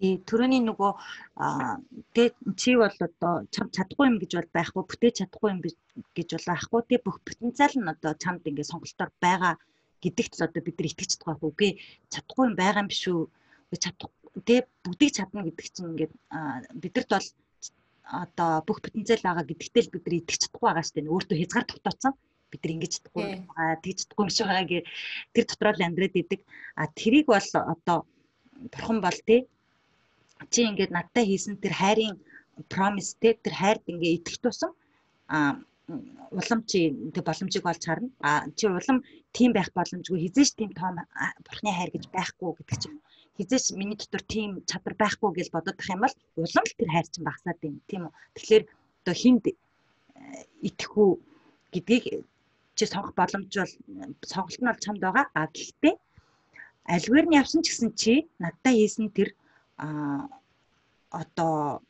Тий, 0.00 0.16
төрөний 0.24 0.64
нөгөө 0.64 0.92
тэгээ 2.16 2.32
чи 2.56 2.72
бол 2.80 2.96
одоо 3.04 3.32
чам 3.52 3.68
чадахгүй 3.68 4.06
юм 4.08 4.16
гэж 4.16 4.32
бол 4.32 4.48
байхгүй, 4.56 4.82
бүтээж 4.88 5.14
чадахгүй 5.20 5.48
юм 5.52 5.60
гэж 5.60 6.28
бол 6.32 6.46
байхгүй. 6.48 6.80
Тэгээ 6.88 7.04
бүх 7.04 7.18
потенциал 7.20 7.74
нь 7.76 7.92
одоо 7.92 8.12
чамд 8.16 8.48
ингээд 8.48 8.72
сонголтоор 8.72 9.12
байгаа 9.20 9.54
гэдэгт 10.00 10.32
л 10.40 10.46
одоо 10.48 10.62
бид 10.64 10.76
нар 10.80 10.88
итгэж 10.88 11.12
байгаа. 11.20 11.44
Үгүй 11.52 11.70
чадахгүй 12.08 12.44
юм 12.48 12.56
байгаа 12.56 12.80
юм 12.80 12.88
биш 12.88 13.04
үү? 13.12 13.28
Чадах 13.76 14.12
тэгээ 14.40 14.64
бүгдийг 14.88 15.12
чадна 15.12 15.44
гэдэг 15.44 15.66
чинь 15.68 15.90
ингээд 15.92 16.12
бидэрт 16.80 17.10
бол 17.12 17.28
одоо 18.24 18.50
бүх 18.64 18.78
потенциал 18.80 19.20
байгаа 19.20 19.44
гэдэгтэл 19.52 19.92
бид 19.92 20.04
нар 20.08 20.16
итгэж 20.16 20.40
чадахгүй 20.48 20.64
байгаа 20.64 20.84
шүү 20.88 20.96
дээ. 20.96 21.12
Өөртөө 21.12 21.36
хязгаар 21.44 21.66
тогтооцсон. 21.68 22.14
Бид 22.48 22.60
нар 22.64 22.72
ингэж 22.72 22.92
чадахгүй 22.96 23.24
байгаа, 23.52 23.76
тэгж 23.84 23.98
чадахгүй 24.00 24.24
юм 24.24 24.32
шиг 24.32 24.46
байгаа 24.48 24.64
гэ 24.64 24.78
тэр 25.36 25.44
дотроо 25.44 25.72
л 25.76 25.84
амьдраад 25.84 26.14
идэг. 26.16 26.40
А 26.80 26.88
тэрийг 26.88 27.26
бол 27.28 27.48
одоо 27.52 27.98
бурхан 28.72 28.98
бол 29.04 29.20
тий 29.28 29.44
чи 30.52 30.60
ингээд 30.64 30.94
надтай 30.96 31.24
хийсэн 31.28 31.60
тэр 31.60 31.74
хайрын 31.76 32.16
promise 32.72 33.16
тий 33.20 33.34
тэр 33.44 33.54
хайрд 33.60 33.84
ингээ 33.92 34.16
итгэх 34.18 34.38
тусам 34.40 34.72
а 35.28 35.60
улам 36.30 36.60
чи 36.70 36.94
тэг 37.14 37.24
боломжийг 37.24 37.66
олж 37.66 37.84
харна. 37.84 38.10
А 38.20 38.46
чи 38.56 38.66
улам 38.66 39.02
тийм 39.36 39.52
байх 39.52 39.70
боломжгүй 39.74 40.18
хизээш 40.22 40.50
тийм 40.54 40.70
том 40.72 40.96
бурхны 41.46 41.70
хайр 41.74 41.90
гэж 41.92 42.04
байхгүй 42.14 42.50
гэдэг 42.56 42.78
чинь 42.82 42.98
хизээч 43.38 43.64
миний 43.78 43.98
дотор 43.98 44.22
тийм 44.34 44.50
чадвар 44.70 44.94
байхгүй 45.02 45.30
гэж 45.34 45.48
бодоод 45.50 45.76
тах 45.78 45.90
юм 45.90 46.00
бол 46.04 46.14
улам 46.36 46.64
л 46.66 46.78
тэр 46.78 46.90
хайр 46.94 47.06
чинь 47.10 47.26
багасаад 47.26 47.58
байна 47.62 47.80
тийм 47.90 48.02
үү. 48.06 48.12
Тэгэхээр 48.36 48.64
одоо 49.02 49.14
хинд 49.22 49.44
э, 49.46 49.54
итгэх 50.68 50.92
үү 50.94 51.10
гэдгийг 51.72 52.04
чи 52.76 52.84
сонгох 52.86 53.14
боломж 53.18 53.50
бол 53.50 53.74
сонголт 54.30 54.60
нь 54.60 54.70
бол 54.70 54.84
чамд 54.84 55.00
байгаа. 55.02 55.26
А 55.34 55.50
гэхдээ 55.50 55.94
альвэр 56.94 57.26
нь 57.26 57.38
явсан 57.40 57.60
ч 57.62 57.66
гэсэн 57.74 57.90
чи 58.00 58.14
надтай 58.38 58.74
хийсэн 58.78 59.10
тэр 59.10 59.34
а 59.80 60.28
одоо 61.10 61.80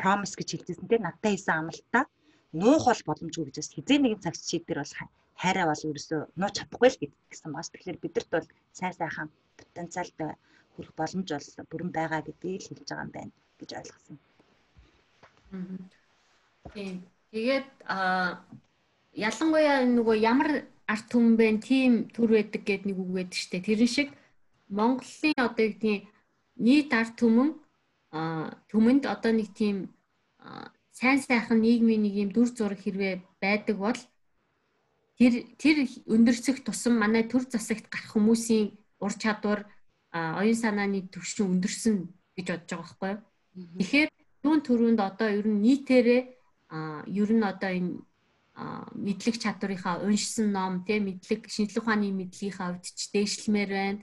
promise 0.00 0.34
гэж 0.34 0.48
хэлжсэн 0.50 0.90
тийм 0.90 1.02
надтай 1.06 1.38
хийсэн 1.38 1.62
амлалтаа 1.62 2.04
нуух 2.52 2.84
бол 2.90 3.02
боломжгүй 3.08 3.44
гэж 3.46 3.56
бас 3.62 3.70
хизээ 3.70 3.98
нэгэн 4.02 4.24
цагт 4.24 4.42
чи 4.42 4.58
тэр 4.58 4.82
бол 4.82 4.94
хайраа 5.38 5.66
бол 5.70 5.86
ерөөсөө 5.88 6.20
нууч 6.36 6.54
чадахгүй 6.58 6.88
л 6.90 6.98
гэсэн 7.30 7.50
байна. 7.54 7.70
Тэгэхээр 7.70 8.02
бидэрт 8.02 8.30
бол 8.34 8.48
сайн 8.74 8.94
сайхан 8.98 9.28
потенциалтай 9.56 10.34
хүрэх 10.74 10.92
боломж 10.98 11.28
бол 11.30 11.70
бүрэн 11.70 11.90
байгаа 11.94 12.20
гэдгийг 12.26 12.62
хэлж 12.66 12.88
байгаа 12.90 13.06
юм 13.06 13.12
байна 13.14 13.32
гэж 13.58 13.70
ойлгосон. 13.78 14.16
Тийм. 16.74 16.96
Тэгээд 17.30 17.68
а 17.86 18.42
ялангуяа 19.14 19.86
нөгөө 19.86 20.16
ямар 20.18 20.50
арт 20.90 21.06
түмэн 21.14 21.34
бэ 21.38 21.46
тийм 21.62 21.92
төр 22.10 22.34
байдаг 22.34 22.62
гэдэг 22.66 22.86
нэг 22.90 22.98
үг 22.98 23.10
байдаг 23.14 23.38
штэ. 23.38 23.62
Тэрэн 23.62 23.90
шиг 23.90 24.08
Монголын 24.66 25.38
одоо 25.38 25.62
яг 25.62 25.78
тийм 25.78 26.10
нийт 26.60 26.92
арт 26.92 27.16
түмэн 27.20 27.50
түмэнд 28.70 29.04
одоо 29.08 29.32
нэг 29.32 29.48
тийм 29.56 29.76
сайн 31.00 31.18
сайхан 31.24 31.60
нийгмийн 31.64 32.02
нэг 32.04 32.14
юм 32.22 32.30
дүр 32.32 32.48
зураг 32.52 32.80
хэрвээ 32.82 33.14
байдаг 33.40 33.76
бол 33.80 34.00
тэр 35.18 35.32
тэр 35.56 35.76
өндөрцөх 36.14 36.60
тусам 36.64 37.00
манай 37.00 37.24
төр 37.28 37.44
засагт 37.48 37.88
гарах 37.88 38.12
хүмүүсийн 38.12 38.76
ур 39.04 39.12
чадвар 39.22 39.60
оюун 40.12 40.58
санааны 40.58 41.08
төвшин 41.12 41.48
өндөрсөн 41.54 41.96
гэж 42.36 42.46
бодож 42.50 42.70
байгаа 42.70 42.84
байхгүй 42.84 43.10
юу. 43.14 43.20
Тэгэхээр 43.78 44.10
түүн 44.42 44.60
төрөнд 44.66 45.00
одоо 45.00 45.28
ер 45.28 45.46
нь 45.48 45.62
нийтээрээ 45.64 46.22
ер 47.20 47.30
нь 47.36 47.44
одоо 47.52 47.70
энэ 47.78 47.92
мэдлэг 48.94 49.36
чадварынхаа 49.40 50.04
уншсан 50.04 50.52
ном 50.52 50.84
тийм 50.84 51.08
мэдлэг 51.08 51.48
шинжлэх 51.48 51.84
ухааны 51.84 52.12
мэдлэгийнхаа 52.12 52.68
хувьд 52.76 52.84
ч 52.84 53.00
дээшлэмээр 53.14 53.70
байна. 53.70 54.00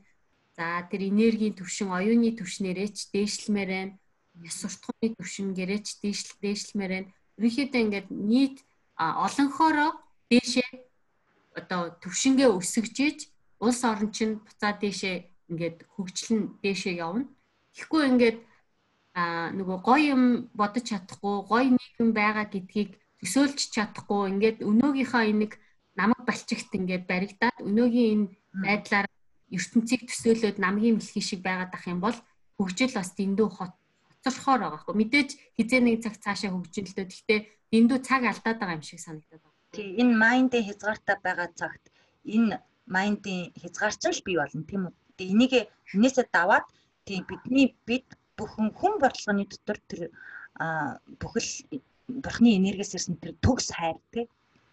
За 0.57 0.81
тэр 0.89 1.05
энергийн 1.13 1.53
төвшин 1.53 1.93
оюуны 1.93 2.33
төвшнээрээ 2.33 2.89
ч 2.89 3.13
дээшлэмээр 3.13 3.69
байна. 3.69 3.93
Яс 4.41 4.57
суртахууны 4.57 5.13
төвшингээрээ 5.13 5.79
ч 5.85 6.01
дээшлэмээр 6.01 6.91
байна. 6.97 7.09
Ерөнхийдөө 7.37 7.81
ингээд 7.85 8.07
нийт 8.09 8.57
олонхоороо 8.97 9.91
дээшээ 10.33 10.69
одоо 11.61 11.81
төвшингээ 12.01 12.49
өсгөжээж 12.57 13.19
улс 13.61 13.81
орон 13.85 14.09
чинь 14.09 14.41
буцаад 14.41 14.81
дээшээ 14.81 15.15
ингээд 15.53 15.77
хөгжил 15.93 16.31
нь 16.33 16.45
дээшээ 16.65 17.05
явна. 17.05 17.29
Тэгэхгүй 17.77 18.03
ингээд 18.11 18.37
а 19.13 19.53
нөгөө 19.53 19.77
гоё 19.85 20.13
юм 20.13 20.23
бодож 20.57 20.85
чадахгүй, 20.89 21.35
гоё 21.49 21.69
нийгэм 21.73 22.09
байгаа 22.17 22.45
гэдгийг 22.49 22.97
төсөөлж 23.21 23.59
чадахгүй 23.73 24.21
ингээд 24.33 24.57
өнөөгийнхөө 24.65 25.23
энийг 25.33 25.53
намайг 25.97 26.21
балчигт 26.25 26.69
ингээд 26.73 27.05
баригдаад 27.09 27.57
өнөөгийн 27.65 28.13
энэ 28.13 28.25
байдлаар 28.65 29.07
ертөнцийг 29.51 30.01
төсөөлөөд 30.07 30.57
намгийн 30.59 30.99
мэлхий 30.99 31.23
шиг 31.23 31.41
байгаад 31.43 31.71
ах 31.73 31.85
юм 31.87 31.99
бол 32.03 32.17
хөгжил 32.59 32.93
бас 32.93 33.15
дэндүү 33.15 33.47
хот 33.53 33.73
хоцорхоор 34.27 34.59
байгаа 34.61 34.79
хгүй. 34.81 34.95
Мэдээж 34.97 35.29
хизээ 35.55 35.81
нэг 35.83 36.03
цаг 36.03 36.15
цаашаа 36.19 36.51
хөгжинэлтөө. 36.51 37.05
Гэхдээ 37.07 37.39
дэндүү 37.71 37.99
цаг 38.03 38.21
алдаад 38.27 38.57
байгаа 38.59 38.77
юм 38.79 38.85
шиг 38.85 38.99
санагдаад 38.99 39.41
байна. 39.43 39.55
Тий, 39.71 39.87
энэ 40.01 40.13
майндын 40.23 40.67
хязгаартай 40.67 41.17
байгаа 41.23 41.49
цагт 41.55 41.83
энэ 42.25 42.59
майндын 42.87 43.51
хязгаарч 43.61 44.01
л 44.07 44.25
бий 44.25 44.35
болно 44.39 44.63
тийм 44.67 44.81
үү? 44.87 44.93
Тэгээ 45.17 45.33
энийг 45.33 45.53
энээсээ 45.95 46.27
даваад 46.31 46.65
тий 47.07 47.19
бидний 47.23 47.75
бид 47.87 48.07
бүхэн 48.37 48.69
хүн 48.79 48.93
бодлогын 49.01 49.47
дотор 49.47 49.79
тэр 49.89 50.01
бүхэл 51.21 51.49
бурхны 52.23 52.49
энергиэс 52.59 52.95
ирсэн 52.95 53.15
тэр 53.19 53.33
төгс 53.43 53.67
хайр 53.77 53.97
тий 54.13 54.25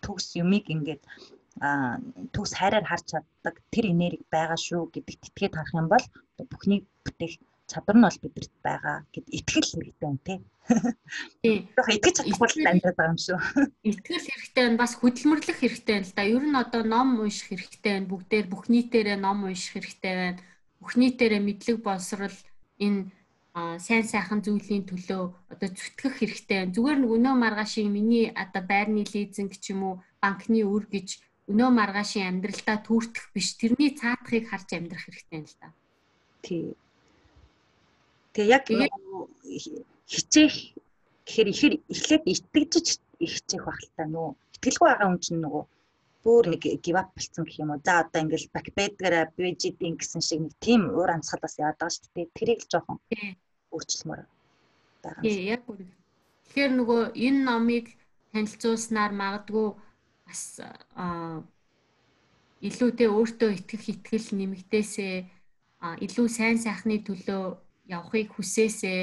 төгс 0.04 0.36
юмыг 0.42 0.68
ингээд 0.74 1.02
төгс 2.34 2.52
хайраар 2.58 2.86
харж 2.88 3.04
чаддаг 3.14 3.54
тэр 3.72 3.84
энерги 3.94 4.24
байгаа 4.34 4.58
шүү 4.58 4.90
гэдэгт 4.94 5.28
итгээд 5.28 5.54
харах 5.54 5.74
юм 5.78 5.88
бол 5.92 6.04
бүхнийг 6.50 6.84
бүтээх 7.04 7.38
чадвар 7.70 7.96
нь 7.96 8.06
бол 8.06 8.22
бидэрт 8.22 8.52
байгаа 8.66 8.96
гэд 9.14 9.26
итгэл 9.38 9.70
хэрэгтэй 9.72 10.08
юм 10.08 10.18
тий. 10.26 10.38
Тийм. 11.42 11.68
Итгэж 11.96 12.14
чадахгүй 12.20 12.48
л 12.64 12.70
амьдраад 12.72 12.96
байгаа 12.98 13.12
юм 13.14 13.20
шүү. 13.20 13.38
Итгэл 13.88 14.28
хэрэгтэй 14.28 14.62
байна. 14.64 14.80
Бас 14.82 14.92
хөдөлмөрлөх 14.98 15.58
хэрэгтэй 15.60 15.94
байна 15.94 16.08
л 16.08 16.16
да. 16.16 16.22
Ер 16.24 16.44
нь 16.44 16.60
одоо 16.60 16.82
ном 16.84 17.08
унших 17.22 17.48
хэрэгтэй 17.48 17.92
байна. 17.94 18.10
Бүгдээр 18.10 18.46
бүх 18.52 18.64
нийтээрээ 18.68 19.18
ном 19.20 19.38
унших 19.48 19.72
хэрэгтэй 19.76 20.14
байна. 20.18 20.40
Бүх 20.80 20.92
нийтээрээ 21.00 21.40
мэдлэг 21.40 21.78
боловсрал 21.80 22.38
энэ 22.80 23.00
сайн 23.54 24.04
сайхан 24.04 24.42
зүйлийн 24.42 24.84
төлөө 24.88 25.22
одоо 25.52 25.68
зүтгэх 25.70 26.14
хэрэгтэй 26.18 26.56
байна. 26.58 26.74
Зүгээр 26.74 26.98
нэг 27.00 27.10
өнөө 27.16 27.34
маргаашийн 27.38 27.92
миний 27.92 28.26
одоо 28.34 28.62
байрны 28.66 29.06
лизинг 29.06 29.54
ч 29.56 29.72
юм 29.72 29.80
уу 29.84 29.94
банкны 30.20 30.64
үр 30.66 30.84
гэж 30.90 31.22
өнөө 31.50 31.70
маргаашийн 31.76 32.28
амьдралдаа 32.30 32.78
түүртэх 32.86 33.24
биш. 33.34 33.56
Тэрний 33.60 33.92
цаатахыг 33.92 34.48
харж 34.48 34.68
амьдрах 34.72 35.04
хэрэгтэй 35.04 35.38
юм 35.38 35.46
л 35.46 35.56
да. 35.60 35.68
Тий. 36.44 36.64
Тэгээ 38.32 38.52
яг 38.56 38.64
хичээх 40.08 40.54
гэхээр 41.24 41.48
ихэр 41.52 41.74
эхлээд 41.92 42.24
итгэжж 42.32 42.88
хичээх 43.20 43.64
байх 43.64 43.80
л 43.84 43.92
та 43.96 44.04
нөө. 44.08 44.28
Итгэлгүй 44.56 44.88
байгаа 44.88 45.08
хүн 45.08 45.20
чинь 45.20 45.40
нөгөө 45.44 45.64
бүр 46.24 46.44
нэг 46.56 46.62
give 46.80 46.96
up 46.96 47.12
болцсон 47.12 47.44
гэх 47.44 47.60
юм 47.60 47.70
уу. 47.76 47.84
За 47.84 48.00
одоо 48.00 48.20
ингээл 48.24 48.48
бакбедгара 48.56 49.28
бежидин 49.36 50.00
гэсэн 50.00 50.22
шиг 50.24 50.40
нэг 50.40 50.54
тийм 50.64 50.88
уур 50.88 51.12
амьсгал 51.12 51.44
бас 51.44 51.60
яваад 51.60 51.76
байгаа 51.76 51.92
шүү 51.92 52.12
дээ. 52.16 52.36
Тэрийг 52.36 52.60
л 52.64 52.70
жоохон 52.72 52.98
өөрчлөмөр 53.72 54.20
байгаа. 55.04 55.22
Тий, 55.22 55.44
яг 55.52 55.62
үгүй. 55.68 55.88
Тэгэхээр 56.48 56.72
нөгөө 56.80 57.00
энэ 57.12 57.40
номыг 57.44 57.86
танилцуулснаар 58.32 59.12
магадгүй 59.12 59.68
бас 60.34 60.58
аа 60.98 61.46
илүүтэй 62.58 63.08
өөртөө 63.12 63.50
итгэх 63.54 63.84
итгэл 63.94 64.28
нэмэгдээсээ 64.34 65.16
илүү 66.06 66.26
сайн 66.26 66.58
сайхны 66.58 66.98
төлөө 67.06 67.42
явахыг 67.86 68.34
хүсээсээ 68.34 69.02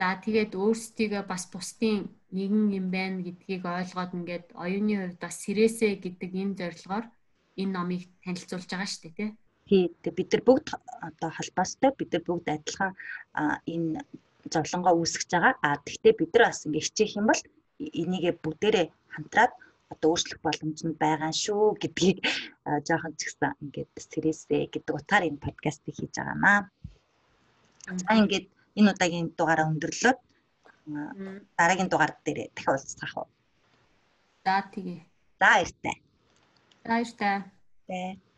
за 0.00 0.08
тэгээд 0.24 0.56
өөрсдийгөө 0.56 1.22
бас 1.28 1.44
бусдын 1.52 2.08
нэгэн 2.32 2.72
юм 2.78 2.86
байна 2.94 3.20
гэдгийг 3.26 3.64
ойлгоод 3.68 4.16
ингээд 4.16 4.46
оюуны 4.56 4.94
хувьд 4.96 5.18
бас 5.20 5.36
сэрээсэ 5.44 6.00
гэдэг 6.00 6.30
энэ 6.42 6.56
зорилгоор 6.60 7.04
энэ 7.60 7.74
номыг 7.76 8.02
танилцуулж 8.24 8.70
байгаа 8.70 8.88
шүү 8.88 9.02
дээ 9.02 9.34
тий. 9.68 9.84
Тий. 10.00 10.12
Бид 10.16 10.30
нар 10.32 10.42
бүгд 10.48 10.66
одоо 11.08 11.30
холбоостой 11.36 11.90
бид 11.98 12.10
нар 12.14 12.24
бүгд 12.24 12.46
адилхан 12.48 12.92
энэ 13.74 14.00
зовлонгоо 14.52 14.94
үүсгэж 14.96 15.30
байгаа. 15.34 15.54
А 15.66 15.76
тэгвэл 15.84 16.20
бид 16.22 16.30
нар 16.32 16.44
бас 16.48 16.64
ингээд 16.64 16.86
хичээх 16.86 17.18
юм 17.20 17.26
бол 17.28 17.42
энийгээ 18.00 18.34
бүгдээрээ 18.40 18.86
хамтраад 19.14 19.52
одоо 19.92 20.08
өөрчлөх 20.14 20.40
боломж 20.46 20.78
нь 20.86 21.00
байгаа 21.02 21.32
шүү 21.44 21.64
гэдгийг 21.82 22.18
жоохон 22.86 23.12
ч 23.18 23.20
гэсэн 23.26 23.52
ингээд 23.62 23.90
сэрээсээ 24.10 24.62
гэдэг 24.72 24.94
утгаар 24.98 25.28
энэ 25.28 25.44
подкастыг 25.44 25.94
хийж 25.98 26.14
байгаа 26.16 26.38
маа. 26.44 26.60
За 28.06 28.12
ингээд 28.20 28.46
энэ 28.78 28.90
удаагийн 28.92 29.28
дугаараа 29.38 29.70
өндөрлөөд 29.72 30.18
дараагийн 31.58 31.90
дугаар 31.90 32.12
дээр 32.24 32.38
дахин 32.54 32.72
уулзах 32.72 33.12
уу? 33.18 33.28
За 34.44 34.54
тэгье. 34.72 35.04
За 35.40 35.46
баяртай. 35.52 35.96
Баяртай. 36.84 37.36
Тэ. 37.86 38.29